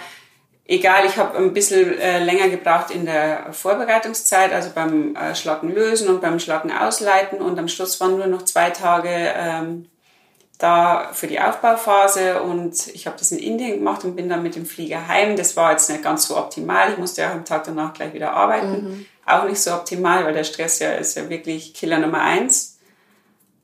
egal, 0.63 1.05
ich 1.05 1.17
habe 1.17 1.37
ein 1.39 1.51
bisschen 1.51 1.99
äh, 1.99 2.23
länger 2.23 2.47
gebraucht 2.47 2.89
in 2.89 3.05
der 3.05 3.51
Vorbereitungszeit, 3.51 4.53
also 4.53 4.69
beim 4.73 5.13
äh, 5.17 5.35
Schlacken 5.35 5.75
lösen 5.75 6.07
und 6.07 6.21
beim 6.21 6.39
Schlacken 6.39 6.71
ausleiten 6.71 7.39
und 7.41 7.59
am 7.59 7.67
Schluss 7.67 7.99
waren 7.99 8.17
nur 8.17 8.27
noch 8.27 8.43
zwei 8.43 8.69
Tage 8.69 9.09
ähm, 9.11 9.89
da 10.57 11.11
für 11.13 11.27
die 11.27 11.39
Aufbauphase 11.39 12.41
und 12.41 12.87
ich 12.87 13.05
habe 13.05 13.17
das 13.17 13.31
in 13.31 13.37
Indien 13.37 13.77
gemacht 13.77 14.03
und 14.03 14.15
bin 14.15 14.27
dann 14.27 14.41
mit 14.41 14.55
dem 14.55 14.65
Flieger 14.65 15.07
heim. 15.07 15.35
Das 15.35 15.55
war 15.55 15.71
jetzt 15.71 15.89
nicht 15.89 16.03
ganz 16.03 16.27
so 16.27 16.35
optimal. 16.35 16.91
Ich 16.91 16.97
musste 16.97 17.21
ja 17.21 17.31
am 17.31 17.45
Tag 17.45 17.65
danach 17.65 17.93
gleich 17.93 18.13
wieder 18.13 18.33
arbeiten. 18.33 18.71
Mhm. 18.71 19.05
Auch 19.25 19.43
nicht 19.43 19.61
so 19.61 19.73
optimal, 19.73 20.25
weil 20.25 20.33
der 20.33 20.43
Stress 20.43 20.79
ja 20.79 20.93
ist 20.93 21.15
ja 21.15 21.29
wirklich 21.29 21.73
Killer 21.73 21.99
Nummer 21.99 22.21
eins. 22.21 22.79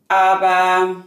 Aber 0.07 1.03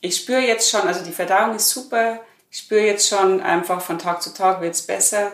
ich 0.00 0.16
spüre 0.16 0.40
jetzt 0.40 0.68
schon, 0.68 0.80
also 0.82 1.04
die 1.04 1.12
Verdauung 1.12 1.54
ist 1.54 1.70
super. 1.70 2.18
Ich 2.50 2.58
spüre 2.58 2.84
jetzt 2.84 3.08
schon 3.08 3.40
einfach 3.40 3.80
von 3.80 3.98
Tag 3.98 4.22
zu 4.22 4.34
Tag 4.34 4.60
wird 4.60 4.74
es 4.74 4.82
besser. 4.82 5.32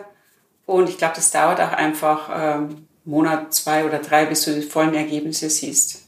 Und 0.67 0.87
ich 0.87 0.99
glaube, 0.99 1.15
das 1.15 1.31
dauert 1.31 1.59
auch 1.59 1.71
einfach 1.71 2.29
ähm, 2.31 2.87
Monat, 3.05 3.55
zwei 3.55 3.85
oder 3.85 3.97
drei, 3.97 4.25
bis 4.25 4.45
du 4.45 4.53
die 4.53 4.61
vollen 4.61 4.93
Ergebnisse 4.93 5.49
siehst. 5.49 6.03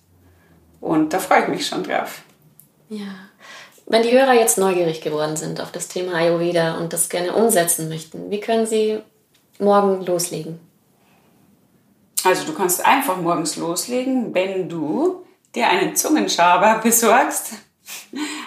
Und 0.79 1.13
da 1.13 1.19
freue 1.19 1.43
ich 1.43 1.47
mich 1.47 1.67
schon 1.67 1.83
drauf. 1.83 2.21
Ja. 2.89 3.30
Wenn 3.85 4.03
die 4.03 4.11
Hörer 4.11 4.33
jetzt 4.33 4.57
neugierig 4.57 5.01
geworden 5.01 5.35
sind 5.35 5.59
auf 5.59 5.71
das 5.71 5.87
Thema 5.87 6.15
Ayurveda 6.15 6.77
und 6.77 6.93
das 6.93 7.09
gerne 7.09 7.33
umsetzen 7.33 7.89
möchten, 7.89 8.31
wie 8.31 8.39
können 8.39 8.65
sie 8.65 8.99
morgen 9.59 10.05
loslegen? 10.05 10.59
Also 12.23 12.45
du 12.45 12.53
kannst 12.53 12.85
einfach 12.85 13.17
morgens 13.17 13.55
loslegen, 13.55 14.33
wenn 14.33 14.69
du 14.69 15.25
dir 15.55 15.69
einen 15.69 15.95
Zungenschaber 15.95 16.79
besorgst. 16.83 17.53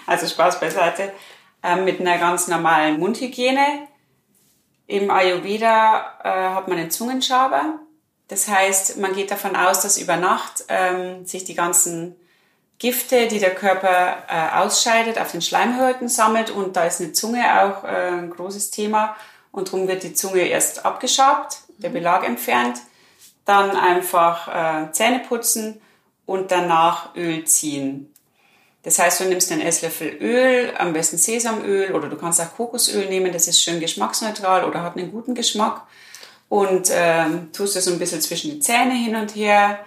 Also 0.06 0.26
Spaß 0.26 0.60
beiseite. 0.60 1.12
Äh, 1.62 1.76
mit 1.76 2.00
einer 2.00 2.18
ganz 2.18 2.46
normalen 2.46 3.00
Mundhygiene. 3.00 3.88
Im 4.86 5.10
Ayurveda 5.10 6.18
äh, 6.22 6.54
hat 6.54 6.68
man 6.68 6.78
einen 6.78 6.90
Zungenschaber. 6.90 7.80
Das 8.28 8.48
heißt, 8.48 8.98
man 8.98 9.14
geht 9.14 9.30
davon 9.30 9.56
aus, 9.56 9.80
dass 9.80 9.98
über 9.98 10.16
Nacht 10.16 10.64
ähm, 10.68 11.24
sich 11.24 11.44
die 11.44 11.54
ganzen 11.54 12.16
Gifte, 12.78 13.28
die 13.28 13.38
der 13.38 13.54
Körper 13.54 14.24
äh, 14.28 14.56
ausscheidet, 14.58 15.18
auf 15.18 15.32
den 15.32 15.42
Schleimhäuten 15.42 16.08
sammelt 16.08 16.50
und 16.50 16.76
da 16.76 16.84
ist 16.84 17.00
eine 17.00 17.12
Zunge 17.12 17.42
auch 17.62 17.84
äh, 17.84 18.08
ein 18.08 18.30
großes 18.30 18.70
Thema 18.70 19.16
und 19.52 19.68
darum 19.68 19.86
wird 19.86 20.02
die 20.02 20.14
Zunge 20.14 20.42
erst 20.42 20.84
abgeschabt, 20.84 21.58
der 21.78 21.90
mhm. 21.90 21.94
Belag 21.94 22.26
entfernt, 22.26 22.78
dann 23.44 23.70
einfach 23.70 24.48
äh, 24.48 24.92
Zähne 24.92 25.20
putzen 25.20 25.80
und 26.26 26.50
danach 26.50 27.14
Öl 27.14 27.44
ziehen. 27.44 28.12
Das 28.82 28.98
heißt, 28.98 29.20
du 29.20 29.24
nimmst 29.24 29.50
einen 29.50 29.62
Esslöffel 29.62 30.08
Öl, 30.20 30.74
am 30.76 30.92
besten 30.92 31.16
Sesamöl 31.16 31.92
oder 31.92 32.08
du 32.08 32.16
kannst 32.16 32.40
auch 32.40 32.54
Kokosöl 32.54 33.08
nehmen, 33.08 33.32
das 33.32 33.48
ist 33.48 33.62
schön 33.62 33.80
geschmacksneutral 33.80 34.64
oder 34.64 34.82
hat 34.82 34.96
einen 34.96 35.10
guten 35.10 35.34
Geschmack 35.34 35.82
und 36.48 36.90
ähm, 36.92 37.50
tust 37.52 37.76
es 37.76 37.86
so 37.86 37.92
ein 37.92 37.98
bisschen 37.98 38.20
zwischen 38.20 38.50
die 38.50 38.60
Zähne 38.60 38.94
hin 38.94 39.16
und 39.16 39.34
her 39.34 39.78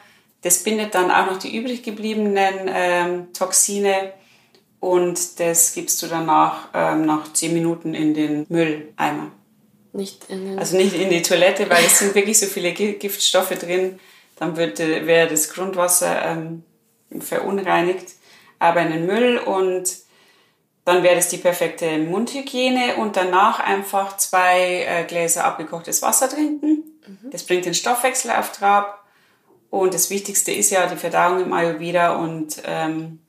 das 0.48 0.64
bindet 0.64 0.96
dann 0.96 1.12
auch 1.12 1.26
noch 1.26 1.40
die 1.40 1.58
übrig 1.58 1.84
gebliebenen 1.84 2.72
ähm, 2.74 3.34
Toxine 3.34 4.14
und 4.80 5.42
das 5.42 5.74
gibst 5.74 6.02
du 6.02 6.08
danach 6.08 6.70
ähm, 6.74 7.06
nach 7.06 7.34
10 7.34 7.54
Minuten 7.54 7.94
in 7.94 8.14
den 8.14 8.46
Mülleimer. 8.48 9.34
Nicht 9.92 10.30
in 10.30 10.46
den 10.46 10.58
also 10.58 10.78
nicht 10.78 10.94
in 10.94 11.10
die 11.10 11.22
Toilette, 11.22 11.70
weil 11.70 11.84
es 11.84 12.00
sind 12.00 12.16
wirklich 12.16 12.40
so 12.40 12.46
viele 12.46 12.72
Giftstoffe 12.72 13.60
drin. 13.60 14.00
Dann 14.38 14.56
wäre 14.56 15.28
das 15.28 15.50
Grundwasser 15.50 16.24
ähm, 16.24 16.64
verunreinigt. 17.20 18.14
Aber 18.58 18.82
in 18.82 18.92
den 18.92 19.06
Müll 19.06 19.40
und 19.40 19.98
dann 20.86 21.04
wäre 21.04 21.16
das 21.16 21.28
die 21.28 21.38
perfekte 21.38 21.98
Mundhygiene 21.98 22.96
und 22.96 23.18
danach 23.18 23.60
einfach 23.60 24.16
zwei 24.16 24.86
äh, 24.88 25.04
Gläser 25.04 25.44
abgekochtes 25.44 26.02
Wasser 26.02 26.30
trinken. 26.30 26.84
Mhm. 27.06 27.32
Das 27.32 27.44
bringt 27.44 27.66
den 27.66 27.74
Stoffwechsel 27.74 28.32
auf 28.32 28.54
Trab 28.54 29.07
und 29.70 29.94
das 29.94 30.10
Wichtigste 30.10 30.52
ist 30.52 30.70
ja 30.70 30.88
die 30.88 30.96
Verdauung 30.96 31.42
im 31.42 31.54
Ayurveda 31.54 32.16
und 32.16 32.62
ähm, 32.66 33.20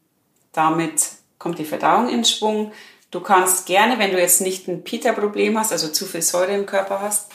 damit 0.53 1.09
kommt 1.39 1.59
die 1.59 1.65
Verdauung 1.65 2.09
in 2.09 2.25
Schwung. 2.25 2.73
Du 3.11 3.21
kannst 3.21 3.67
gerne, 3.67 3.99
wenn 3.99 4.13
du 4.13 4.19
jetzt 4.19 4.41
nicht 4.41 4.69
ein 4.69 4.85
Pita-Problem 4.85 5.59
hast, 5.59 5.73
also 5.73 5.89
zu 5.89 6.05
viel 6.05 6.23
Säure 6.23 6.55
im 6.55 6.67
Körper 6.67 7.01
hast, 7.01 7.31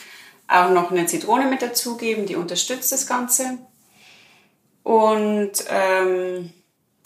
auch 0.46 0.70
noch 0.70 0.90
eine 0.90 1.06
Zitrone 1.06 1.46
mit 1.46 1.62
dazugeben, 1.62 2.26
die 2.26 2.36
unterstützt 2.36 2.92
das 2.92 3.06
Ganze. 3.06 3.58
Und 4.82 5.52
ähm, 5.68 6.52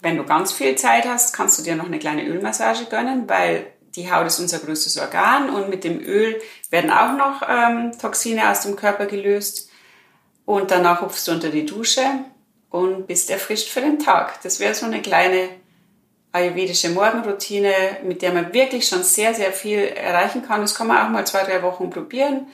wenn 0.01 0.17
du 0.17 0.23
ganz 0.23 0.51
viel 0.51 0.75
Zeit 0.75 1.05
hast, 1.05 1.33
kannst 1.33 1.57
du 1.57 1.63
dir 1.63 1.75
noch 1.75 1.85
eine 1.85 1.99
kleine 1.99 2.25
Ölmassage 2.25 2.85
gönnen, 2.85 3.27
weil 3.27 3.67
die 3.95 4.11
Haut 4.11 4.27
ist 4.27 4.39
unser 4.39 4.59
größtes 4.59 4.97
Organ 4.97 5.49
und 5.49 5.69
mit 5.69 5.83
dem 5.83 5.99
Öl 5.99 6.39
werden 6.69 6.91
auch 6.91 7.17
noch 7.17 7.41
ähm, 7.47 7.91
Toxine 7.99 8.49
aus 8.49 8.61
dem 8.61 8.75
Körper 8.75 9.07
gelöst. 9.07 9.68
Und 10.49 10.71
danach 10.71 11.03
hupfst 11.03 11.27
du 11.27 11.31
unter 11.33 11.49
die 11.49 11.63
Dusche 11.63 12.01
und 12.71 13.05
bist 13.05 13.29
erfrischt 13.29 13.69
für 13.69 13.81
den 13.81 13.99
Tag. 13.99 14.41
Das 14.41 14.59
wäre 14.59 14.73
so 14.73 14.87
eine 14.87 14.99
kleine 14.99 15.49
ayurvedische 16.31 16.89
Morgenroutine, 16.89 17.97
mit 18.03 18.23
der 18.23 18.33
man 18.33 18.51
wirklich 18.51 18.87
schon 18.87 19.03
sehr, 19.03 19.35
sehr 19.35 19.53
viel 19.53 19.77
erreichen 19.77 20.41
kann. 20.41 20.61
Das 20.61 20.73
kann 20.73 20.87
man 20.87 21.05
auch 21.05 21.09
mal 21.11 21.27
zwei, 21.27 21.43
drei 21.43 21.61
Wochen 21.61 21.91
probieren. 21.91 22.47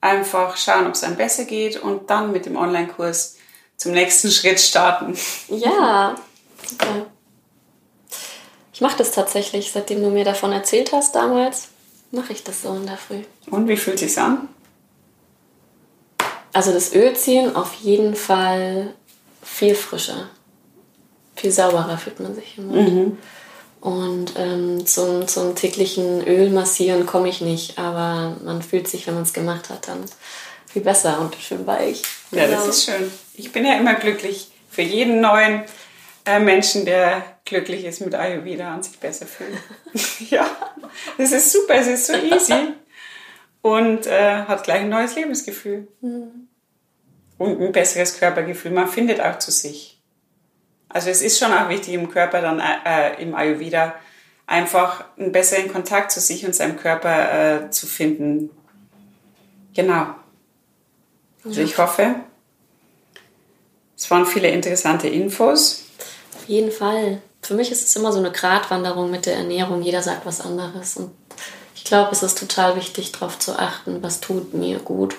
Einfach 0.00 0.56
schauen, 0.56 0.86
ob 0.86 0.94
es 0.94 1.04
einem 1.04 1.16
besser 1.16 1.44
geht 1.44 1.76
und 1.76 2.08
dann 2.08 2.32
mit 2.32 2.46
dem 2.46 2.56
Online-Kurs 2.56 3.36
zum 3.76 3.92
nächsten 3.92 4.30
Schritt 4.30 4.58
starten. 4.58 5.14
Ja, 5.48 6.14
super. 6.66 7.06
Ich 8.72 8.80
mache 8.80 8.96
das 8.96 9.10
tatsächlich, 9.10 9.72
seitdem 9.72 10.00
du 10.00 10.08
mir 10.08 10.24
davon 10.24 10.52
erzählt 10.52 10.92
hast 10.92 11.14
damals, 11.14 11.68
mache 12.12 12.32
ich 12.32 12.44
das 12.44 12.62
so 12.62 12.74
in 12.76 12.86
der 12.86 12.96
Früh. 12.96 13.20
Und 13.50 13.68
wie 13.68 13.76
fühlt 13.76 14.00
es 14.00 14.14
sich 14.14 14.22
an? 14.22 14.48
Also 16.52 16.72
das 16.72 16.92
Ölziehen 16.94 17.56
auf 17.56 17.74
jeden 17.74 18.14
Fall 18.14 18.94
viel 19.42 19.74
frischer. 19.74 20.28
Viel 21.34 21.50
sauberer 21.50 21.96
fühlt 21.96 22.20
man 22.20 22.34
sich 22.34 22.58
im 22.58 22.68
Mund. 22.68 22.92
Mhm. 22.92 23.18
Und 23.80 24.34
ähm, 24.36 24.86
zum, 24.86 25.26
zum 25.26 25.56
täglichen 25.56 26.24
Ölmassieren 26.26 27.04
komme 27.04 27.28
ich 27.28 27.40
nicht, 27.40 27.78
aber 27.78 28.36
man 28.44 28.62
fühlt 28.62 28.86
sich, 28.86 29.06
wenn 29.06 29.14
man 29.14 29.24
es 29.24 29.32
gemacht 29.32 29.70
hat, 29.70 29.88
dann 29.88 30.04
viel 30.72 30.82
besser 30.82 31.20
und 31.20 31.34
schön 31.34 31.66
weich. 31.66 32.02
Ja, 32.30 32.46
genau. 32.46 32.58
das 32.58 32.76
ist 32.76 32.84
schön. 32.84 33.10
Ich 33.34 33.50
bin 33.50 33.64
ja 33.64 33.74
immer 33.74 33.94
glücklich 33.94 34.50
für 34.70 34.82
jeden 34.82 35.20
neuen 35.20 35.64
äh, 36.24 36.38
Menschen, 36.38 36.84
der 36.84 37.24
glücklich 37.44 37.84
ist 37.84 38.00
mit 38.00 38.14
Ayurveda 38.14 38.72
und 38.74 38.84
sich 38.84 38.98
besser 39.00 39.26
fühlt. 39.26 39.58
ja, 40.30 40.46
das 41.18 41.32
ist 41.32 41.50
super, 41.50 41.74
es 41.74 41.88
ist 41.88 42.06
so 42.06 42.14
easy 42.14 42.74
und 43.62 44.06
äh, 44.06 44.42
hat 44.44 44.64
gleich 44.64 44.82
ein 44.82 44.88
neues 44.88 45.14
Lebensgefühl. 45.14 45.88
Mhm. 46.00 46.41
Und 47.42 47.60
ein 47.60 47.72
besseres 47.72 48.18
Körpergefühl. 48.18 48.70
Man 48.70 48.86
findet 48.86 49.20
auch 49.20 49.36
zu 49.40 49.50
sich. 49.50 49.98
Also 50.88 51.10
es 51.10 51.22
ist 51.22 51.40
schon 51.40 51.52
auch 51.52 51.68
wichtig 51.68 51.94
im 51.94 52.08
Körper 52.08 52.40
dann 52.40 52.60
äh, 52.60 53.20
im 53.20 53.34
Ayurveda 53.34 53.94
einfach 54.46 55.04
einen 55.18 55.32
besseren 55.32 55.72
Kontakt 55.72 56.12
zu 56.12 56.20
sich 56.20 56.46
und 56.46 56.54
seinem 56.54 56.76
Körper 56.76 57.64
äh, 57.64 57.70
zu 57.70 57.86
finden. 57.86 58.50
Genau. 59.74 60.14
Also 61.44 61.62
ich 61.62 61.78
hoffe, 61.78 62.14
es 63.96 64.08
waren 64.08 64.24
viele 64.24 64.48
interessante 64.48 65.08
Infos. 65.08 65.82
Auf 66.36 66.48
jeden 66.48 66.70
Fall. 66.70 67.22
Für 67.40 67.54
mich 67.54 67.72
ist 67.72 67.84
es 67.84 67.96
immer 67.96 68.12
so 68.12 68.20
eine 68.20 68.30
Gratwanderung 68.30 69.10
mit 69.10 69.26
der 69.26 69.34
Ernährung. 69.34 69.82
Jeder 69.82 70.02
sagt 70.02 70.26
was 70.26 70.40
anderes. 70.40 70.96
Und 70.96 71.10
ich 71.74 71.82
glaube, 71.82 72.12
es 72.12 72.22
ist 72.22 72.38
total 72.38 72.76
wichtig, 72.76 73.10
darauf 73.10 73.38
zu 73.40 73.58
achten, 73.58 74.00
was 74.00 74.20
tut 74.20 74.54
mir 74.54 74.78
gut. 74.78 75.16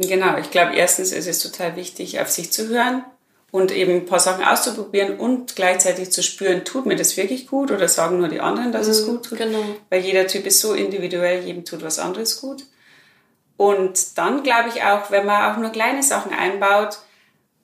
Genau, 0.00 0.38
ich 0.38 0.52
glaube, 0.52 0.76
erstens 0.76 1.10
ist 1.10 1.26
es 1.26 1.40
total 1.40 1.74
wichtig, 1.74 2.20
auf 2.20 2.30
sich 2.30 2.52
zu 2.52 2.68
hören 2.68 3.04
und 3.50 3.72
eben 3.72 3.92
ein 3.92 4.06
paar 4.06 4.20
Sachen 4.20 4.44
auszuprobieren 4.44 5.18
und 5.18 5.56
gleichzeitig 5.56 6.12
zu 6.12 6.22
spüren, 6.22 6.64
tut 6.64 6.86
mir 6.86 6.94
das 6.94 7.16
wirklich 7.16 7.48
gut 7.48 7.72
oder 7.72 7.88
sagen 7.88 8.18
nur 8.18 8.28
die 8.28 8.40
anderen, 8.40 8.70
dass 8.70 8.86
mhm, 8.86 8.92
es 8.92 9.06
gut 9.06 9.26
tut. 9.26 9.38
Genau. 9.38 9.64
Weil 9.90 10.02
jeder 10.02 10.28
Typ 10.28 10.46
ist 10.46 10.60
so 10.60 10.74
individuell, 10.74 11.44
jedem 11.44 11.64
tut 11.64 11.82
was 11.82 11.98
anderes 11.98 12.40
gut. 12.40 12.64
Und 13.56 14.16
dann 14.16 14.44
glaube 14.44 14.68
ich 14.68 14.84
auch, 14.84 15.10
wenn 15.10 15.26
man 15.26 15.52
auch 15.52 15.58
nur 15.58 15.70
kleine 15.70 16.04
Sachen 16.04 16.32
einbaut, 16.32 16.98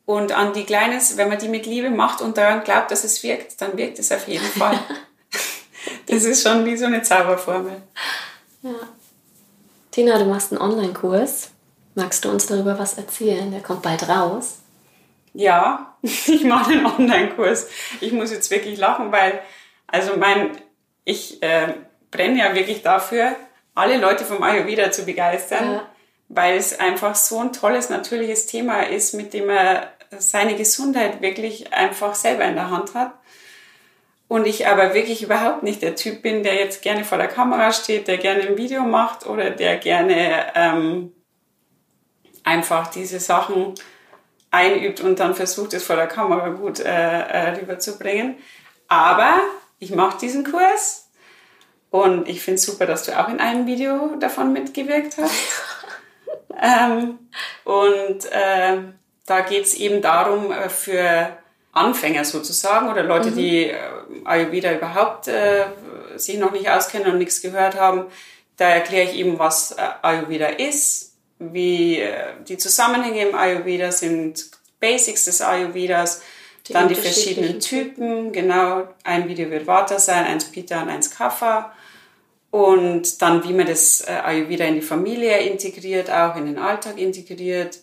Und 0.06 0.32
an 0.32 0.52
die 0.52 0.64
Kleines, 0.64 1.16
wenn 1.16 1.28
man 1.28 1.38
die 1.38 1.48
mit 1.48 1.66
Liebe 1.66 1.88
macht 1.88 2.20
und 2.20 2.36
daran 2.36 2.62
glaubt, 2.64 2.90
dass 2.90 3.04
es 3.04 3.22
wirkt, 3.22 3.60
dann 3.60 3.76
wirkt 3.78 3.98
es 3.98 4.12
auf 4.12 4.28
jeden 4.28 4.44
Fall. 4.44 4.78
das 6.06 6.24
ist 6.24 6.42
schon 6.42 6.64
wie 6.66 6.76
so 6.76 6.86
eine 6.86 7.02
Zauberformel. 7.02 7.80
Ja. 8.62 8.74
Tina, 9.92 10.18
du 10.18 10.26
machst 10.26 10.52
einen 10.52 10.60
Online-Kurs. 10.60 11.50
Magst 11.94 12.24
du 12.24 12.30
uns 12.30 12.46
darüber 12.46 12.78
was 12.78 12.98
erzählen? 12.98 13.50
Der 13.50 13.60
kommt 13.60 13.82
bald 13.82 14.08
raus. 14.08 14.60
Ja, 15.32 15.96
ich 16.02 16.44
mache 16.44 16.72
einen 16.72 16.86
Online-Kurs. 16.86 17.68
Ich 18.00 18.12
muss 18.12 18.30
jetzt 18.30 18.50
wirklich 18.50 18.78
lachen, 18.78 19.12
weil, 19.12 19.40
also 19.86 20.16
mein, 20.16 20.56
ich 21.04 21.42
äh, 21.42 21.74
brenne 22.10 22.38
ja 22.38 22.54
wirklich 22.54 22.82
dafür, 22.82 23.36
alle 23.74 23.98
Leute 23.98 24.24
vom 24.24 24.42
Ayurveda 24.42 24.90
zu 24.92 25.04
begeistern, 25.04 25.72
ja. 25.72 25.88
weil 26.28 26.56
es 26.56 26.78
einfach 26.78 27.14
so 27.16 27.40
ein 27.40 27.52
tolles, 27.52 27.90
natürliches 27.90 28.46
Thema 28.46 28.82
ist, 28.82 29.14
mit 29.14 29.34
dem 29.34 29.50
er 29.50 29.92
seine 30.18 30.54
Gesundheit 30.54 31.20
wirklich 31.20 31.72
einfach 31.72 32.14
selber 32.14 32.44
in 32.44 32.54
der 32.54 32.70
Hand 32.70 32.94
hat. 32.94 33.12
Und 34.26 34.46
ich 34.46 34.66
aber 34.66 34.94
wirklich 34.94 35.22
überhaupt 35.22 35.62
nicht 35.62 35.82
der 35.82 35.96
Typ 35.96 36.22
bin, 36.22 36.42
der 36.42 36.54
jetzt 36.54 36.82
gerne 36.82 37.04
vor 37.04 37.18
der 37.18 37.28
Kamera 37.28 37.72
steht, 37.72 38.08
der 38.08 38.16
gerne 38.16 38.42
ein 38.42 38.56
Video 38.56 38.82
macht 38.82 39.26
oder 39.26 39.50
der 39.50 39.76
gerne 39.76 40.46
ähm, 40.54 41.12
einfach 42.44 42.88
diese 42.88 43.18
Sachen 43.18 43.74
einübt 44.50 45.00
und 45.00 45.18
dann 45.18 45.34
versucht, 45.34 45.74
es 45.74 45.84
vor 45.84 45.96
der 45.96 46.06
Kamera 46.06 46.50
gut 46.50 46.78
äh, 46.78 46.84
äh, 46.84 47.58
rüberzubringen. 47.58 48.36
Aber 48.86 49.40
ich 49.78 49.94
mache 49.94 50.18
diesen 50.18 50.44
Kurs 50.44 51.10
und 51.90 52.28
ich 52.28 52.42
finde 52.42 52.56
es 52.56 52.66
super, 52.66 52.86
dass 52.86 53.04
du 53.04 53.18
auch 53.18 53.28
in 53.28 53.40
einem 53.40 53.66
Video 53.66 54.16
davon 54.20 54.52
mitgewirkt 54.52 55.16
hast. 55.18 55.34
ähm, 56.62 57.18
und 57.64 58.24
äh, 58.30 58.78
da 59.26 59.40
geht 59.40 59.64
es 59.64 59.74
eben 59.74 60.02
darum, 60.02 60.52
äh, 60.52 60.68
für 60.68 61.36
Anfänger 61.72 62.24
sozusagen 62.24 62.88
oder 62.88 63.02
Leute, 63.02 63.30
mhm. 63.30 63.36
die 63.36 63.64
äh, 63.70 63.78
Ayurveda 64.24 64.72
überhaupt 64.72 65.28
äh, 65.28 65.64
sich 66.16 66.38
noch 66.38 66.52
nicht 66.52 66.70
auskennen 66.70 67.10
und 67.10 67.18
nichts 67.18 67.42
gehört 67.42 67.78
haben, 67.78 68.06
da 68.56 68.68
erkläre 68.68 69.10
ich 69.10 69.16
eben, 69.16 69.40
was 69.40 69.76
Ayurveda 69.76 70.46
ist, 70.46 71.13
wie 71.52 72.00
äh, 72.00 72.34
die 72.46 72.56
Zusammenhänge 72.56 73.28
im 73.28 73.34
Ayurveda 73.34 73.92
sind, 73.92 74.50
Basics 74.80 75.24
des 75.24 75.40
Ayurvedas, 75.40 76.22
die 76.66 76.72
dann 76.72 76.88
die 76.88 76.94
verschiedenen 76.94 77.60
Typen, 77.60 78.32
genau, 78.32 78.88
ein 79.02 79.28
Video 79.28 79.50
wird 79.50 79.66
Vata 79.66 79.98
sein, 79.98 80.24
eins 80.24 80.46
Pitta 80.46 80.82
und 80.82 80.88
eins 80.88 81.10
Kapha. 81.10 81.72
Und 82.50 83.20
dann, 83.20 83.42
wie 83.44 83.52
man 83.52 83.66
das 83.66 84.02
äh, 84.02 84.12
Ayurveda 84.12 84.64
in 84.64 84.76
die 84.76 84.82
Familie 84.82 85.38
integriert, 85.38 86.10
auch 86.10 86.36
in 86.36 86.46
den 86.46 86.58
Alltag 86.58 86.98
integriert. 86.98 87.80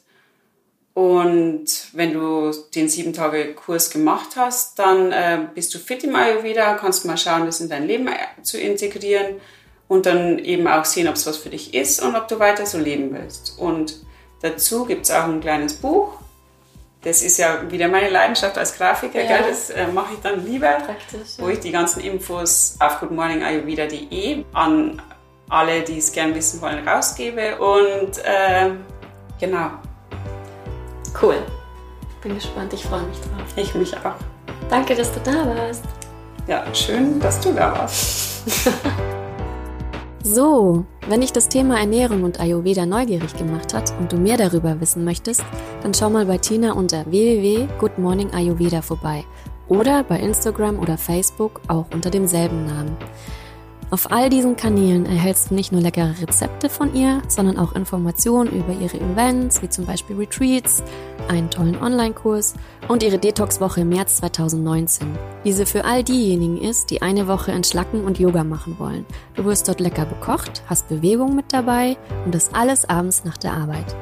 Und 0.93 1.65
wenn 1.93 2.13
du 2.13 2.51
den 2.73 2.89
sieben 2.89 3.13
Tage 3.13 3.53
Kurs 3.53 3.89
gemacht 3.89 4.29
hast, 4.35 4.79
dann 4.79 5.11
äh, 5.11 5.47
bist 5.53 5.73
du 5.73 5.77
fit 5.77 6.03
im 6.03 6.15
Ayurveda, 6.15 6.75
kannst 6.75 7.05
mal 7.05 7.17
schauen, 7.17 7.45
das 7.45 7.61
in 7.61 7.69
dein 7.69 7.85
Leben 7.85 8.07
äh, 8.07 8.41
zu 8.43 8.59
integrieren 8.59 9.41
und 9.91 10.05
dann 10.05 10.39
eben 10.39 10.69
auch 10.69 10.85
sehen, 10.85 11.09
ob 11.09 11.15
es 11.15 11.27
was 11.27 11.35
für 11.35 11.49
dich 11.49 11.73
ist 11.73 12.01
und 12.01 12.15
ob 12.15 12.29
du 12.29 12.39
weiter 12.39 12.65
so 12.65 12.77
leben 12.77 13.13
willst. 13.13 13.59
Und 13.59 13.95
dazu 14.41 14.85
gibt 14.85 15.03
es 15.03 15.11
auch 15.11 15.25
ein 15.25 15.41
kleines 15.41 15.73
Buch. 15.73 16.13
Das 17.01 17.21
ist 17.21 17.37
ja 17.37 17.69
wieder 17.69 17.89
meine 17.89 18.09
Leidenschaft 18.09 18.57
als 18.57 18.77
Grafiker, 18.77 19.21
ja. 19.21 19.39
das 19.41 19.69
äh, 19.69 19.87
mache 19.87 20.13
ich 20.13 20.21
dann 20.21 20.45
lieber, 20.45 20.69
Praktisch, 20.85 21.37
ja. 21.37 21.43
wo 21.43 21.49
ich 21.49 21.59
die 21.59 21.71
ganzen 21.71 21.99
Infos 21.99 22.77
auf 22.79 23.01
goodmorningayurveda.de 23.01 24.45
an 24.53 25.01
alle, 25.49 25.81
die 25.81 25.97
es 25.97 26.13
gern 26.13 26.33
wissen 26.35 26.61
wollen, 26.61 26.87
rausgebe. 26.87 27.57
Und 27.59 28.17
äh, 28.19 28.69
genau, 29.41 29.71
Cool. 31.21 31.35
Bin 32.23 32.35
gespannt, 32.35 32.71
ich 32.71 32.85
freue 32.85 33.01
mich 33.01 33.17
drauf. 33.17 33.57
Ich 33.57 33.75
mich 33.75 33.93
auch. 33.97 34.15
Danke, 34.69 34.95
dass 34.95 35.11
du 35.11 35.19
da 35.19 35.45
warst. 35.53 35.83
Ja, 36.47 36.63
schön, 36.73 37.19
dass 37.19 37.41
du 37.41 37.51
da 37.51 37.77
warst. 37.77 38.39
so, 40.23 40.85
wenn 41.07 41.21
dich 41.21 41.33
das 41.33 41.49
Thema 41.49 41.79
Ernährung 41.79 42.23
und 42.23 42.39
Ayurveda 42.39 42.85
neugierig 42.85 43.35
gemacht 43.35 43.73
hat 43.73 43.93
und 43.99 44.11
du 44.11 44.17
mehr 44.17 44.37
darüber 44.37 44.79
wissen 44.79 45.03
möchtest, 45.03 45.43
dann 45.81 45.93
schau 45.93 46.09
mal 46.09 46.25
bei 46.25 46.37
Tina 46.37 46.73
unter 46.73 47.05
www.goodmorningayurveda 47.05 48.81
vorbei 48.81 49.23
oder 49.67 50.03
bei 50.03 50.19
Instagram 50.19 50.79
oder 50.79 50.97
Facebook 50.97 51.61
auch 51.67 51.85
unter 51.93 52.09
demselben 52.09 52.65
Namen. 52.65 52.97
Auf 53.91 54.09
all 54.09 54.29
diesen 54.29 54.55
Kanälen 54.55 55.05
erhältst 55.05 55.51
du 55.51 55.53
nicht 55.53 55.73
nur 55.73 55.81
leckere 55.81 56.15
Rezepte 56.21 56.69
von 56.69 56.95
ihr, 56.95 57.21
sondern 57.27 57.57
auch 57.57 57.73
Informationen 57.73 58.49
über 58.49 58.71
ihre 58.71 58.97
Events, 58.97 59.61
wie 59.61 59.67
zum 59.67 59.85
Beispiel 59.85 60.15
Retreats, 60.15 60.81
einen 61.27 61.49
tollen 61.49 61.77
Online-Kurs 61.81 62.53
und 62.87 63.03
ihre 63.03 63.19
Detox-Woche 63.19 63.81
im 63.81 63.89
März 63.89 64.15
2019. 64.17 65.09
Diese 65.43 65.65
für 65.65 65.83
all 65.83 66.05
diejenigen 66.05 66.57
ist, 66.57 66.89
die 66.89 67.01
eine 67.01 67.27
Woche 67.27 67.51
entschlacken 67.51 68.05
und 68.05 68.17
Yoga 68.17 68.45
machen 68.45 68.79
wollen. 68.79 69.05
Du 69.35 69.43
wirst 69.43 69.67
dort 69.67 69.81
lecker 69.81 70.05
bekocht, 70.05 70.63
hast 70.67 70.87
Bewegung 70.87 71.35
mit 71.35 71.51
dabei 71.51 71.97
und 72.23 72.33
das 72.33 72.53
alles 72.53 72.89
abends 72.89 73.25
nach 73.25 73.37
der 73.37 73.51
Arbeit. 73.51 73.93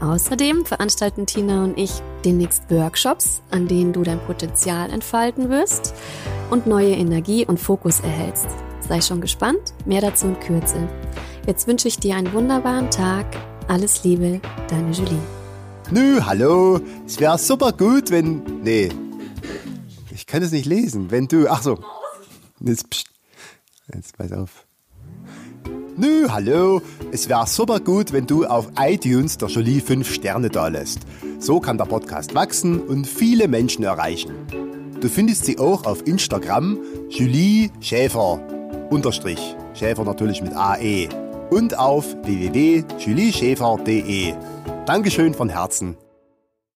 Außerdem 0.00 0.64
veranstalten 0.64 1.26
Tina 1.26 1.64
und 1.64 1.76
ich 1.76 1.90
demnächst 2.24 2.70
Workshops, 2.70 3.42
an 3.50 3.66
denen 3.66 3.92
du 3.92 4.04
dein 4.04 4.20
Potenzial 4.20 4.90
entfalten 4.90 5.50
wirst 5.50 5.92
und 6.50 6.68
neue 6.68 6.92
Energie 6.94 7.44
und 7.44 7.58
Fokus 7.58 7.98
erhältst. 7.98 8.46
Sei 8.88 9.00
schon 9.00 9.20
gespannt, 9.20 9.72
mehr 9.86 10.02
dazu 10.02 10.26
in 10.26 10.40
Kürze. 10.40 10.88
Jetzt 11.46 11.66
wünsche 11.66 11.88
ich 11.88 11.98
dir 11.98 12.16
einen 12.16 12.32
wunderbaren 12.32 12.90
Tag. 12.90 13.26
Alles 13.66 14.04
Liebe, 14.04 14.40
deine 14.68 14.90
Julie. 14.90 15.18
Nö, 15.90 16.20
hallo. 16.22 16.80
Es 17.06 17.18
wäre 17.18 17.38
super 17.38 17.72
gut, 17.72 18.10
wenn. 18.10 18.42
Nee. 18.62 18.90
Ich 20.10 20.26
kann 20.26 20.42
es 20.42 20.52
nicht 20.52 20.66
lesen. 20.66 21.10
Wenn 21.10 21.28
du. 21.28 21.48
Ach 21.48 21.62
so. 21.62 21.78
Jetzt, 22.60 22.90
pst. 22.90 23.06
Jetzt 23.94 24.16
pass 24.18 24.32
auf. 24.32 24.66
Nö, 25.96 26.26
hallo. 26.28 26.82
Es 27.12 27.28
wäre 27.28 27.46
super 27.46 27.80
gut, 27.80 28.12
wenn 28.12 28.26
du 28.26 28.44
auf 28.44 28.68
iTunes 28.78 29.38
der 29.38 29.48
Jolie 29.48 29.80
5 29.80 30.12
Sterne 30.12 30.50
da 30.50 30.68
lässt. 30.68 31.00
So 31.38 31.60
kann 31.60 31.78
der 31.78 31.84
Podcast 31.84 32.34
wachsen 32.34 32.80
und 32.80 33.06
viele 33.06 33.48
Menschen 33.48 33.84
erreichen. 33.84 34.34
Du 35.00 35.08
findest 35.08 35.44
sie 35.44 35.58
auch 35.58 35.84
auf 35.84 36.06
Instagram 36.06 36.78
Julie 37.10 37.70
Schäfer 37.80 38.40
unterstrich 38.90 39.56
Schäfer 39.74 40.04
natürlich 40.04 40.42
mit 40.42 40.56
AE 40.56 41.08
und 41.50 41.78
auf 41.78 42.16
www.julieschäfer.de. 42.22 44.34
Dankeschön 44.86 45.34
von 45.34 45.48
Herzen. 45.48 45.96